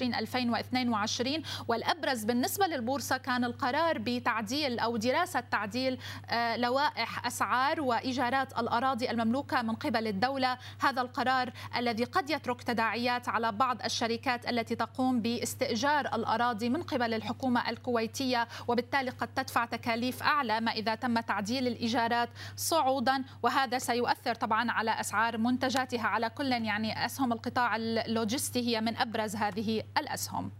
2021-2022 0.00 1.42
والأبرز 1.68 2.24
بالنسبة 2.24 2.66
للبورصة 2.66 3.16
كان 3.16 3.44
القرار 3.44 3.98
بتعديل 3.98 4.78
أو 4.78 4.96
دراسة 4.96 5.40
تعديل 5.40 5.98
آه، 6.30 6.56
لوائح 6.56 7.26
أسعار 7.26 7.80
وإيجارات 7.80 8.58
الأراضي 8.58 9.10
المملوكة 9.10 9.62
من 9.62 9.74
قبل 9.74 10.06
الدولة. 10.06 10.58
هذا 10.80 11.02
القرار 11.02 11.52
الذي 11.76 12.04
قد 12.04 12.30
يترك 12.30 12.62
تداعيات 12.62 13.28
على 13.28 13.52
بعض 13.52 13.82
الشركات 13.84 14.48
التي 14.48 14.74
تقوم 14.74 15.20
باستئجار 15.20 16.06
الأراضي 16.14 16.68
من 16.68 16.82
قبل 16.82 17.14
الحكومة 17.14 17.70
الكويتية 17.70 18.48
وبالتالي 18.68 19.10
قد 19.10 19.28
تدفع 19.28 19.64
تكاليف 19.64 20.22
أعلى 20.22 20.60
ما 20.60 20.72
إذا 20.72 20.94
تم 20.94 21.20
تعديل 21.20 21.66
الإيجارات 21.66 22.28
صعودا. 22.56 23.24
وهذا 23.42 23.78
سيؤثر 23.78 24.34
طبعا 24.34 24.70
على 24.70 25.00
أسعار 25.00 25.38
منتجاتها 25.38 26.06
على 26.06 26.30
كل 26.30 26.52
يعني 26.52 27.06
أسهم 27.06 27.32
القطاع 27.32 27.76
اللوجستي 27.76 28.68
هي 28.68 28.80
من 28.80 28.96
أبرز 28.96 29.36
هذه 29.36 29.81
الأسهم. 29.98 30.50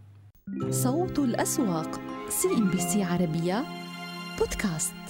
صوت 0.69 1.19
الأسواق 1.19 2.01
CNBC 2.29 3.03
عربية 3.03 3.65
بودكاست. 4.39 5.02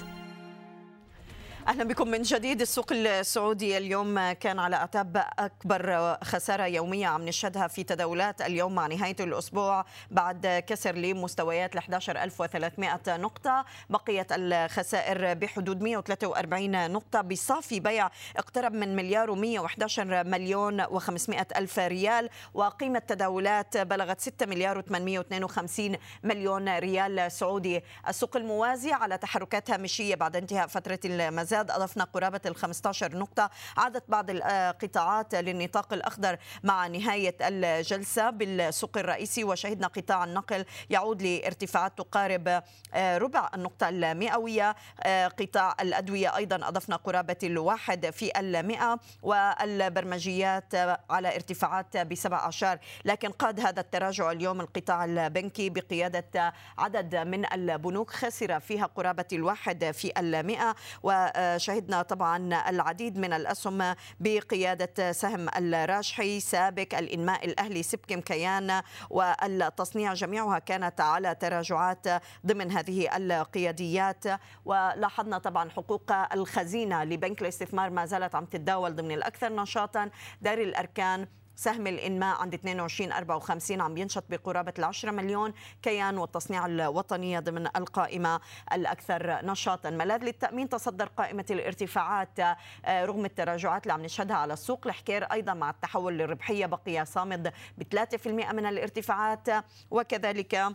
أهلا 1.67 1.83
بكم 1.83 2.07
من 2.07 2.21
جديد. 2.21 2.61
السوق 2.61 2.91
السعودي 2.91 3.77
اليوم 3.77 4.31
كان 4.31 4.59
على 4.59 4.75
اعتاب 4.75 5.25
أكبر 5.39 6.17
خسارة 6.23 6.65
يومية 6.65 7.07
عم 7.07 7.25
نشهدها 7.25 7.67
في 7.67 7.83
تداولات 7.83 8.41
اليوم 8.41 8.75
مع 8.75 8.87
نهاية 8.87 9.15
الأسبوع 9.19 9.85
بعد 10.11 10.63
كسر 10.67 10.95
لمستويات 10.95 11.73
ال 11.73 11.77
11300 11.77 12.99
نقطة. 13.07 13.65
بقيت 13.89 14.27
الخسائر 14.31 15.33
بحدود 15.33 15.81
143 15.81 16.91
نقطة. 16.91 17.21
بصافي 17.21 17.79
بيع 17.79 18.09
اقترب 18.37 18.73
من 18.73 18.95
مليار 18.95 19.35
و111 19.35 19.99
مليون 19.99 20.83
و500 20.83 21.57
ألف 21.57 21.79
ريال 21.79 22.29
وقيمة 22.53 22.99
تداولات 22.99 23.77
بلغت 23.77 24.21
6 24.21 24.45
مليار 24.45 24.81
و852 24.81 25.97
مليون 26.23 26.77
ريال 26.77 27.31
سعودي. 27.31 27.83
السوق 28.07 28.37
الموازي 28.37 28.91
على 28.91 29.17
تحركات 29.17 29.71
هامشية 29.71 30.15
بعد 30.15 30.35
انتهاء 30.35 30.67
فترة 30.67 30.99
المزاد 31.05 31.52
زاد 31.53 31.71
أضفنا 31.71 32.03
قرابة 32.03 32.41
ال 32.45 32.55
15 32.55 33.17
نقطة. 33.17 33.49
عادت 33.77 34.03
بعض 34.07 34.29
القطاعات 34.29 35.35
للنطاق 35.35 35.93
الأخضر 35.93 36.37
مع 36.63 36.87
نهاية 36.87 37.35
الجلسة 37.41 38.29
بالسوق 38.29 38.97
الرئيسي 38.97 39.43
وشهدنا 39.43 39.87
قطاع 39.87 40.23
النقل 40.23 40.65
يعود 40.89 41.21
لارتفاعات 41.21 41.97
تقارب 41.97 42.63
آه، 42.93 43.17
ربع 43.17 43.49
النقطة 43.53 43.89
المئوية. 43.89 44.75
آه، 45.03 45.27
قطاع 45.27 45.75
الأدوية 45.81 46.35
أيضا 46.37 46.67
أضفنا 46.67 46.95
قرابة 46.95 47.37
الواحد 47.43 48.09
في 48.09 48.39
المئة 48.39 48.99
والبرمجيات 49.23 50.75
على 51.09 51.35
ارتفاعات 51.35 51.97
بسبع 51.97 52.37
أعشار 52.37 52.77
لكن 53.05 53.29
قاد 53.29 53.59
هذا 53.59 53.81
التراجع 53.81 54.31
اليوم 54.31 54.61
القطاع 54.61 55.05
البنكي 55.05 55.69
بقيادة 55.69 56.53
عدد 56.77 57.15
من 57.15 57.53
البنوك 57.53 58.11
خسر 58.11 58.59
فيها 58.59 58.85
قرابة 58.85 59.25
الواحد 59.33 59.91
في 59.91 60.19
المئة 60.19 60.75
و 61.03 61.11
شهدنا 61.57 62.01
طبعا 62.01 62.69
العديد 62.69 63.17
من 63.17 63.33
الأسهم 63.33 63.95
بقيادة 64.19 65.11
سهم 65.11 65.49
الراجحي 65.57 66.39
سابك 66.39 66.95
الإنماء 66.95 67.45
الأهلي 67.45 67.83
سبكم 67.83 68.21
كيان 68.21 68.81
والتصنيع 69.09 70.13
جميعها 70.13 70.59
كانت 70.59 71.01
على 71.01 71.35
تراجعات 71.35 72.07
ضمن 72.45 72.71
هذه 72.71 73.17
القياديات. 73.17 74.23
ولاحظنا 74.65 75.37
طبعا 75.37 75.69
حقوق 75.69 76.11
الخزينة 76.33 77.03
لبنك 77.03 77.41
الاستثمار 77.41 77.89
ما 77.89 78.05
زالت 78.05 78.35
عم 78.35 78.45
تتداول 78.45 78.95
ضمن 78.95 79.11
الأكثر 79.11 79.55
نشاطا. 79.55 80.09
دار 80.41 80.57
الأركان 80.57 81.27
سهم 81.55 81.87
الإنماء 81.87 82.41
عند 82.41 82.53
22 82.53 83.11
54 83.11 83.81
عم 83.81 83.97
ينشط 83.97 84.23
بقرابة 84.29 84.73
ال 84.79 84.83
10 84.83 85.11
مليون 85.11 85.53
كيان 85.81 86.17
والتصنيع 86.17 86.65
الوطنية 86.65 87.39
ضمن 87.39 87.67
القائمة 87.67 88.39
الأكثر 88.73 89.45
نشاطا. 89.45 89.89
ملاذ 89.89 90.23
للتأمين 90.23 90.69
تصدر 90.69 91.05
قائمة 91.05 91.45
الارتفاعات 91.51 92.39
آه، 92.39 93.05
رغم 93.05 93.25
التراجعات 93.25 93.83
اللي 93.83 93.93
عم 93.93 94.01
نشهدها 94.01 94.37
على 94.37 94.53
السوق. 94.53 94.87
الحكير 94.87 95.23
أيضا 95.23 95.53
مع 95.53 95.69
التحول 95.69 96.17
للربحية 96.17 96.65
بقي 96.65 97.05
صامد 97.05 97.53
ب 97.77 97.83
3% 97.83 98.27
من 98.27 98.65
الارتفاعات. 98.65 99.47
وكذلك 99.91 100.73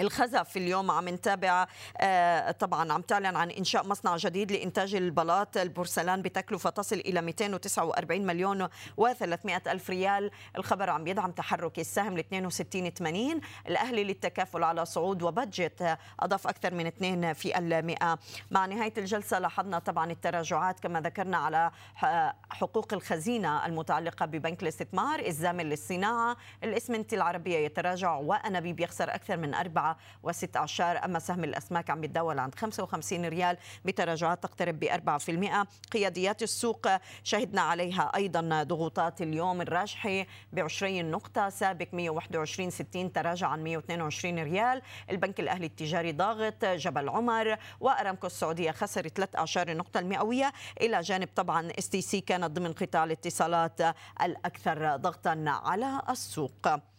الخزف 0.00 0.56
اليوم 0.56 0.90
عم 0.90 1.08
نتابع 1.08 1.66
آه، 1.98 2.50
طبعا 2.50 2.92
عم 2.92 3.00
تعلن 3.00 3.36
عن 3.36 3.50
إنشاء 3.50 3.86
مصنع 3.86 4.16
جديد 4.16 4.52
لإنتاج 4.52 4.94
البلاط. 4.94 5.56
البورسلان 5.56 6.22
بتكلفة 6.22 6.70
تصل 6.70 6.96
إلى 6.96 7.22
249 7.22 8.26
مليون 8.26 8.68
و300 9.00 9.68
ألف 9.68 9.90
ريال. 9.90 10.30
الخبر 10.56 10.90
عم 10.90 11.06
يدعم 11.06 11.30
تحرك 11.30 11.78
السهم 11.78 12.16
ل 12.16 12.18
62 12.18 12.90
80 12.90 13.40
الأهلي 13.68 14.04
للتكافل 14.04 14.64
على 14.64 14.84
صعود 14.84 15.22
وبادجت 15.22 15.98
أضاف 16.20 16.46
أكثر 16.46 16.74
من 16.74 16.86
2 16.86 17.32
في 17.32 17.58
المئة. 17.58 18.18
مع 18.50 18.66
نهاية 18.66 18.92
الجلسة 18.98 19.38
لاحظنا 19.38 19.78
طبعا 19.78 20.10
التراجعات 20.10 20.80
كما 20.80 21.00
ذكرنا 21.00 21.36
على 21.36 21.70
حقوق 22.50 22.94
الخزينة 22.94 23.66
المتعلقة 23.66 24.26
ببنك 24.26 24.62
الاستثمار 24.62 25.20
الزامل 25.20 25.66
للصناعة. 25.66 26.36
الاسمنتي 26.64 27.16
العربية 27.16 27.58
يتراجع 27.58 28.14
وأنابيب 28.14 28.80
يخسر 28.80 29.14
أكثر 29.14 29.36
من 29.36 29.54
4 29.54 29.85
وست 30.22 30.56
أعشار 30.56 31.04
أما 31.04 31.18
سهم 31.18 31.44
الأسماك 31.44 31.90
عم 31.90 32.04
يتداول 32.04 32.38
عند 32.38 32.54
55 32.54 33.24
ريال 33.24 33.56
بتراجعات 33.84 34.42
تقترب 34.42 34.80
ب 34.80 34.84
4% 34.84 35.66
قياديات 35.92 36.42
السوق 36.42 36.88
شهدنا 37.24 37.60
عليها 37.60 38.12
أيضا 38.16 38.62
ضغوطات 38.62 39.22
اليوم 39.22 39.60
الراجحي 39.60 40.26
ب 40.52 40.58
20 40.58 41.10
نقطة 41.10 41.48
سابك 41.48 41.86
121 41.92 42.70
60 42.70 43.12
تراجع 43.12 43.46
عن 43.48 43.64
122 43.64 44.38
ريال. 44.38 44.82
البنك 45.10 45.40
الأهلي 45.40 45.66
التجاري 45.66 46.12
ضاغط 46.12 46.64
جبل 46.64 47.08
عمر. 47.08 47.56
وأرامكو 47.80 48.26
السعودية 48.26 48.70
خسر 48.70 49.08
3 49.08 49.38
أعشار 49.38 49.68
النقطة 49.68 50.00
المئوية. 50.00 50.52
إلى 50.80 51.00
جانب 51.00 51.28
طبعا 51.36 51.68
STC 51.78 52.20
كانت 52.20 52.50
ضمن 52.50 52.72
قطاع 52.72 53.04
الاتصالات 53.04 53.80
الأكثر 54.22 54.96
ضغطا 54.96 55.44
على 55.46 56.02
السوق. 56.10 56.95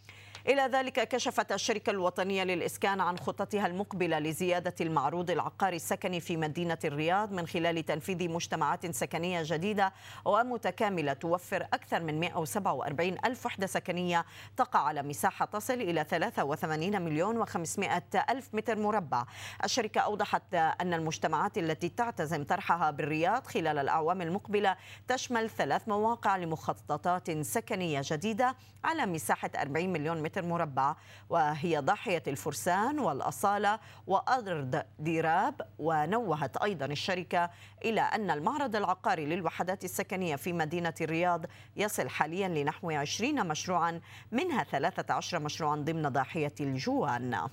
إلى 0.48 0.62
ذلك 0.62 1.08
كشفت 1.08 1.52
الشركة 1.52 1.90
الوطنية 1.90 2.44
للإسكان 2.44 3.00
عن 3.00 3.18
خطتها 3.18 3.66
المقبلة 3.66 4.18
لزيادة 4.18 4.74
المعروض 4.80 5.30
العقاري 5.30 5.76
السكني 5.76 6.20
في 6.20 6.36
مدينة 6.36 6.78
الرياض 6.84 7.32
من 7.32 7.46
خلال 7.46 7.84
تنفيذ 7.84 8.28
مجتمعات 8.30 8.94
سكنية 8.94 9.42
جديدة 9.44 9.92
ومتكاملة 10.24 11.12
توفر 11.12 11.62
أكثر 11.62 12.02
من 12.02 12.20
147 12.20 13.16
ألف 13.24 13.46
وحدة 13.46 13.66
سكنية 13.66 14.24
تقع 14.56 14.80
على 14.80 15.02
مساحة 15.02 15.44
تصل 15.44 15.74
إلى 15.74 16.04
83 16.10 17.02
مليون 17.02 17.46
و500 17.46 17.90
ألف 18.30 18.54
متر 18.54 18.78
مربع. 18.78 19.24
الشركة 19.64 20.00
أوضحت 20.00 20.54
أن 20.54 20.94
المجتمعات 20.94 21.58
التي 21.58 21.88
تعتزم 21.88 22.44
طرحها 22.44 22.90
بالرياض 22.90 23.46
خلال 23.46 23.78
الأعوام 23.78 24.22
المقبلة 24.22 24.76
تشمل 25.08 25.50
ثلاث 25.50 25.88
مواقع 25.88 26.36
لمخططات 26.36 27.40
سكنية 27.40 28.00
جديدة 28.04 28.56
على 28.84 29.06
مساحة 29.06 29.50
40 29.56 29.88
مليون 29.92 30.22
متر 30.22 30.37
مربع 30.42 30.96
وهي 31.30 31.78
ضاحية 31.78 32.22
الفرسان 32.26 32.98
والأصالة 32.98 33.78
وأرض 34.06 34.82
ديراب. 34.98 35.60
ونوهت 35.78 36.56
أيضا 36.56 36.86
الشركة 36.86 37.50
إلى 37.84 38.00
أن 38.00 38.30
المعرض 38.30 38.76
العقاري 38.76 39.26
للوحدات 39.26 39.84
السكنية 39.84 40.36
في 40.36 40.52
مدينة 40.52 40.94
الرياض 41.00 41.44
يصل 41.76 42.08
حاليا 42.08 42.48
لنحو 42.48 42.90
20 42.90 43.48
مشروعا 43.48 44.00
منها 44.32 44.64
13 44.64 45.38
مشروعا 45.38 45.76
ضمن 45.76 46.08
ضاحية 46.08 46.54
الجوان. 46.60 47.48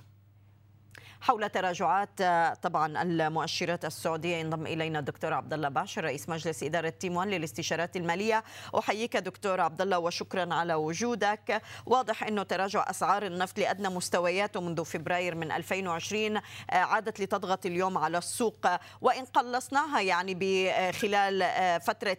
حول 1.21 1.49
تراجعات 1.49 2.21
آه، 2.21 2.53
طبعا 2.53 3.01
المؤشرات 3.01 3.85
السعودية. 3.85 4.35
ينضم 4.35 4.67
إلينا 4.67 4.99
الدكتور 4.99 5.33
عبد 5.33 5.53
الله 5.53 5.69
باشر 5.69 6.03
رئيس 6.03 6.29
مجلس 6.29 6.63
إدارة 6.63 6.89
تيم 6.89 7.15
1 7.15 7.29
للاستشارات 7.29 7.95
المالية. 7.95 8.43
أحييك 8.79 9.17
دكتور 9.17 9.61
عبد 9.61 9.81
الله 9.81 9.99
وشكرا 9.99 10.53
على 10.53 10.73
وجودك. 10.73 11.61
واضح 11.85 12.23
إنه 12.23 12.43
تراجع 12.43 12.89
أسعار 12.89 13.25
النفط 13.25 13.59
لأدنى 13.59 13.89
مستوياته 13.89 14.61
منذ 14.61 14.85
فبراير 14.85 15.35
من 15.35 15.51
2020 15.51 16.37
آه، 16.37 16.41
عادت 16.69 17.19
لتضغط 17.19 17.65
اليوم 17.65 17.97
على 17.97 18.17
السوق. 18.17 18.67
وإن 19.01 19.25
قلصناها 19.25 20.01
يعني 20.01 20.37
بخلال 20.39 21.41
آه، 21.41 21.77
فترة 21.77 22.17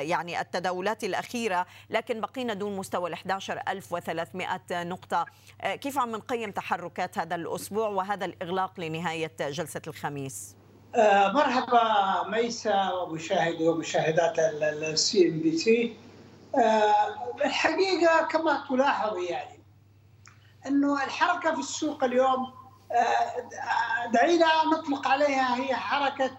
يعني 0.00 0.40
التداولات 0.40 1.04
الأخيرة 1.04 1.66
لكن 1.90 2.20
بقينا 2.20 2.54
دون 2.54 2.76
مستوى 2.76 3.08
ال 3.10 3.14
11300 3.14 4.60
نقطة. 4.72 5.26
كيف 5.64 5.98
عم 5.98 6.10
نقيم 6.12 6.50
تحركات 6.50 7.18
هذا 7.18 7.34
الأسبوع؟ 7.34 7.99
وهذا 8.00 8.24
الإغلاق 8.24 8.80
لنهاية 8.80 9.32
جلسة 9.40 9.82
الخميس؟ 9.86 10.56
آه، 10.94 11.32
مرحبا 11.32 11.82
ميسا 12.28 12.92
ومشاهدي 12.92 13.68
ومشاهدات 13.68 14.38
ال 14.38 15.28
CNBC 15.28 15.96
الحقيقة 17.44 18.22
كما 18.22 18.64
تلاحظ 18.68 19.16
يعني 19.18 19.60
أنه 20.66 21.04
الحركة 21.04 21.54
في 21.54 21.60
السوق 21.60 22.04
اليوم 22.04 22.52
آه، 22.92 24.06
دعينا 24.12 24.46
نطلق 24.72 25.08
عليها 25.08 25.56
هي 25.56 25.74
حركة 25.74 26.30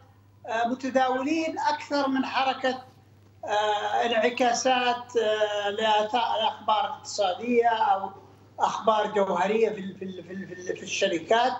آه، 0.47 0.67
متداولين 0.67 1.59
أكثر 1.59 2.07
من 2.09 2.25
حركة 2.25 2.83
انعكاسات 4.05 5.15
لأخبار 5.79 6.85
اقتصادية 6.85 7.67
أو 7.67 8.09
أخبار 8.59 9.07
جوهرية 9.07 9.69
في 9.69 9.93
في 9.93 10.23
في, 10.23 10.75
في 10.75 10.83
الشركات 10.83 11.53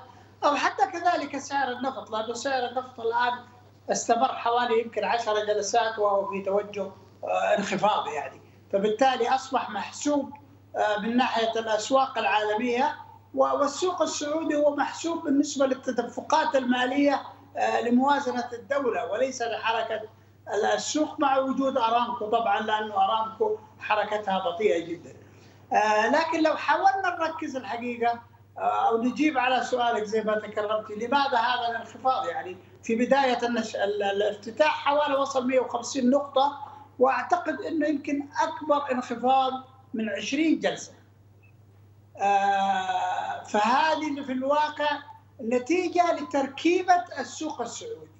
أو 0.43 0.56
حتى 0.56 0.86
كذلك 0.86 1.38
سعر 1.38 1.71
النفط 1.71 2.12
لأنه 2.12 2.34
سعر 2.34 2.69
النفط 2.69 2.99
الآن 2.99 3.34
استمر 3.91 4.27
حوالي 4.27 4.82
يمكن 4.82 5.04
10 5.04 5.45
جلسات 5.45 5.99
وهو 5.99 6.30
في 6.32 6.41
توجه 6.41 6.91
آه، 7.23 7.58
انخفاض 7.58 8.08
يعني 8.08 8.41
فبالتالي 8.73 9.30
أصبح 9.30 9.69
محسوب 9.69 10.32
آه، 10.75 10.99
من 10.99 11.17
ناحية 11.17 11.51
الأسواق 11.60 12.17
العالمية 12.17 12.95
والسوق 13.34 14.01
السعودي 14.01 14.56
هو 14.56 14.75
محسوب 14.75 15.23
بالنسبة 15.23 15.65
للتدفقات 15.65 16.56
المالية 16.56 17.21
آه، 17.58 17.82
لموازنة 17.82 18.49
الدولة 18.54 19.12
وليس 19.12 19.41
لحركة 19.41 20.01
السوق 20.75 21.19
مع 21.19 21.38
وجود 21.38 21.77
أرامكو 21.77 22.30
طبعا 22.30 22.62
لأنه 22.62 22.93
أرامكو 22.93 23.58
حركتها 23.80 24.39
بطيئة 24.39 24.86
جدا. 24.86 25.13
آه، 25.73 26.07
لكن 26.07 26.43
لو 26.43 26.55
حاولنا 26.55 27.17
نركز 27.19 27.55
الحقيقة 27.55 28.21
آه، 28.57 28.89
أو 28.89 29.03
نجيب 29.03 29.38
على 29.38 29.63
سؤالك 29.63 30.03
زي 30.03 30.21
ما 30.21 30.39
تكرمتي 30.39 30.93
لماذا 30.93 31.38
هذا 31.38 31.67
الانخفاض 31.69 32.27
يعني 32.27 32.57
في 32.84 32.95
بداية 32.95 33.47
النش... 33.47 33.75
الافتتاح 33.75 34.86
حوالي 34.86 35.15
وصل 35.15 35.47
150 35.47 36.10
نقطة 36.10 36.60
وأعتقد 36.99 37.62
إنه 37.62 37.88
يمكن 37.88 38.27
أكبر 38.41 38.91
انخفاض 38.91 39.51
من 39.93 40.10
20 40.10 40.60
جلسة. 40.60 40.91
آه، 42.17 43.43
فهذه 43.43 44.21
في 44.25 44.31
الواقع 44.31 44.89
نتيجة 45.41 46.13
لتركيبة 46.13 47.03
السوق 47.19 47.62
السعودي. 47.62 48.12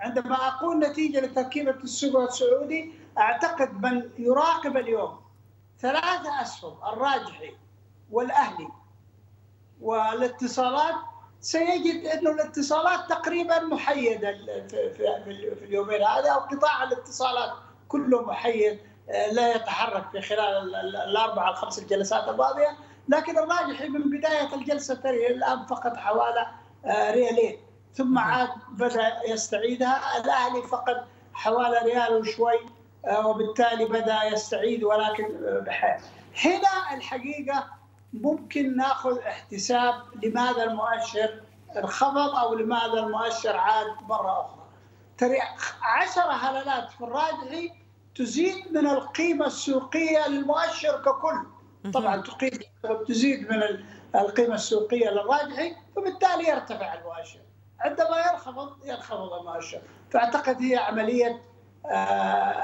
عندما 0.00 0.48
أقول 0.48 0.78
نتيجة 0.78 1.20
لتركيبة 1.20 1.70
السوق 1.70 2.22
السعودي 2.22 2.92
أعتقد 3.18 3.82
من 3.82 4.10
يراقب 4.18 4.76
اليوم 4.76 5.25
ثلاثة 5.80 6.42
أسهم 6.42 6.78
الراجحي 6.92 7.54
والأهلي. 8.10 8.68
والاتصالات 9.80 10.94
سيجد 11.40 12.06
أنه 12.06 12.30
الاتصالات 12.30 13.08
تقريبا 13.08 13.58
محيدة 13.58 14.32
في, 14.68 14.94
في, 14.94 15.54
في 15.54 15.64
اليومين 15.64 16.02
هذا 16.02 16.30
أو 16.30 16.38
قطاع 16.38 16.82
الاتصالات 16.82 17.52
كله 17.88 18.22
محيد 18.22 18.78
آه، 19.10 19.32
لا 19.32 19.54
يتحرك 19.54 20.10
في 20.10 20.20
خلال 20.20 20.74
الأربع 20.96 21.50
الخمس 21.50 21.78
الجلسات 21.78 22.28
الماضية. 22.28 22.76
لكن 23.08 23.38
الراجحي 23.38 23.88
من 23.88 24.18
بداية 24.18 24.54
الجلسة 24.54 25.00
الآن 25.04 25.66
فقد 25.66 25.96
حوالي 25.96 26.46
آه، 26.84 27.10
ريالين. 27.10 27.58
ثم 27.94 28.18
عاد 28.18 28.48
بدأ 28.68 29.20
يستعيدها. 29.28 30.18
الأهلي 30.20 30.62
فقد 30.62 31.04
حوالي 31.34 31.78
ريال 31.78 32.14
وشوي 32.16 32.58
وبالتالي 33.06 33.84
بدا 33.84 34.24
يستعيد 34.24 34.84
ولكن 34.84 35.24
آه، 35.24 35.60
بحال 35.60 36.00
هنا 36.44 36.94
الحقيقة 36.94 37.66
ممكن 38.12 38.76
ناخذ 38.76 39.18
احتساب 39.18 39.94
لماذا 40.24 40.62
المؤشر 40.64 41.40
انخفض 41.76 42.34
أو 42.34 42.54
لماذا 42.54 43.00
المؤشر 43.00 43.56
عاد 43.56 43.86
مرة 44.08 44.40
أخرى. 44.40 44.66
ترى 45.18 45.38
10 45.82 46.22
هلالات 46.32 46.90
في 46.90 47.00
الراجحي 47.00 47.72
تزيد 48.14 48.72
من 48.72 48.86
القيمة 48.86 49.46
السوقية 49.46 50.28
للمؤشر 50.28 51.02
ككل. 51.02 51.46
طبعا 51.92 52.22
تقيم 52.22 52.50
تزيد 53.08 53.52
من 53.52 53.62
القيمة 54.14 54.54
السوقية 54.54 55.10
للراجحي 55.10 55.76
فبالتالي 55.96 56.48
يرتفع 56.48 56.94
المؤشر. 56.94 57.40
عندما 57.80 58.18
ينخفض 58.32 58.76
ينخفض 58.84 59.32
المؤشر، 59.32 59.80
فأعتقد 60.10 60.62
هي 60.62 60.76
عملية 60.76 61.42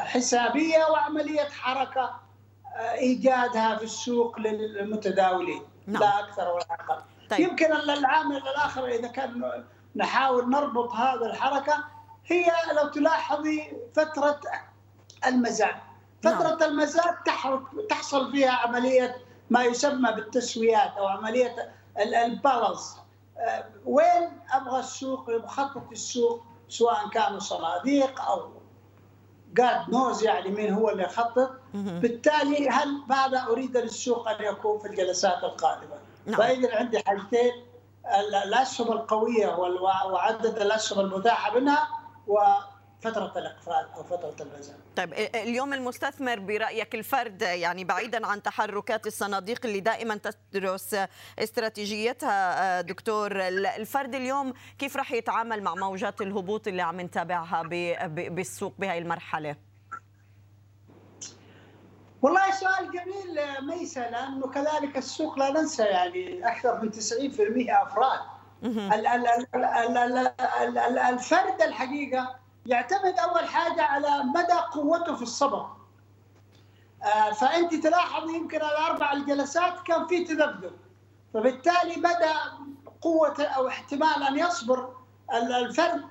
حسابية 0.05 0.85
وعملية 0.90 1.48
حركة 1.48 2.22
آه، 2.77 2.92
إيجادها 2.92 3.77
في 3.77 3.85
السوق 3.85 4.38
للمتداولين 4.40 5.62
نعم. 5.87 6.03
لا 6.03 6.20
أكثر 6.20 6.48
ولا 6.48 6.66
أقل 6.70 7.03
طيب. 7.31 7.40
يمكن 7.40 7.72
العامل 7.72 8.37
الآخر 8.37 8.88
إذا 8.88 9.09
كان 9.09 9.62
نحاول 9.96 10.51
نربط 10.51 10.92
هذه 10.92 11.27
الحركة 11.27 11.85
هي 12.27 12.53
لو 12.77 12.88
تلاحظي 12.88 13.72
فترة 13.94 14.40
المزاد 15.27 15.75
فترة 16.22 16.57
نعم. 16.61 16.62
المزاد 16.62 17.14
تحصل 17.90 18.33
فيها 18.33 18.51
عملية 18.51 19.16
ما 19.51 19.64
يسمى 19.64 20.12
بالتسويات 20.12 20.96
أو 20.96 21.07
عملية 21.07 21.72
البالانس 21.98 22.96
آه، 23.38 23.64
وين 23.87 24.40
أبغى 24.53 24.81
السوق 24.81 25.31
مخطط 25.31 25.90
السوق 25.92 26.42
سواء 26.68 27.09
كانوا 27.09 27.38
صناديق 27.38 28.20
أو 28.20 28.62
قاد 29.61 29.91
نوز 29.91 30.23
يعني 30.25 30.51
مين 30.51 30.73
هو 30.73 30.91
اللي 30.91 31.03
يخطط. 31.03 31.51
بالتالي 31.75 32.69
هل 32.69 33.03
ماذا 33.09 33.47
أريد 33.51 33.77
للسوق 33.77 34.29
أن 34.29 34.45
يكون 34.45 34.79
في 34.79 34.88
الجلسات 34.88 35.45
القادمة؟ 35.45 35.97
نعم. 36.27 36.37
فإذا 36.37 36.77
عندي 36.77 36.99
حاجتين 36.99 37.53
الاسهم 38.45 38.93
القوية 38.93 39.49
وعدد 40.07 40.59
الاسهم 40.59 41.01
المتاحة 41.01 41.59
منها 41.59 41.88
وفتره 43.03 43.33
الإقفال 43.37 43.87
أو 43.97 44.03
فترة 44.03 44.37
المزاد. 44.41 44.77
طيب 44.97 45.12
اليوم 45.35 45.73
المستثمر 45.73 46.38
برأيك 46.38 46.95
الفرد 46.95 47.43
يعني 47.43 47.85
بعيدا 47.85 48.27
عن 48.27 48.43
تحركات 48.43 49.07
الصناديق 49.07 49.67
اللي 49.67 49.81
دائما 49.81 50.21
تدرس 50.53 50.97
استراتيجيتها 51.38 52.81
دكتور 52.81 53.33
الفرد 53.41 54.15
اليوم 54.15 54.53
كيف 54.79 54.97
راح 54.97 55.12
يتعامل 55.12 55.62
مع 55.62 55.75
موجات 55.75 56.21
الهبوط 56.21 56.69
اللي 56.69 56.83
عم 56.83 57.01
نتابعها 57.01 57.62
بالسوق 58.07 58.75
بهاي 58.79 58.99
المرحلة؟ 58.99 59.57
والله 62.23 62.51
سؤال 62.51 62.91
جميل 62.91 63.41
ميسا 63.67 64.01
لأنه 64.01 64.49
كذلك 64.51 64.97
السوق 64.97 65.38
لا 65.38 65.51
ننسى 65.51 65.83
يعني 65.83 66.49
أكثر 66.49 66.81
من 66.83 66.93
90% 66.93 66.97
أفراد 67.71 68.21
الفرد 71.11 71.62
الحقيقة 71.62 72.41
يعتمد 72.66 73.18
أول 73.18 73.44
حاجة 73.48 73.83
على 73.83 74.22
مدى 74.22 74.53
قوته 74.72 75.16
في 75.16 75.22
الصبر. 75.22 75.66
فأنت 77.40 77.75
تلاحظ 77.75 78.31
يمكن 78.31 78.57
الاربع 78.57 79.12
الجلسات 79.12 79.83
كان 79.83 80.07
في 80.07 80.25
تذبذب. 80.25 80.72
فبالتالي 81.35 81.96
بدا 81.96 82.35
قوة 83.01 83.42
أو 83.42 83.68
احتمال 83.68 84.22
أن 84.29 84.38
يصبر 84.38 84.96
الفرد 85.35 86.09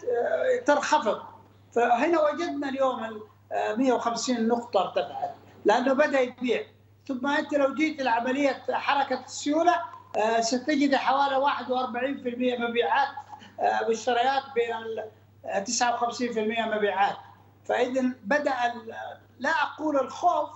تنخفض. 0.66 1.22
فهنا 1.76 2.22
وجدنا 2.22 2.70
اليوم 2.70 3.22
150 3.52 4.48
نقطة 4.48 4.82
ارتفعت 4.82 5.36
لأنه 5.66 5.94
بدأ 5.94 6.20
يبيع. 6.20 6.66
ثم 7.08 7.28
أنت 7.28 7.54
لو 7.54 7.74
جيت 7.74 8.02
لعملية 8.02 8.64
حركة 8.72 9.26
السيولة 9.26 9.76
ستجد 10.40 10.96
حوالي 10.96 11.36
41% 11.36 12.60
مبيعات 12.60 13.08
مشتريات 13.90 14.44
بين 14.56 15.04
59% 15.46 16.68
مبيعات. 16.76 17.16
فاذا 17.66 18.02
بدأ 18.24 18.54
لا 19.40 19.50
أقول 19.50 20.00
الخوف 20.00 20.50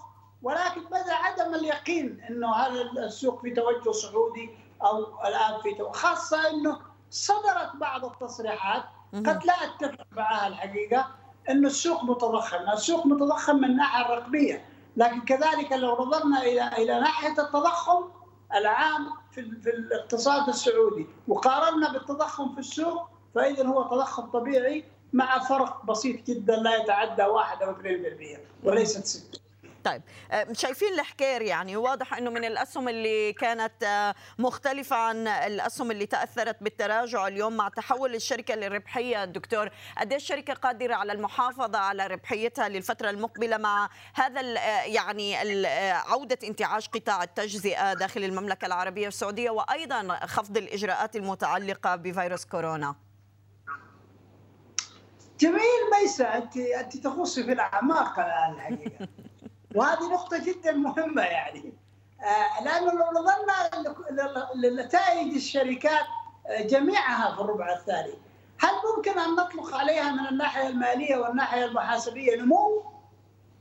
ولكن 0.44 0.82
بدأ 0.84 1.14
عدم 1.14 1.54
اليقين 1.56 2.22
إنه 2.30 2.56
هذا 2.56 2.82
السوق 2.82 3.42
في 3.42 3.52
توجه 3.52 3.92
سعودي 3.92 4.50
أو 4.84 5.22
الآن 5.28 5.62
في 5.64 5.74
توجه 5.74 5.92
خاصة 5.92 6.50
إنه 6.50 6.80
صدرت 7.10 7.76
بعض 7.76 8.06
التصريحات. 8.06 8.84
قد 9.14 9.46
لا 9.46 9.54
أتفق 9.54 10.06
معها 10.12 10.48
الحقيقة 10.48 11.08
انه 11.50 11.68
السوق 11.68 12.04
متضخم، 12.04 12.70
السوق 12.74 13.06
متضخم 13.06 13.56
من 13.56 13.64
الناحيه 13.64 14.06
الرقمية، 14.06 14.66
لكن 14.98 15.22
كذلك 15.22 15.72
لو 15.72 16.06
نظرنا 16.06 16.42
إلى 16.42 16.68
إلى 16.68 17.00
ناحية 17.00 17.32
التضخم 17.42 18.04
العام 18.54 19.10
في, 19.32 19.42
في 19.62 19.70
الاقتصاد 19.70 20.50
السعودي 20.50 21.08
وقارنا 21.28 21.92
بالتضخم 21.92 22.54
في 22.54 22.60
السوق 22.60 23.10
فإذا 23.36 23.68
هو 23.68 23.84
تضخم 23.84 24.24
طبيعي 24.24 24.84
مع 25.14 25.40
فرق 25.40 25.86
بسيط 25.86 26.28
جدا 26.28 26.56
لا 26.56 26.76
يتعدى 26.76 27.24
1 27.24 27.62
أو 27.62 27.74
2% 27.74 27.78
وليست 28.64 29.06
6 29.06 29.40
طيب 29.86 30.02
شايفين 30.52 30.94
الحكير 30.94 31.42
يعني 31.42 31.78
واضح 31.78 32.14
إنه 32.14 32.30
من 32.30 32.46
الأسهم 32.46 32.90
اللي 32.90 33.34
كانت 33.34 34.14
مختلفة 34.40 34.96
عن 34.96 35.28
الأسهم 35.28 35.92
اللي 35.92 36.06
تأثرت 36.06 36.64
بالتراجع 36.64 37.28
اليوم 37.28 37.58
مع 37.58 37.70
تحول 37.70 38.16
الشركة 38.16 38.56
للربحية. 38.56 39.26
دكتور 39.26 39.70
قد 39.98 40.14
الشركة 40.14 40.54
قادرة 40.54 40.96
على 40.96 41.12
المحافظة 41.12 41.78
على 41.78 42.08
ربحيتها 42.08 42.70
للفترة 42.70 43.10
المقبلة 43.10 43.58
مع 43.58 43.90
هذا 44.14 44.42
يعني 44.86 45.36
عودة 45.92 46.40
انتعاش 46.44 46.90
قطاع 46.90 47.24
التجزئة 47.24 47.94
داخل 47.94 48.24
المملكة 48.24 48.66
العربية 48.66 49.08
السعودية 49.08 49.50
وأيضا 49.50 50.20
خفض 50.26 50.58
الإجراءات 50.58 51.16
المتعلقة 51.16 51.96
بفيروس 51.96 52.46
كورونا؟ 52.46 52.96
جميل 55.40 55.82
ميسة 56.02 56.26
أنت 56.26 56.58
أنت 56.58 56.98
تغوصي 56.98 57.44
في 57.44 57.52
الأعماق 57.52 58.20
الان 58.20 58.54
الحقيقة. 58.54 59.08
وهذه 59.76 60.12
نقطة 60.14 60.38
جدا 60.38 60.72
مهمة 60.72 61.22
يعني. 61.22 61.74
آه 62.22 62.64
لأنه 62.64 62.92
لو 62.92 63.06
نظرنا 63.22 63.70
لنتائج 64.56 65.36
الشركات 65.36 66.06
جميعها 66.60 67.36
في 67.36 67.42
الربع 67.42 67.74
الثاني. 67.74 68.14
هل 68.60 68.72
ممكن 68.96 69.20
أن 69.20 69.36
نطلق 69.36 69.76
عليها 69.76 70.12
من 70.12 70.28
الناحية 70.28 70.68
المالية 70.68 71.16
والناحية 71.18 71.66
المحاسبية 71.66 72.36
نمو؟ 72.42 72.84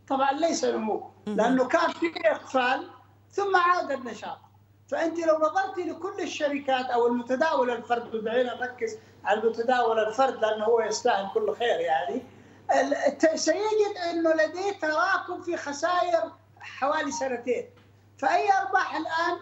طبعا 0.09 0.33
ليس 0.33 0.65
نمو 0.65 1.11
لأنه 1.27 1.65
كان 1.69 1.91
في 1.93 2.13
إقفال 2.25 2.91
ثم 3.31 3.57
عاد 3.57 3.91
النشاط. 3.91 4.39
فأنت 4.89 5.19
لو 5.19 5.39
نظرتي 5.39 5.83
لكل 5.83 6.21
الشركات 6.21 6.87
أو 6.87 7.07
المتداول 7.07 7.71
الفرد 7.71 8.15
ودعينا 8.15 8.55
نركز 8.55 8.99
على 9.25 9.41
المتداول 9.41 9.99
الفرد 9.99 10.41
لأنه 10.41 10.65
هو 10.65 10.81
يستاهل 10.81 11.29
كل 11.35 11.57
خير 11.57 11.81
يعني. 11.81 12.23
سيجد 13.35 13.97
إنه 14.11 14.33
لديه 14.33 14.73
تراكم 14.83 15.43
في 15.43 15.57
خسائر 15.57 16.33
حوالي 16.61 17.13
سنتين. 17.13 17.71
فأي 18.19 18.49
أرباح 18.53 18.97
الآن 18.97 19.39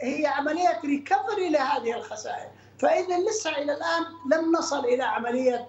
هي 0.00 0.26
عملية 0.26 0.80
ريكفري 0.84 1.48
لهذه 1.48 1.94
الخسائر. 1.94 2.50
فاذا 2.78 3.18
لسه 3.18 3.50
إلى 3.50 3.72
الآن 3.72 4.04
لم 4.32 4.52
نصل 4.56 4.84
إلى 4.84 5.02
عملية 5.02 5.68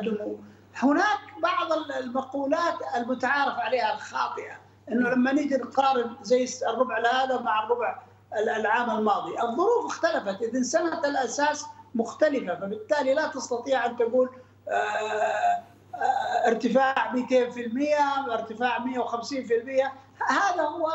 النمو 0.00 0.38
هناك 0.76 1.18
بعض 1.42 1.72
المقولات 1.72 2.74
المتعارف 2.96 3.58
عليها 3.58 3.94
الخاطئة. 3.94 4.60
إنه 4.88 5.10
لما 5.10 5.32
نيجي 5.32 5.56
نقارن 5.56 6.16
زي 6.22 6.48
الربع 6.68 6.98
هذا 6.98 7.40
مع 7.40 7.64
الربع 7.64 8.02
العام 8.36 8.90
الماضي. 8.98 9.42
الظروف 9.42 9.86
اختلفت. 9.86 10.42
اذا 10.42 10.62
سنة 10.62 10.98
الأساس 10.98 11.66
مختلفة 11.94 12.54
فبالتالي 12.54 13.14
لا 13.14 13.26
تستطيع 13.26 13.86
أن 13.86 13.96
تقول 13.96 14.30
ارتفاع 16.46 17.12
200% 17.14 18.30
ارتفاع 18.30 18.78
150% 18.78 18.82
هذا 20.28 20.62
هو 20.62 20.92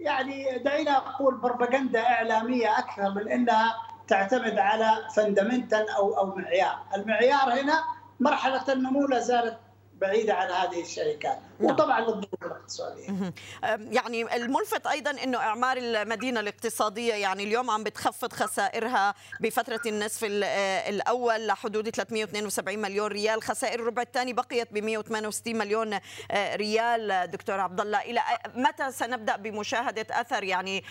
يعني 0.00 0.58
دعينا 0.58 0.96
أقول 0.96 1.34
بربغندا 1.34 2.00
إعلامية 2.00 2.78
أكثر 2.78 3.10
من 3.10 3.28
إنها 3.28 3.76
تعتمد 4.08 4.58
على 4.58 5.08
فندمنتال 5.16 5.88
أو 5.88 6.18
أو 6.18 6.36
معيار، 6.36 6.78
المعيار 6.96 7.60
هنا 7.60 7.84
مرحلة 8.20 8.72
النمو 8.72 9.06
لا 9.06 9.20
زالت 9.20 9.58
بعيدة 10.00 10.34
عن 10.34 10.50
هذه 10.50 10.82
الشركات. 10.82 11.38
وطبعا 11.60 12.00
للظروف 12.00 12.44
الاقتصادية. 12.44 13.32
يعني 13.78 14.36
الملفت 14.36 14.86
أيضا 14.86 15.10
إنه 15.10 15.38
إعمار 15.38 15.76
المدينة 15.76 16.40
الاقتصادية 16.40 17.14
يعني 17.14 17.44
اليوم 17.44 17.70
عم 17.70 17.84
بتخفض 17.84 18.32
خسائرها 18.32 19.14
بفترة 19.40 19.80
النصف 19.86 20.24
الأول 20.24 21.46
لحدود 21.46 21.88
372 21.90 22.78
مليون 22.78 23.10
ريال، 23.10 23.42
خسائر 23.42 23.80
الربع 23.80 24.02
الثاني 24.02 24.32
بقيت 24.32 24.72
ب 24.72 24.78
168 24.78 25.58
مليون 25.58 25.98
ريال 26.34 27.30
دكتور 27.30 27.60
عبد 27.60 27.80
الله، 27.80 28.00
إلى 28.00 28.20
متى 28.54 28.92
سنبدأ 28.92 29.36
بمشاهدة 29.36 30.06
أثر 30.10 30.44
يعني 30.44 30.84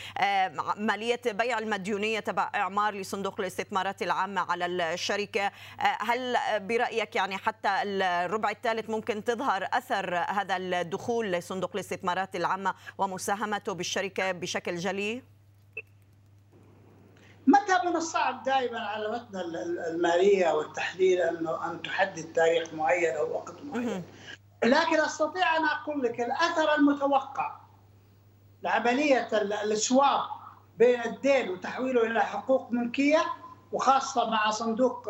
مالية 0.78 1.22
بيع 1.26 1.60
المديونية 1.60 2.20
تبع 2.20 2.52
إعمار 2.56 2.94
لصندوق 2.94 3.40
الاستثمارات 3.40 4.02
العامه 4.02 4.52
على 4.52 4.66
الشركة؟ 4.66 5.52
هل 5.80 6.38
برأيك 6.60 7.16
يعني 7.16 7.38
حتى 7.38 7.70
الربع 7.84 8.50
الثالث 8.50 8.90
ممكن 8.90 9.24
تظهر 9.24 9.68
أثر 9.74 10.16
هذا 10.16 10.59
الدخول 10.60 11.32
لصندوق 11.32 11.72
الاستثمارات 11.74 12.36
العامة 12.36 12.74
ومساهمته 12.98 13.74
بالشركة 13.74 14.32
بشكل 14.32 14.76
جلي؟ 14.76 15.24
متى 17.48 17.88
من 17.88 17.96
الصعب 17.96 18.44
دائما 18.44 18.80
على 18.80 19.12
متن 19.12 19.40
المالية 19.90 20.52
والتحليل 20.52 21.22
أنه 21.22 21.72
أن 21.72 21.82
تحدد 21.82 22.34
تاريخ 22.34 22.74
معين 22.74 23.16
أو 23.16 23.32
وقت 23.34 23.56
معين؟ 23.64 24.04
لكن 24.64 25.00
أستطيع 25.00 25.58
أن 25.58 25.66
أقول 25.66 26.04
لك 26.04 26.22
الأثر 26.22 26.76
المتوقع 26.76 27.56
لعملية 28.64 29.28
السواب 29.64 30.22
بين 30.78 31.02
الدين 31.02 31.50
وتحويله 31.50 32.04
إلى 32.08 32.22
حقوق 32.22 32.72
ملكية 32.72 33.22
وخاصة 33.72 34.30
مع 34.30 34.50
صندوق 34.52 35.10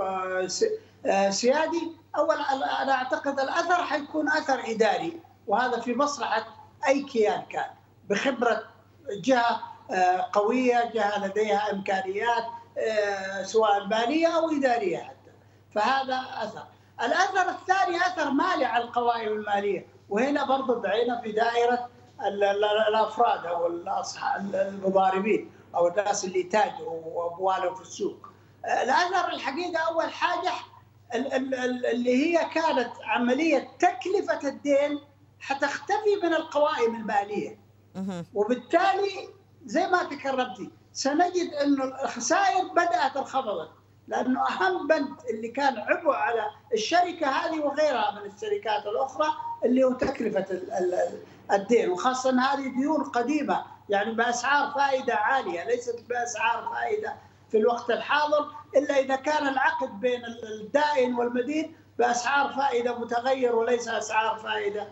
سيادي 1.30 1.92
أول 2.18 2.36
أنا 2.82 2.92
أعتقد 2.92 3.40
الأثر 3.40 3.84
حيكون 3.84 4.30
أثر 4.30 4.60
إداري. 4.66 5.20
وهذا 5.50 5.80
في 5.80 5.96
مصلحة 5.96 6.48
أي 6.88 7.04
كيان 7.04 7.42
كان 7.42 7.70
بخبرة 8.10 8.64
جهة 9.12 9.62
قوية 10.34 10.92
جهة 10.94 11.26
لديها 11.26 11.72
إمكانيات 11.72 12.46
سواء 13.42 13.88
مالية 13.88 14.28
أو 14.28 14.50
إدارية 14.52 14.98
حتى. 14.98 15.32
فهذا 15.76 16.26
أثر. 16.34 16.64
الأثر 17.02 17.50
الثاني 17.50 17.98
أثر 17.98 18.30
مالي 18.32 18.66
على 18.66 18.84
القوائم 18.84 19.28
المالية. 19.28 19.88
وهنا 20.10 20.46
برضو 20.46 20.74
دعينا 20.74 21.22
في 21.22 21.32
دائرة 21.32 21.90
الأفراد 22.90 23.46
أو 23.46 23.68
المضاربين 24.54 25.52
أو 25.76 25.88
الناس 25.88 26.26
اللي 26.26 26.44
تاجروا 26.44 27.02
وأموالهم 27.06 27.76
في 27.76 27.82
السوق. 27.82 28.28
الأثر 28.66 29.28
الحقيقة 29.34 29.80
أول 29.88 30.10
حاجة 30.12 30.52
اللي 31.92 32.26
هي 32.26 32.46
كانت 32.46 32.92
عملية 33.04 33.68
تكلفة 33.80 34.48
الدين 34.48 35.00
حتختفي 35.40 36.16
من 36.24 36.34
القوائم 36.34 36.96
المالية. 36.96 37.60
وبالتالي 38.34 39.30
زي 39.66 39.88
ما 39.88 40.04
تكرمتي 40.04 40.72
سنجد 40.94 41.54
أنه 41.54 41.84
الخسائر 42.04 42.68
بدأت 42.68 43.18
انخفضت 43.18 43.70
لأنه 44.08 44.48
أهم 44.48 44.88
بند 44.88 45.08
اللي 45.30 45.48
كان 45.48 45.78
عبء 45.78 46.10
على 46.12 46.46
الشركة 46.74 47.28
هذه 47.28 47.60
وغيرها 47.60 48.12
من 48.12 48.32
الشركات 48.32 48.86
الأخرى 48.86 49.28
اللي 49.66 49.84
هو 49.84 49.94
تكلفة 49.94 50.46
الدين 51.52 51.90
وخاصة 51.90 52.30
أن 52.30 52.40
هذه 52.40 52.68
ديون 52.68 53.04
قديمة 53.04 53.64
يعني 53.90 54.14
بأسعار 54.14 54.74
فائدة 54.74 55.16
عالية 55.16 55.64
ليست 55.64 56.04
بأسعار 56.10 56.70
فائدة 56.74 57.16
في 57.52 57.58
الوقت 57.58 57.90
الحاضر 57.90 58.48
إلا 58.76 59.00
إذا 59.00 59.16
كان 59.16 59.48
العقد 59.48 60.00
بين 60.00 60.22
الدائن 60.26 61.14
والمدين 61.14 61.76
بأسعار 62.00 62.54
فائدة 62.54 63.00
متغير 63.00 63.56
وليس 63.56 63.88
أسعار 63.88 64.38
فائدة 64.38 64.88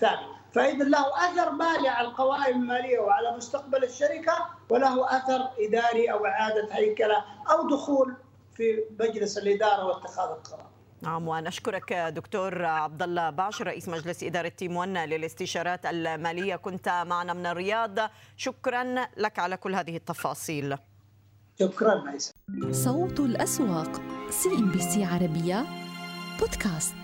ثابته، 0.00 0.40
فاذا 0.54 0.84
له 0.84 1.30
أثر 1.30 1.50
مالي 1.50 1.88
على 1.88 2.08
القوائم 2.08 2.62
المالية 2.62 2.98
وعلى 2.98 3.36
مستقبل 3.36 3.84
الشركة 3.84 4.46
وله 4.70 5.16
أثر 5.16 5.50
إداري 5.58 6.12
أو 6.12 6.26
إعادة 6.26 6.68
هيكلة 6.72 7.24
أو 7.50 7.68
دخول 7.68 8.16
في 8.56 8.84
مجلس 9.00 9.38
الإدارة 9.38 9.84
واتخاذ 9.84 10.28
القرار. 10.28 10.66
نعم 11.02 11.28
ونشكرك 11.28 11.92
دكتور 11.92 12.64
عبد 12.64 13.02
الله 13.02 13.30
باعشن 13.30 13.62
رئيس 13.62 13.88
مجلس 13.88 14.22
إدارة 14.22 14.48
Team 14.48 14.76
1 14.76 14.88
للاستشارات 14.88 15.86
المالية. 15.86 16.56
كنت 16.56 16.88
معنا 17.06 17.32
من 17.32 17.46
الرياض. 17.46 17.98
شكرا 18.36 19.06
لك 19.16 19.38
على 19.38 19.56
كل 19.56 19.74
هذه 19.74 19.96
التفاصيل. 19.96 20.76
شكرا 21.60 22.04
ميسا. 22.04 22.32
صوت 22.70 23.20
الأسواق 23.20 24.00
CNBC 24.30 25.04
عربية 25.04 25.64
بودكاست. 26.38 26.99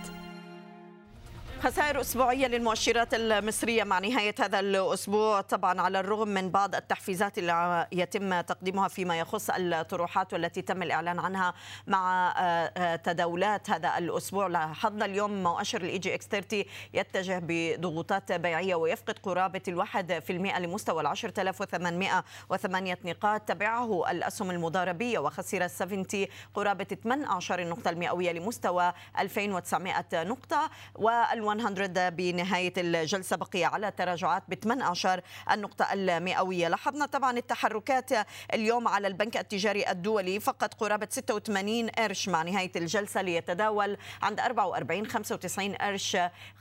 خسائر 1.62 2.00
أسبوعية 2.00 2.46
للمؤشرات 2.46 3.14
المصرية 3.14 3.84
مع 3.84 3.98
نهاية 3.98 4.34
هذا 4.40 4.60
الأسبوع. 4.60 5.40
طبعا 5.40 5.80
على 5.80 6.00
الرغم 6.00 6.28
من 6.28 6.50
بعض 6.50 6.74
التحفيزات 6.74 7.38
اللي 7.38 7.86
يتم 7.92 8.40
تقديمها 8.40 8.88
فيما 8.88 9.18
يخص 9.18 9.50
الطروحات 9.50 10.32
والتي 10.32 10.62
تم 10.62 10.82
الإعلان 10.82 11.18
عنها 11.18 11.54
مع 11.86 12.34
آه، 12.38 12.96
تداولات 12.96 13.70
هذا 13.70 13.98
الأسبوع. 13.98 14.46
لاحظنا 14.46 15.04
اليوم 15.04 15.42
مؤشر 15.42 15.80
ال 15.82 15.98
EGX 15.98 16.26
30 16.26 16.64
يتجه 16.94 17.40
بضغوطات 17.42 18.32
بيعية 18.32 18.74
ويفقد 18.74 19.18
قرابة 19.18 19.62
الواحد 19.68 20.18
في 20.26 20.32
المئة 20.32 20.58
لمستوى 20.58 21.00
العشرة 21.00 21.40
آلاف 21.40 21.60
وثمانمائة 21.60 22.24
وثمانية 22.50 22.98
نقاط. 23.04 23.40
تبعه 23.48 24.10
الأسهم 24.10 24.50
المضاربية 24.50 25.18
وخسر 25.18 25.64
ال 25.64 25.72
seventy 25.72 26.28
قرابة 26.54 26.84
18 26.84 27.58
النقطة 27.58 27.90
المئوية 27.90 28.32
لمستوى 28.32 28.92
2900 29.18 30.04
نقطة. 30.14 30.70
وال 30.94 31.45
100 31.54 32.08
بنهاية 32.08 32.72
الجلسة. 32.76 33.36
بقي 33.36 33.64
على 33.64 33.90
تراجعات 33.90 34.42
ب 34.48 34.54
18 34.54 35.20
النقطة 35.50 35.92
المئوية. 35.92 36.68
لاحظنا 36.68 37.06
طبعا 37.06 37.38
التحركات 37.38 38.10
اليوم 38.54 38.88
على 38.88 39.06
البنك 39.06 39.36
التجاري 39.36 39.90
الدولي. 39.90 40.40
فقط 40.40 40.74
قرابة 40.74 41.08
86 41.10 41.88
قرش 41.88 42.28
مع 42.28 42.42
نهاية 42.42 42.72
الجلسة 42.76 43.22
ليتداول 43.22 43.96
عند 44.22 44.40
44 44.40 45.06
95 45.06 45.74
قرش 45.74 46.16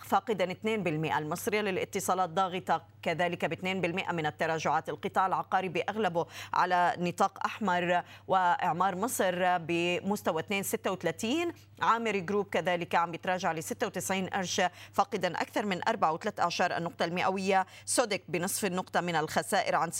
فاقدا 0.05 0.51
2% 0.51 1.17
المصرية 1.17 1.61
للاتصالات. 1.61 2.29
ضاغطة 2.29 2.81
كذلك 3.01 3.45
ب 3.45 3.53
2% 3.53 4.11
من 4.11 4.25
التراجعات. 4.25 4.89
القطاع 4.89 5.27
العقاري 5.27 5.69
بأغلبه 5.69 6.25
على 6.53 6.95
نطاق 6.97 7.45
أحمر 7.45 8.03
وإعمار 8.27 8.95
مصر 8.95 9.57
بمستوى 9.57 10.41
2.36 10.41 11.53
عامري 11.81 12.21
جروب 12.21 12.45
كذلك 12.45 12.95
عم 12.95 13.13
يتراجع 13.13 13.51
ل 13.51 13.63
96 13.63 14.27
قرش 14.27 14.61
فاقدا 14.93 15.41
أكثر 15.41 15.65
من 15.65 15.81
4.13 15.81 16.61
النقطة 16.61 17.05
المئوية. 17.05 17.65
سودك 17.85 18.21
بنصف 18.27 18.65
النقطة 18.65 19.01
من 19.01 19.15
الخسائر 19.15 19.75
عن 19.75 19.91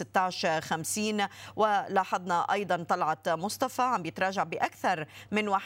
16.50 1.21 1.29
ولاحظنا 1.55 2.41
أيضا 2.51 2.83
طلعت 2.89 3.29
مصطفى 3.29 3.81
عم 3.81 4.05
يتراجع 4.05 4.43
بأكثر 4.43 5.05
من 5.31 5.57
1% 5.57 5.59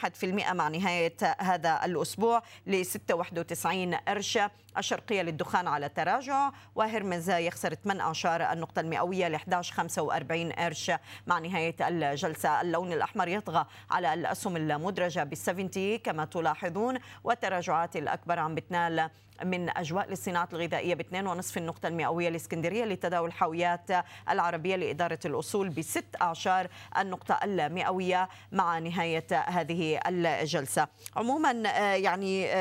مع 0.52 0.68
نهاية 0.68 1.16
هذا 1.38 1.84
الأسبوع 1.84 2.42
ل 2.66 2.84
96 2.84 3.94
قرش 3.94 4.38
الشرقية 4.78 5.22
للدخان 5.22 5.66
على 5.68 5.88
تراجع. 5.88 6.50
وهرمز 6.74 7.30
يخسر 7.30 7.74
18 7.74 8.52
النقطة 8.52 8.80
المئوية 8.80 9.28
ل 9.28 9.34
11.45 9.36 10.52
قرش. 10.52 10.90
مع 11.26 11.38
نهاية 11.38 11.88
الجلسة 11.88 12.60
اللون 12.60 12.92
الأحمر 12.92 13.28
يطغى 13.28 13.66
على 13.90 14.14
الأسهم 14.14 14.56
المدرجة 14.56 15.24
بالسفنتي 15.24 15.98
كما 15.98 16.24
تلاحظون. 16.24 16.98
والتراجعات 17.24 17.96
الأكبر 17.96 18.38
عم 18.38 18.54
بتنال 18.54 19.10
من 19.44 19.76
أجواء 19.78 20.08
للصناعات 20.08 20.54
الغذائية 20.54 20.94
ب 20.94 21.00
2.5 21.02 21.56
النقطة 21.56 21.86
المئوية 21.86 22.28
الإسكندرية 22.28 22.84
لتداول 22.84 23.28
الحاويات 23.28 23.90
العربية 24.30 24.76
لإدارة 24.76 25.18
الأصول 25.24 25.68
بست 25.68 26.04
أعشار 26.22 26.68
النقطة 26.98 27.40
المئوية 27.44 28.28
مع 28.52 28.78
نهاية 28.78 29.26
هذه 29.46 30.00
الجلسة. 30.06 30.88
عموما 31.16 31.50
يعني 31.96 32.54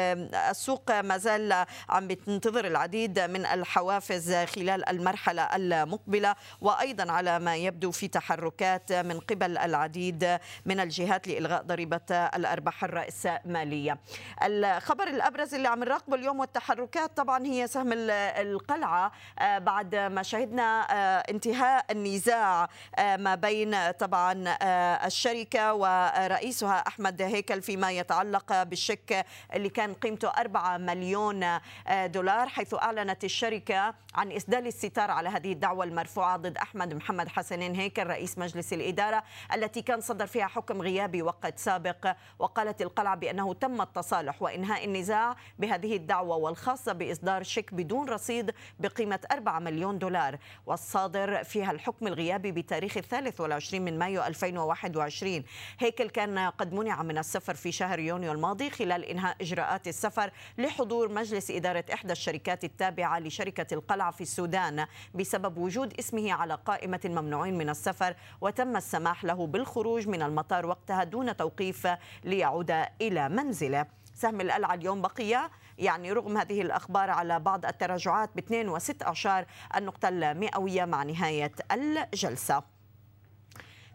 السوق 0.49 1.01
ما 1.01 1.17
زال 1.17 1.65
عم 1.89 2.07
بتنتظر 2.07 2.67
العديد 2.67 3.19
من 3.19 3.45
الحوافز 3.45 4.33
خلال 4.33 4.89
المرحلة 4.89 5.55
المقبلة 5.55 6.35
وأيضا 6.61 7.11
على 7.11 7.39
ما 7.39 7.55
يبدو 7.55 7.91
في 7.91 8.07
تحركات 8.07 8.93
من 8.93 9.19
قبل 9.19 9.57
العديد 9.57 10.39
من 10.65 10.79
الجهات 10.79 11.27
لإلغاء 11.27 11.63
ضريبة 11.63 12.11
الأرباح 12.11 12.83
الرأسمالية. 12.83 13.97
الخبر 14.43 15.07
الأبرز 15.07 15.53
اللي 15.53 15.67
عم 15.67 15.83
نراقبه 15.83 16.15
اليوم 16.15 16.39
والتحرك 16.39 16.68
التحركات 16.69 17.17
طبعا 17.17 17.45
هي 17.45 17.67
سهم 17.67 17.89
القلعة. 17.93 19.11
آه، 19.39 19.57
بعد 19.57 19.95
ما 19.95 20.23
شهدنا 20.23 20.87
آه، 20.91 21.23
انتهاء 21.31 21.85
النزاع 21.91 22.69
آه، 22.95 23.17
ما 23.17 23.35
بين 23.35 23.91
طبعا 23.91 24.57
الشركة 25.05 25.73
ورئيسها 25.73 26.83
أحمد 26.87 27.21
هيكل 27.21 27.61
فيما 27.61 27.91
يتعلق 27.91 28.63
بالشك 28.63 29.25
اللي 29.53 29.69
كان 29.69 29.93
قيمته 29.93 30.27
4 30.27 30.77
مليون 30.77 31.59
دولار 32.05 32.47
حيث 32.47 32.73
أعلنت 32.73 33.23
الشركة 33.23 33.93
عن 34.15 34.31
إسدال 34.31 34.67
الستار 34.67 35.11
على 35.11 35.29
هذه 35.29 35.51
الدعوة 35.51 35.85
المرفوعة 35.85 36.37
ضد 36.37 36.57
أحمد 36.57 36.93
محمد 36.93 37.27
حسنين 37.27 37.75
هيكل 37.75 38.07
رئيس 38.07 38.37
مجلس 38.37 38.73
الإدارة 38.73 39.23
التي 39.53 39.81
كان 39.81 40.01
صدر 40.01 40.27
فيها 40.27 40.47
حكم 40.47 40.81
غيابي 40.81 41.21
وقت 41.21 41.59
سابق. 41.59 42.15
وقالت 42.39 42.81
القلعة 42.81 43.15
بأنه 43.15 43.53
تم 43.53 43.81
التصالح 43.81 44.41
وإنهاء 44.41 44.85
النزاع 44.85 45.35
بهذه 45.59 45.95
الدعوة 45.95 46.35
والخ 46.37 46.58
الخاصة 46.59 46.93
بإصدار 46.93 47.43
شيك 47.43 47.73
بدون 47.73 48.09
رصيد 48.09 48.51
بقيمة 48.79 49.19
4 49.31 49.59
مليون 49.59 49.99
دولار. 49.99 50.37
والصادر 50.65 51.43
فيها 51.43 51.71
الحكم 51.71 52.07
الغيابي 52.07 52.51
بتاريخ 52.51 52.97
الثالث 52.97 53.41
والعشرين 53.41 53.85
من 53.85 53.99
مايو 53.99 54.23
2021 54.23 55.43
هيكل 55.79 56.09
كان 56.09 56.39
قد 56.39 56.73
منع 56.73 57.03
من 57.03 57.17
السفر 57.17 57.53
في 57.53 57.71
شهر 57.71 57.99
يونيو 57.99 58.31
الماضي 58.31 58.69
خلال 58.69 59.05
إنهاء 59.05 59.35
إجراءات 59.41 59.87
السفر 59.87 60.31
لحضور 60.57 61.11
مجلس 61.11 61.51
إدارة 61.51 61.85
إحدى 61.93 62.11
الشركات 62.11 62.63
التابعة 62.63 63.19
لشركة 63.19 63.73
القلعة 63.73 64.11
في 64.11 64.21
السودان 64.21 64.85
بسبب 65.13 65.57
وجود 65.57 65.93
اسمه 65.99 66.33
على 66.33 66.55
قائمة 66.65 66.99
الممنوعين 67.05 67.57
من 67.57 67.69
السفر 67.69 68.15
وتم 68.41 68.77
السماح 68.77 69.23
له 69.23 69.47
بالخروج 69.47 70.07
من 70.07 70.21
المطار 70.21 70.65
وقتها 70.65 71.03
دون 71.03 71.37
توقيف 71.37 71.87
ليعود 72.23 72.71
إلى 73.01 73.29
منزله. 73.29 73.85
سهم 74.15 74.41
القلعة 74.41 74.73
اليوم 74.73 75.01
بقي 75.01 75.49
يعني 75.79 76.11
رغم 76.11 76.37
هذه 76.37 76.61
الأخبار 76.61 77.09
على 77.09 77.39
بعض 77.39 77.65
التراجعات 77.65 78.29
ب 78.35 78.39
2.16 78.79 79.27
النقطة 79.77 80.09
المئوية 80.09 80.85
مع 80.85 81.03
نهاية 81.03 81.51
الجلسة. 81.71 82.78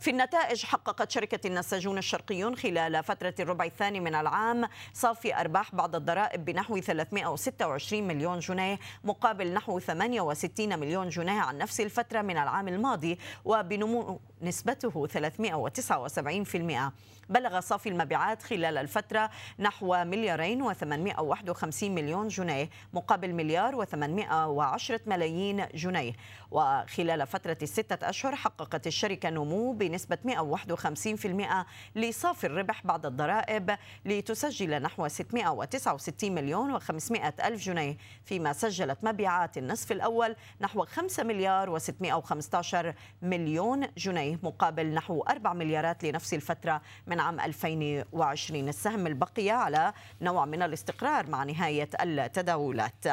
في 0.01 0.11
النتائج 0.11 0.64
حققت 0.64 1.11
شركة 1.11 1.47
النساجون 1.47 1.99
الشرقيون 1.99 2.57
خلال 2.57 3.05
فترة 3.05 3.34
الربع 3.40 3.64
الثاني 3.64 4.01
من 4.01 4.14
العام 4.14 4.68
صافي 4.92 5.40
أرباح 5.40 5.74
بعد 5.74 5.95
الضرائب 5.95 6.45
بنحو 6.45 6.80
326 6.80 8.03
مليون 8.03 8.38
جنيه 8.38 8.78
مقابل 9.05 9.53
نحو 9.53 9.78
68 9.78 10.78
مليون 10.78 11.09
جنيه 11.09 11.40
عن 11.40 11.59
نفس 11.59 11.80
الفترة 11.80 12.22
من 12.22 12.36
العام 12.36 12.68
الماضي 12.68 13.18
وبنمو 13.45 14.20
نسبته 14.42 15.07
379% 15.07 16.92
بلغ 17.28 17.61
صافي 17.61 17.88
المبيعات 17.88 18.42
خلال 18.42 18.78
الفترة 18.78 19.30
نحو 19.59 20.05
مليارين 20.05 20.72
و851 20.72 21.82
مليون 21.82 22.28
جنيه 22.28 22.70
مقابل 22.92 23.32
مليار 23.32 23.86
و810 23.86 25.01
ملايين 25.07 25.66
جنيه. 25.74 26.12
وخلال 26.51 27.26
فترة 27.26 27.59
الستة 27.62 28.09
أشهر 28.09 28.36
حققت 28.36 28.86
الشركة 28.86 29.30
نمو 29.30 29.72
بنسبة 29.89 30.18
151% 30.26 31.64
لصافي 31.97 32.47
الربح 32.47 32.87
بعد 32.87 33.07
الضرائب 33.07 33.76
لتسجل 34.05 34.82
نحو 34.82 35.09
669 35.09 36.32
مليون 36.32 36.80
و500 36.80 37.45
ألف 37.45 37.62
جنيه 37.62 37.97
فيما 38.24 38.53
سجلت 38.53 39.05
مبيعات 39.05 39.59
النصف 39.59 39.93
الأول 39.93 40.37
نحو 40.61 40.85
5 40.85 41.22
مليار 41.22 41.78
و615 41.78 42.76
مليون 43.22 43.87
جنيه 43.97 44.39
مقابل 44.43 44.87
نحو 44.95 45.22
4 45.22 45.53
مليارات 45.53 46.05
لنفس 46.05 46.35
الفترة 46.35 46.82
من 47.07 47.20
عام 47.20 47.41
2020 47.41 48.68
السهم 48.68 49.07
البقية 49.07 49.53
على 49.53 49.93
نوع 50.20 50.45
من 50.45 50.62
الاستقرار 50.62 51.30
مع 51.30 51.45
نهاية 51.45 51.91
التداولات. 52.01 53.07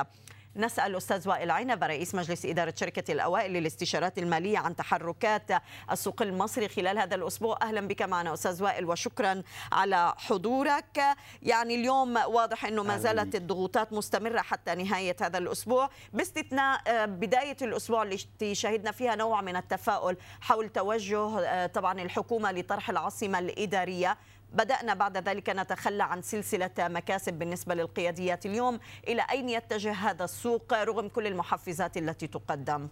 نسأل 0.55 0.95
أستاذ 0.95 1.29
وائل 1.29 1.51
عنب 1.51 1.83
رئيس 1.83 2.15
مجلس 2.15 2.45
إدارة 2.45 2.73
شركة 2.77 3.11
الأوائل 3.11 3.53
للاستشارات 3.53 4.17
المالية 4.17 4.57
عن 4.57 4.75
تحركات 4.75 5.51
السوق 5.91 6.21
المصري 6.21 6.67
خلال 6.67 6.97
هذا 6.97 7.15
الأسبوع. 7.15 7.57
أهلا 7.61 7.87
بك 7.87 8.01
معنا 8.01 8.33
أستاذ 8.33 8.63
وائل 8.63 8.85
وشكرا 8.85 9.43
على 9.71 10.13
حضورك. 10.17 11.01
يعني 11.41 11.75
اليوم 11.75 12.17
واضح 12.17 12.65
أنه 12.65 12.83
ما 12.83 12.97
زالت 12.97 13.35
الضغوطات 13.35 13.93
مستمرة 13.93 14.41
حتى 14.41 14.75
نهاية 14.75 15.15
هذا 15.21 15.37
الأسبوع. 15.37 15.89
باستثناء 16.13 16.81
آه، 16.87 17.05
بداية 17.05 17.57
الأسبوع 17.61 18.03
اللي 18.03 18.55
شهدنا 18.55 18.91
فيها 18.91 19.15
نوع 19.15 19.41
من 19.41 19.55
التفاؤل 19.55 20.17
حول 20.41 20.69
توجه 20.69 21.39
آه، 21.39 21.65
طبعا 21.65 22.01
الحكومة 22.01 22.51
لطرح 22.51 22.89
العاصمة 22.89 23.39
الإدارية. 23.39 24.17
بدأنا 24.53 24.93
بعد 24.93 25.17
ذلك 25.17 25.49
نتخلى 25.49 26.03
عن 26.03 26.21
سلسلة 26.21 26.71
مكاسب 26.79 27.33
بالنسبة 27.33 27.75
للقياديات 27.75 28.45
اليوم. 28.45 28.79
إلى 29.07 29.25
أين 29.31 29.49
يتجه 29.49 29.91
هذا 29.91 30.23
السوق 30.23 30.73
رغم 30.73 31.07
كل 31.07 31.27
المحفزات 31.27 31.97
التي 31.97 32.27
تقدم؟ 32.27 32.87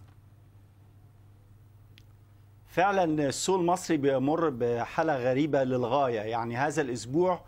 فعلا 2.68 3.04
السوق 3.28 3.58
المصري 3.58 3.96
بيمر 3.96 4.48
بحالة 4.48 5.16
غريبة 5.16 5.64
للغاية. 5.64 6.20
يعني 6.20 6.56
هذا 6.56 6.82
الأسبوع 6.82 7.40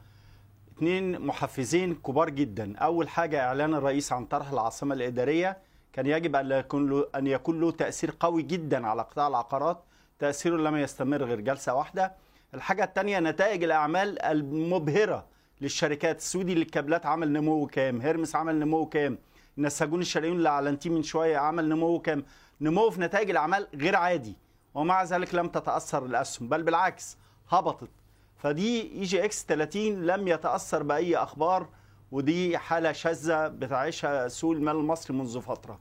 اتنين 0.76 1.20
محفزين 1.20 1.94
كبار 1.94 2.30
جدا. 2.30 2.76
أول 2.78 3.08
حاجة 3.08 3.40
إعلان 3.40 3.74
الرئيس 3.74 4.12
عن 4.12 4.26
طرح 4.26 4.50
العاصمة 4.50 4.94
الإدارية. 4.94 5.58
كان 5.92 6.06
يجب 6.06 6.36
أن 6.36 6.50
يكون 6.50 6.90
له 6.90 7.08
أن 7.14 7.26
يكون 7.26 7.60
له 7.60 7.70
تأثير 7.70 8.14
قوي 8.20 8.42
جدا 8.42 8.86
على 8.86 9.02
قطاع 9.02 9.28
العقارات. 9.28 9.84
تأثيره 10.18 10.56
لم 10.56 10.76
يستمر 10.76 11.24
غير 11.24 11.40
جلسة 11.40 11.74
واحدة. 11.74 12.12
الحاجة 12.54 12.84
الثانية 12.84 13.20
نتائج 13.20 13.64
الأعمال 13.64 14.22
المبهرة 14.22 15.26
للشركات 15.60 16.18
السويدي 16.18 16.54
للكابلات 16.54 17.06
عمل 17.06 17.32
نمو 17.32 17.66
كام 17.66 18.00
هيرمس 18.00 18.36
عمل 18.36 18.58
نمو 18.58 18.86
كام 18.86 19.18
النساجون 19.58 20.00
الشرقيون 20.00 20.36
اللي 20.36 20.48
اعلنتيه 20.48 20.90
من 20.90 21.02
شوية 21.02 21.36
عمل 21.38 21.68
نمو 21.68 21.98
كام 21.98 22.24
نمو 22.60 22.90
في 22.90 23.00
نتائج 23.00 23.30
الأعمال 23.30 23.68
غير 23.74 23.96
عادي 23.96 24.36
ومع 24.74 25.04
ذلك 25.04 25.34
لم 25.34 25.48
تتأثر 25.48 26.06
الأسهم 26.06 26.48
بل 26.48 26.62
بالعكس 26.62 27.16
هبطت. 27.48 27.90
فدي 28.36 28.82
EGX 28.92 29.44
30 29.44 30.06
لم 30.06 30.28
يتأثر 30.28 30.82
بأي 30.82 31.16
أخبار 31.16 31.68
ودي 32.10 32.58
حالة 32.58 32.92
شاذة 32.92 33.48
بتعيشها 33.48 34.28
سوق 34.28 34.52
المال 34.52 34.76
المصري 34.76 35.16
منذ 35.16 35.40
فترة. 35.40 35.80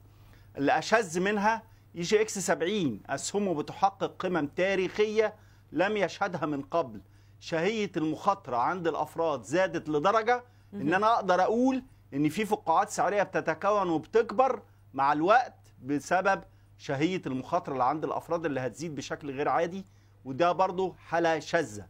اللي 0.57 0.77
اشذ 0.77 1.19
منها 1.19 1.63
EGX 1.95 2.39
70 2.39 2.99
أسهمه 3.09 3.53
بتحقق 3.53 4.15
قمم 4.19 4.47
تاريخية 4.47 5.33
لم 5.71 5.97
يشهدها 5.97 6.45
من 6.45 6.61
قبل. 6.61 7.01
شهية 7.39 7.91
المخاطرة 7.97 8.57
عند 8.57 8.87
الأفراد 8.87 9.43
زادت 9.43 9.89
لدرجة 9.89 10.43
إن 10.73 10.93
أنا 10.93 11.13
أقدر 11.13 11.41
أقول 11.41 11.83
إن 12.13 12.29
في 12.29 12.45
فقاعات 12.45 12.89
سعرية 12.89 13.23
بتتكون 13.23 13.89
وبتكبر 13.89 14.61
مع 14.93 15.13
الوقت 15.13 15.53
بسبب 15.83 16.43
شهية 16.77 17.21
المخاطرة 17.25 17.73
اللي 17.73 17.83
عند 17.83 18.03
الأفراد 18.03 18.45
اللي 18.45 18.59
هتزيد 18.59 18.95
بشكل 18.95 19.31
غير 19.31 19.49
عادي 19.49 19.85
وده 20.25 20.51
برضو 20.51 20.95
حالة 21.07 21.39
شاذة. 21.39 21.87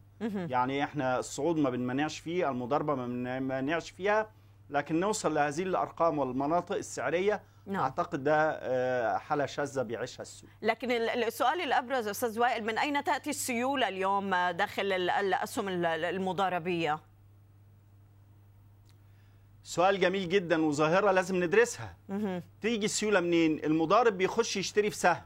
يعني 0.50 0.84
إحنا 0.84 1.20
الصعود 1.20 1.58
ما 1.58 1.70
بنمنعش 1.70 2.20
فيه 2.20 2.50
المضاربة 2.50 2.96
ما 2.96 3.06
بنمنعش 3.08 3.90
فيها 3.90 4.30
لكن 4.70 5.00
نوصل 5.00 5.34
لهذه 5.34 5.64
الأرقام 5.64 6.20
والمناطق 6.20 6.76
السعرية 6.76 7.42
نعم. 7.66 7.82
أعتقد 7.84 8.24
ده 8.24 8.50
آه، 8.52 9.18
حالة 9.18 9.46
شاذة 9.46 9.82
بيعيشها 9.82 10.22
السوق 10.22 10.50
لكن 10.62 10.92
ال- 10.92 11.24
السؤال 11.24 11.62
الأبرز 11.62 12.08
أستاذ 12.08 12.40
وائل 12.40 12.64
من 12.64 12.78
أين 12.78 13.04
تأتي 13.04 13.30
السيولة 13.30 13.88
اليوم 13.88 14.30
داخل 14.36 14.92
ال- 14.94 15.10
الاسهم 15.10 15.70
ال- 15.70 15.86
المضاربية؟ 15.86 17.00
سؤال 19.64 20.00
جميل 20.00 20.30
جدا 20.30 20.66
وظاهرة 20.66 21.12
لازم 21.12 21.44
ندرسها 21.44 21.96
مهم. 22.10 22.44
تيجي 22.62 22.86
السيولة 22.86 23.20
منين 23.20 23.64
المضارب 23.64 24.18
بيخش 24.18 24.58
يشتري 24.58 24.90
في 24.90 24.98
سهم 24.98 25.22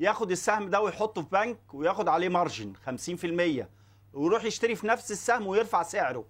ياخد 0.00 0.30
السهم 0.30 0.70
ده 0.70 0.80
ويحطه 0.80 1.22
في 1.22 1.28
بنك 1.28 1.58
وياخد 1.74 2.08
عليه 2.08 2.28
مارجن 2.28 2.72
50% 2.86 3.68
ويروح 4.12 4.44
يشتري 4.44 4.74
في 4.74 4.86
نفس 4.86 5.10
السهم 5.10 5.46
ويرفع 5.46 5.82
سعره 5.82 6.24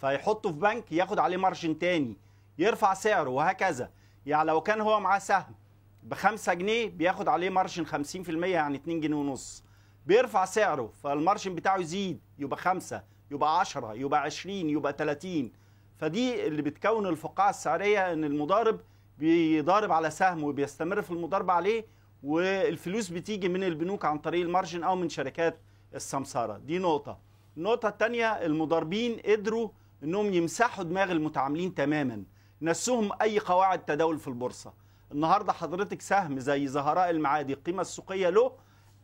فيحطه 0.00 0.52
في 0.52 0.58
بنك 0.58 0.92
ياخد 0.92 1.18
عليه 1.18 1.36
مارجن 1.36 1.78
تاني 1.78 2.16
يرفع 2.58 2.94
سعره 2.94 3.30
وهكذا 3.30 3.90
يعني 4.26 4.48
لو 4.48 4.60
كان 4.60 4.80
هو 4.80 5.00
معاه 5.00 5.18
سهم 5.18 5.54
ب 6.02 6.14
5 6.14 6.54
جنيه 6.54 6.90
بياخد 6.90 7.28
عليه 7.28 7.50
مارجن 7.50 7.86
50% 7.86 8.44
يعني 8.44 8.76
2 8.76 9.00
جنيه 9.00 9.16
ونص. 9.16 9.64
بيرفع 10.06 10.44
سعره 10.44 10.92
فالمارجن 11.02 11.54
بتاعه 11.54 11.76
يزيد 11.78 12.20
يبقى 12.38 12.56
5 12.58 13.02
يبقى 13.30 13.60
10 13.60 13.94
يبقى 13.94 14.20
20 14.20 14.54
يبقى 14.70 14.92
30 14.98 15.52
فدي 15.98 16.46
اللي 16.46 16.62
بتكون 16.62 17.06
الفقاعة 17.06 17.50
السعرية 17.50 18.12
إن 18.12 18.24
المضارب 18.24 18.80
بيضارب 19.18 19.92
على 19.92 20.10
سهم 20.10 20.44
وبيستمر 20.44 21.02
في 21.02 21.10
المضاربة 21.10 21.52
عليه 21.52 21.84
والفلوس 22.22 23.08
بتيجي 23.08 23.48
من 23.48 23.64
البنوك 23.64 24.04
عن 24.04 24.18
طريق 24.18 24.42
المارجن 24.44 24.82
أو 24.82 24.96
من 24.96 25.08
شركات 25.08 25.58
السمسارة 25.94 26.58
دي 26.58 26.78
نقطة. 26.78 27.18
النقطة 27.56 27.88
التانية 27.88 28.26
المضاربين 28.32 29.20
قدروا 29.26 29.68
إنهم 30.02 30.34
يمسحوا 30.34 30.84
دماغ 30.84 31.12
المتعاملين 31.12 31.74
تماما. 31.74 32.22
نسوهم 32.62 33.10
أي 33.22 33.38
قواعد 33.38 33.84
تداول 33.84 34.18
في 34.18 34.28
البورصة. 34.28 34.72
النهاردة 35.12 35.52
حضرتك 35.52 36.02
سهم 36.02 36.38
زي 36.38 36.66
زهراء 36.66 37.10
المعادي 37.10 37.52
القيمة 37.52 37.80
السوقية 37.80 38.28
له 38.28 38.52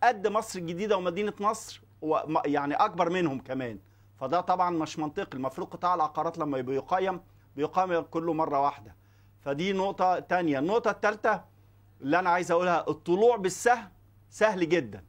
قد 0.02 0.26
مصر 0.26 0.59
الجديدة 0.59 0.96
ومدينة 0.96 1.32
نصر 1.40 1.82
يعني 2.46 2.74
أكبر 2.74 3.11
منهم 3.11 3.40
كمان. 3.40 3.78
فده 4.20 4.40
طبعا 4.40 4.70
مش 4.70 4.98
منطقي. 4.98 5.36
المفروض 5.36 5.68
قطاع 5.68 5.94
العقارات 5.94 6.38
لما 6.38 6.59
يبقى 6.59 6.76
يقيم 6.76 7.20
بيقيم 7.57 8.00
كله 8.00 8.32
مرة 8.32 8.61
واحدة. 8.61 8.94
فدي 9.40 9.72
نقطة 9.72 10.18
تانية. 10.18 10.59
النقطة 10.59 10.90
التالتة 10.90 11.40
اللي 12.00 12.18
أنا 12.18 12.30
عايز 12.30 12.50
أقولها 12.50 12.84
الطلوع 12.88 13.36
بالسهم 13.36 13.88
سهل 14.30 14.68
جدا 14.68 15.04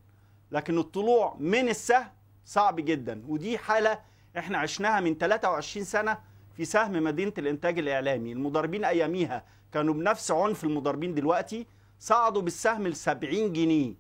لكن 0.51 0.77
الطلوع 0.77 1.35
من 1.39 1.69
السهم 1.69 2.07
صعب 2.45 2.75
جدا. 2.75 3.23
ودي 3.27 3.57
حالة 3.57 3.99
إحنا 4.37 4.57
عشناها 4.57 4.99
من 4.99 5.17
23 5.17 5.85
سنة 5.85 6.17
في 6.58 6.66
سهم 6.66 7.03
مدينة 7.03 7.34
الإنتاج 7.38 7.80
الإعلامي. 7.80 8.32
المضاربين 8.32 8.86
أياميها 8.86 9.43
كانوا 9.74 9.93
بنفس 9.93 10.32
عنف 10.32 10.64
المضاربين 10.64 11.14
دلوقتي 11.14 11.68
صعدوا 11.99 12.41
بالسهم 12.41 12.88
ل 12.88 12.95
70 12.95 13.53
جنيه. 13.53 13.93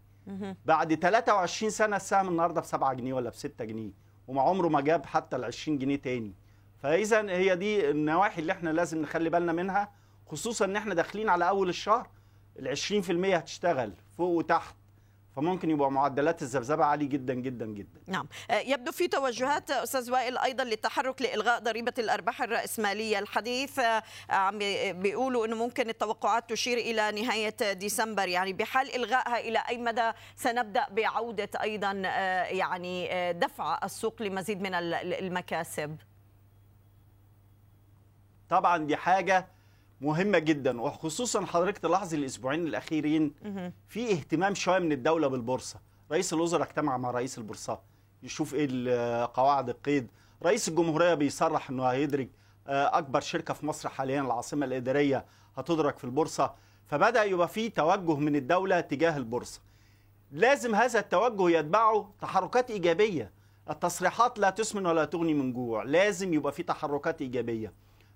بعد 0.65 0.93
23 0.95 1.69
سنة 1.69 1.95
السهم 1.95 2.27
النهاردة 2.27 2.61
ب 2.61 2.65
7 2.65 2.93
جنيه 2.93 3.13
ولا 3.13 3.29
ب 3.29 3.33
6 3.33 3.65
جنيه 3.65 3.91
وما 4.27 4.41
عمره 4.41 4.67
ما 4.67 4.81
جاب 4.81 5.05
حتى 5.05 5.35
ال 5.35 5.45
20 5.45 5.77
جنيه 5.77 5.95
تاني. 5.95 6.33
فإذا 6.83 7.29
هي 7.29 7.55
دي 7.55 7.89
النواحي 7.89 8.41
اللي 8.41 8.51
إحنا 8.51 8.69
لازم 8.69 9.01
نخلي 9.01 9.29
بالنا 9.29 9.53
منها 9.53 9.91
خصوصا 10.27 10.65
إن 10.65 10.75
إحنا 10.75 10.93
داخلين 10.93 11.29
على 11.29 11.49
أول 11.49 11.69
الشهر 11.69 12.07
ال 12.59 12.77
20% 12.77 13.35
هتشتغل 13.35 13.93
فوق 14.17 14.29
وتحت. 14.29 14.75
فممكن 15.37 15.69
يبقى 15.69 15.91
معدلات 15.91 16.41
الذبذبة 16.41 16.85
عالي 16.85 17.05
جدا 17.05 17.33
جدا 17.33 17.65
جدا. 17.65 18.01
نعم. 18.07 18.27
آه، 18.51 18.59
يبدو 18.59 18.91
في 18.91 19.07
توجهات 19.07 19.71
أستاذ 19.71 20.11
وائل 20.11 20.37
أيضا 20.37 20.63
للتحرك 20.63 21.21
لإلغاء 21.21 21.59
ضريبة 21.59 21.93
الأرباح 21.99 22.41
الرأسمالية. 22.41 23.19
الحديث 23.19 23.79
آه، 23.79 24.03
عم 24.29 24.57
بي- 24.57 24.93
بيقولوا 24.93 25.45
إنه 25.45 25.55
ممكن 25.55 25.89
التوقعات 25.89 26.49
تشير 26.49 26.77
إلى 26.77 27.21
نهاية 27.21 27.73
ديسمبر. 27.73 28.27
يعني 28.27 28.53
بحال 28.53 28.95
إلغائها 28.95 29.39
إلى 29.39 29.63
أي 29.69 29.77
مدى 29.77 30.11
سنبدأ 30.35 30.85
بعودة 30.89 31.49
أيضا 31.61 32.01
آه، 32.05 32.43
يعني 32.43 33.09
دفع 33.33 33.79
السوق 33.83 34.21
لمزيد 34.21 34.61
من 34.61 34.73
ال- 34.73 34.93
ال- 34.93 35.13
المكاسب؟ 35.13 35.97
طبعا 38.49 38.77
دي 38.77 38.95
حاجة 38.97 39.47
مهمة 40.01 40.39
جدا 40.39 40.81
وخصوصا 40.81 41.45
حضرتك 41.45 41.77
تلاحظي 41.77 42.17
الأسبوعين 42.17 42.67
الأخيرين 42.67 43.33
في 43.87 44.11
اهتمام 44.11 44.55
شوية 44.55 44.79
من 44.79 44.91
الدولة 44.91 45.27
بالبورصة. 45.27 45.79
رئيس 46.11 46.33
الوزراء 46.33 46.67
اجتمع 46.67 46.97
مع 46.97 47.11
رئيس 47.11 47.37
البورصة 47.37 47.79
يشوف 48.23 48.53
إيه 48.53 49.25
قواعد 49.25 49.69
القيد. 49.69 50.07
رئيس 50.43 50.67
الجمهورية 50.69 51.13
بيصرح 51.13 51.69
إنه 51.69 51.83
هيدرج 51.83 52.27
آه، 52.67 52.97
أكبر 52.97 53.19
شركة 53.21 53.53
في 53.53 53.65
مصر 53.65 53.89
حاليا 53.89 54.21
العاصمة 54.21 54.65
الإدارية 54.65 55.25
هتدرج 55.57 55.97
في 55.97 56.03
البورصة. 56.03 56.53
فبدأ 56.85 57.23
يبقى 57.23 57.47
في 57.47 57.69
توجه 57.69 58.15
من 58.15 58.35
الدولة 58.35 58.79
تجاه 58.79 59.17
البورصة. 59.17 59.61
لازم 60.31 60.75
هذا 60.75 60.99
التوجه 60.99 61.49
يتبعه 61.59 62.11
تحركات 62.21 62.71
إيجابية. 62.71 63.31
التصريحات 63.69 64.39
لا 64.39 64.49
تسمن 64.49 64.85
ولا 64.85 65.05
تغني 65.05 65.33
من 65.33 65.53
جوع. 65.53 65.83
لازم 65.83 66.33
يبقى 66.33 66.51
في 66.51 66.63
تحركات 66.63 67.21
إيجابية. 67.21 67.73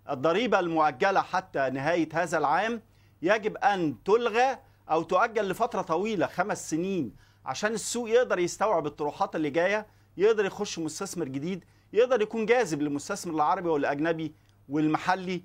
الضريبة 0.10 0.60
المؤجلة 0.60 1.22
حتى 1.22 1.70
نهاية 1.70 2.10
هذا 2.14 2.38
العام 2.38 2.82
يجب 3.22 3.58
أن 3.58 4.04
تلغى 4.04 4.58
أو 4.90 5.04
تؤجل 5.04 5.50
لفترة 5.50 5.82
طويلة 5.82 6.28
خمس 6.28 6.70
سنين 6.70 7.16
عشان 7.46 7.74
السوق 7.74 8.10
يقدر 8.10 8.40
يستوعب 8.40 8.86
الطروحات 8.86 9.36
اللي 9.36 9.50
جاية 9.50 9.88
يقدر 10.18 10.46
يخش 10.46 10.80
مستثمر 10.80 11.26
جديد 11.28 11.64
يقدر 11.94 12.22
يكون 12.22 12.46
جاذب 12.46 12.82
للمستثمر 12.82 13.34
العربي 13.36 13.70
والأجنبي 13.70 14.34
والمحلي. 14.70 15.44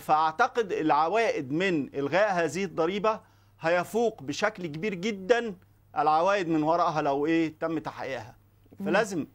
فأعتقد 0.00 0.72
العوائد 0.72 1.52
من 1.52 1.94
إلغاء 1.94 2.32
هذه 2.32 2.64
الضريبة 2.64 3.20
هيفوق 3.60 4.22
بشكل 4.22 4.66
كبير 4.66 4.94
جدا 4.94 5.54
العوائد 5.98 6.48
من 6.48 6.62
وراءها 6.62 7.02
لو 7.02 7.26
إيه 7.26 7.58
تم 7.60 7.78
تحقيقها. 7.78 8.36
فلازم 8.78 9.26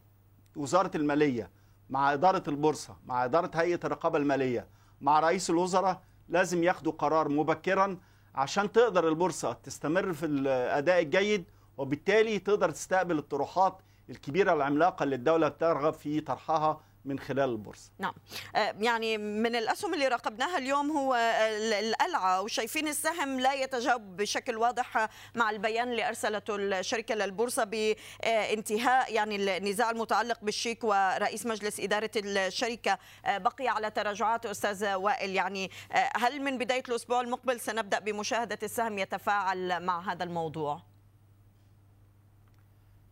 وزارة 0.56 0.90
المالية 0.94 1.50
مع 1.90 2.12
إدارة 2.12 2.42
البورصة 2.48 2.96
مع 3.06 3.24
إدارة 3.24 3.50
هيئة 3.54 3.80
الرقابة 3.84 4.18
المالية 4.18 4.66
مع 5.00 5.20
رئيس 5.20 5.50
الوزراء 5.50 6.00
لازم 6.28 6.62
ياخدوا 6.64 6.92
قرار 6.92 7.28
مبكرا 7.28 7.96
عشان 8.34 8.72
تقدر 8.72 9.08
البورصة 9.08 9.52
تستمر 9.52 10.12
في 10.12 10.26
الأداء 10.26 11.02
الجيد 11.02 11.44
وبالتالي 11.78 12.38
تقدر 12.38 12.70
تستقبل 12.70 13.18
الطروحات 13.18 13.78
الكبيرة 14.10 14.52
العملاقة 14.52 15.02
اللي 15.02 15.16
الدولة 15.16 15.48
بترغب 15.48 15.92
في 15.92 16.20
طرحها 16.20 16.80
من 17.04 17.18
خلال 17.18 17.50
البورصة. 17.50 17.90
نعم. 17.98 18.14
آه، 18.56 18.74
يعني 18.80 19.18
من 19.18 19.56
الأسهم 19.56 19.94
اللي 19.94 20.08
راقبناها 20.08 20.58
اليوم 20.58 20.90
هو 20.90 21.14
ال- 21.14 21.72
القلعه 21.72 22.42
وشايفين 22.42 22.88
السهم 22.88 23.40
لا 23.40 23.54
يتجاوب 23.54 24.16
بشكل 24.16 24.56
واضح 24.56 25.08
مع 25.34 25.50
البيان 25.50 25.90
اللي 25.90 26.08
أرسلته 26.08 26.56
الشركة 26.56 27.14
للبورصة 27.14 27.64
بانتهاء 27.64 29.12
يعني 29.12 29.56
النزاع 29.56 29.90
المتعلق 29.90 30.38
بالشيك 30.42 30.84
ورئيس 30.84 31.46
مجلس 31.46 31.80
إدارة 31.80 32.10
الشركة. 32.16 32.98
آه، 33.26 33.38
بقي 33.38 33.68
على 33.68 33.90
تراجعات 33.90 34.46
أستاذ 34.46 34.94
وائل 34.94 35.30
يعني 35.34 35.70
آه، 35.92 36.10
هل 36.16 36.42
من 36.42 36.58
بداية 36.58 36.82
الأسبوع 36.88 37.20
المقبل 37.20 37.60
سنبدأ 37.60 37.98
بمشاهدة 37.98 38.58
السهم 38.62 38.98
يتفاعل 38.98 39.80
مع 39.84 40.12
هذا 40.12 40.24
الموضوع؟ 40.24 40.89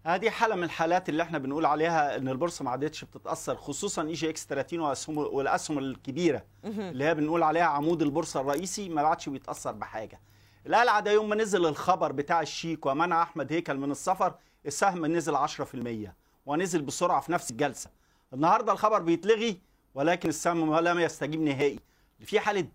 هذه 0.08 0.30
حالة 0.30 0.54
من 0.54 0.64
الحالات 0.64 1.08
اللي 1.08 1.22
إحنا 1.22 1.38
بنقول 1.38 1.66
عليها 1.66 2.16
إن 2.16 2.28
البورصة 2.28 2.64
ما 2.64 2.70
عادتش 2.70 3.04
بتتأثر 3.04 3.56
خصوصا 3.56 4.02
EGX 4.02 4.46
30 4.46 4.80
واسهم 4.80 5.18
والأسهم 5.18 5.78
الكبيرة. 5.78 6.44
اللي 6.64 7.04
هي 7.04 7.14
بنقول 7.14 7.42
عليها 7.42 7.64
عمود 7.64 8.02
البورصة 8.02 8.40
الرئيسي 8.40 8.88
ما 8.88 9.02
عادش 9.02 9.28
بيتأثر 9.28 9.72
بحاجة. 9.72 10.20
القلعه 10.66 11.00
ده 11.00 11.10
يوم 11.10 11.28
ما 11.28 11.36
نزل 11.36 11.66
الخبر 11.66 12.12
بتاع 12.12 12.40
الشيك 12.40 12.86
ومنع 12.86 13.22
أحمد 13.22 13.52
هيكل 13.52 13.76
من 13.76 13.90
السفر 13.90 14.34
السهم 14.66 15.06
نزل 15.06 15.36
10% 15.36 16.12
ونزل 16.46 16.82
بسرعة 16.82 17.20
في 17.20 17.32
نفس 17.32 17.50
الجلسة. 17.50 17.90
النهارده 18.34 18.72
الخبر 18.72 19.00
بيتلغي 19.02 19.60
ولكن 19.94 20.28
السهم 20.28 20.74
لم 20.78 20.98
يستجيب 21.00 21.40
نهائي. 21.40 21.80
في 22.20 22.40
حالة 22.40 22.68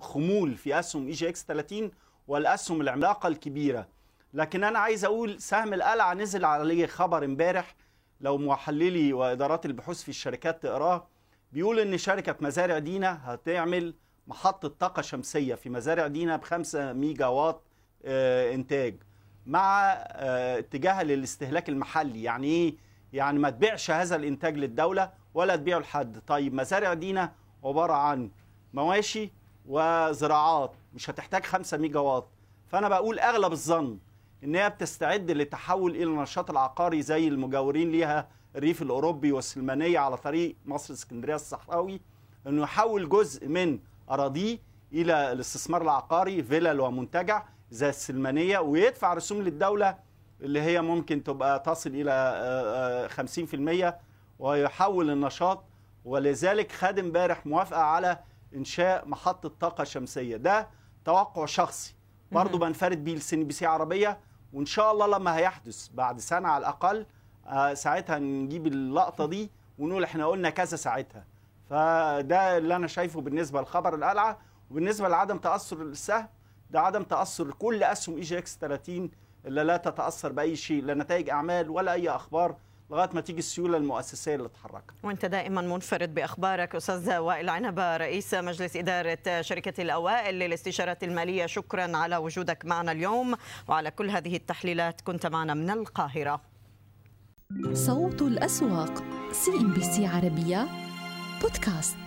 خمول 0.00 0.54
في 0.56 0.78
أسهم 0.78 1.06
EGX 1.06 1.44
30 1.44 1.90
والأسهم 2.28 2.80
العملاقة 2.80 3.26
الكبيرة. 3.26 3.88
لكن 4.36 4.64
أنا 4.64 4.78
عايز 4.78 5.04
أقول 5.04 5.40
سهم 5.40 5.74
القلعة 5.74 6.14
نزل 6.14 6.44
عليه 6.44 6.86
خبر 6.86 7.24
امبارح 7.24 7.74
لو 8.20 8.38
محللي 8.38 9.12
وإدارات 9.12 9.66
البحوث 9.66 10.02
في 10.02 10.08
الشركات 10.08 10.62
تقراه 10.62 11.06
بيقول 11.52 11.78
إن 11.80 11.98
شركة 11.98 12.36
مزارع 12.40 12.78
دينا 12.78 13.20
هتعمل 13.24 13.94
محطة 14.26 14.68
طاقة 14.68 15.02
شمسية 15.02 15.54
في 15.54 15.70
مزارع 15.70 16.06
دينا 16.06 16.36
ب 16.36 16.42
5 16.44 16.92
ميجا 16.92 17.26
واط 17.26 17.62
آه، 18.04 18.54
إنتاج 18.54 19.02
مع 19.46 19.92
آه، 19.92 20.58
اتجاهها 20.58 21.02
للاستهلاك 21.02 21.68
المحلي. 21.68 22.22
يعني 22.22 22.46
إيه؟ 22.46 22.74
يعني 23.12 23.38
ما 23.38 23.50
تبيعش 23.50 23.90
هذا 23.90 24.16
الإنتاج 24.16 24.56
للدولة 24.56 25.12
ولا 25.34 25.56
تبيعه 25.56 25.78
لحد. 25.78 26.22
طيب 26.26 26.54
مزارع 26.54 26.94
دينا 26.94 27.32
عبارة 27.64 27.92
عن 27.92 28.30
مواشي 28.74 29.32
وزراعات 29.66 30.72
مش 30.94 31.10
هتحتاج 31.10 31.44
5 31.44 31.76
ميجا 31.76 32.00
واط 32.00 32.28
فأنا 32.68 32.88
بقول 32.88 33.18
أغلب 33.18 33.52
الظن 33.52 33.98
إن 34.44 34.54
هي 34.54 34.70
بتستعد 34.70 35.30
للتحول 35.30 35.90
إلى 35.90 36.04
النشاط 36.04 36.50
العقاري 36.50 37.02
زي 37.02 37.28
المجاورين 37.28 37.92
ليها 37.92 38.28
الريف 38.56 38.82
الأوروبي 38.82 39.32
والسلمانية 39.32 39.98
على 39.98 40.16
طريق 40.16 40.56
مصر 40.64 40.94
اسكندرية 40.94 41.34
الصحراوي 41.34 42.00
إنه 42.46 42.62
يحول 42.62 43.08
جزء 43.08 43.48
من 43.48 43.78
أراضيه 44.10 44.58
إلى 44.92 45.32
الاستثمار 45.32 45.82
العقاري 45.82 46.42
فيلل 46.42 46.80
ومنتجع 46.80 47.42
زي 47.70 47.88
السليمانية 47.88 48.58
ويدفع 48.58 49.14
رسوم 49.14 49.42
للدولة 49.42 49.98
اللي 50.40 50.60
هي 50.60 50.82
ممكن 50.82 51.22
تبقى 51.24 51.60
تصل 51.60 51.90
إلى 51.90 52.10
آه، 52.12 53.04
آه، 53.04 53.08
50% 53.08 53.98
ويحول 54.38 55.10
النشاط 55.10 55.64
ولذلك 56.04 56.72
خد 56.72 56.98
امبارح 56.98 57.46
موافقة 57.46 57.80
على 57.80 58.18
إنشاء 58.54 59.08
محطة 59.08 59.48
طاقة 59.60 59.84
شمسية. 59.84 60.36
ده 60.36 60.68
توقع 61.04 61.46
شخصي. 61.46 61.94
برضه 62.32 62.58
بنفرد 62.58 63.04
بيه 63.04 63.14
ال 63.14 63.44
CNBC 63.44 63.66
عربية 63.66 64.18
وإن 64.52 64.66
شاء 64.66 64.92
الله 64.92 65.06
لما 65.06 65.36
هيحدث 65.36 65.88
بعد 65.88 66.20
سنة 66.20 66.48
على 66.48 66.60
الأقل 66.60 67.06
آه، 67.46 67.74
ساعتها 67.74 68.18
نجيب 68.18 68.66
اللقطة 68.66 69.26
دي 69.26 69.50
ونقول 69.78 70.04
إحنا 70.04 70.26
قلنا 70.26 70.50
كذا 70.50 70.76
ساعتها. 70.76 71.24
فده 71.70 72.58
اللي 72.58 72.76
أنا 72.76 72.86
شايفه 72.86 73.20
بالنسبة 73.20 73.60
لخبر 73.60 73.94
القلعة. 73.94 74.38
وبالنسبة 74.70 75.08
لعدم 75.08 75.38
تأثر 75.38 75.82
السهم 75.82 76.28
ده 76.70 76.80
عدم 76.80 77.02
تأثر 77.02 77.50
كل 77.50 77.82
أسهم 77.82 78.14
EGX 78.16 78.58
30 78.60 79.10
اللي 79.46 79.64
لا 79.64 79.76
تتأثر 79.76 80.32
بأي 80.32 80.56
شيء 80.56 80.82
لا 80.84 80.94
نتائج 80.94 81.30
أعمال 81.30 81.70
ولا 81.70 81.92
أي 81.92 82.08
أخبار 82.10 82.56
لغاية 82.90 83.10
ما 83.14 83.20
تيجي 83.20 83.38
السيولة 83.38 83.76
المؤسسية 83.78 84.34
اللي 84.34 84.48
تتحرك. 84.48 84.82
وانت 85.02 85.26
دائما 85.26 85.60
منفرد 85.60 86.14
بأخبارك 86.14 86.74
أستاذ 86.74 87.16
وائل 87.16 87.48
عنبه 87.48 87.96
رئيس 87.96 88.34
مجلس 88.34 88.76
إدارة 88.76 89.40
شركة 89.40 89.82
الأوائل 89.82 90.34
للاستشارات 90.34 91.04
المالية. 91.04 91.46
شكرا 91.46 91.96
على 91.96 92.16
وجودك 92.16 92.64
معنا 92.64 92.92
اليوم 92.92 93.34
وعلى 93.68 93.90
كل 93.90 94.10
هذه 94.10 94.36
التحليلات 94.36 95.00
كنت 95.00 95.26
معنا 95.26 95.54
من 95.54 95.70
القاهرة. 95.70 96.40
صوت 97.72 98.22
الأسواق 98.22 99.04
سي 99.32 99.50
إم 99.50 99.72
بي 99.72 99.82
سي 99.82 100.06
عربية 100.06 100.68
بودكاست. 101.42 102.05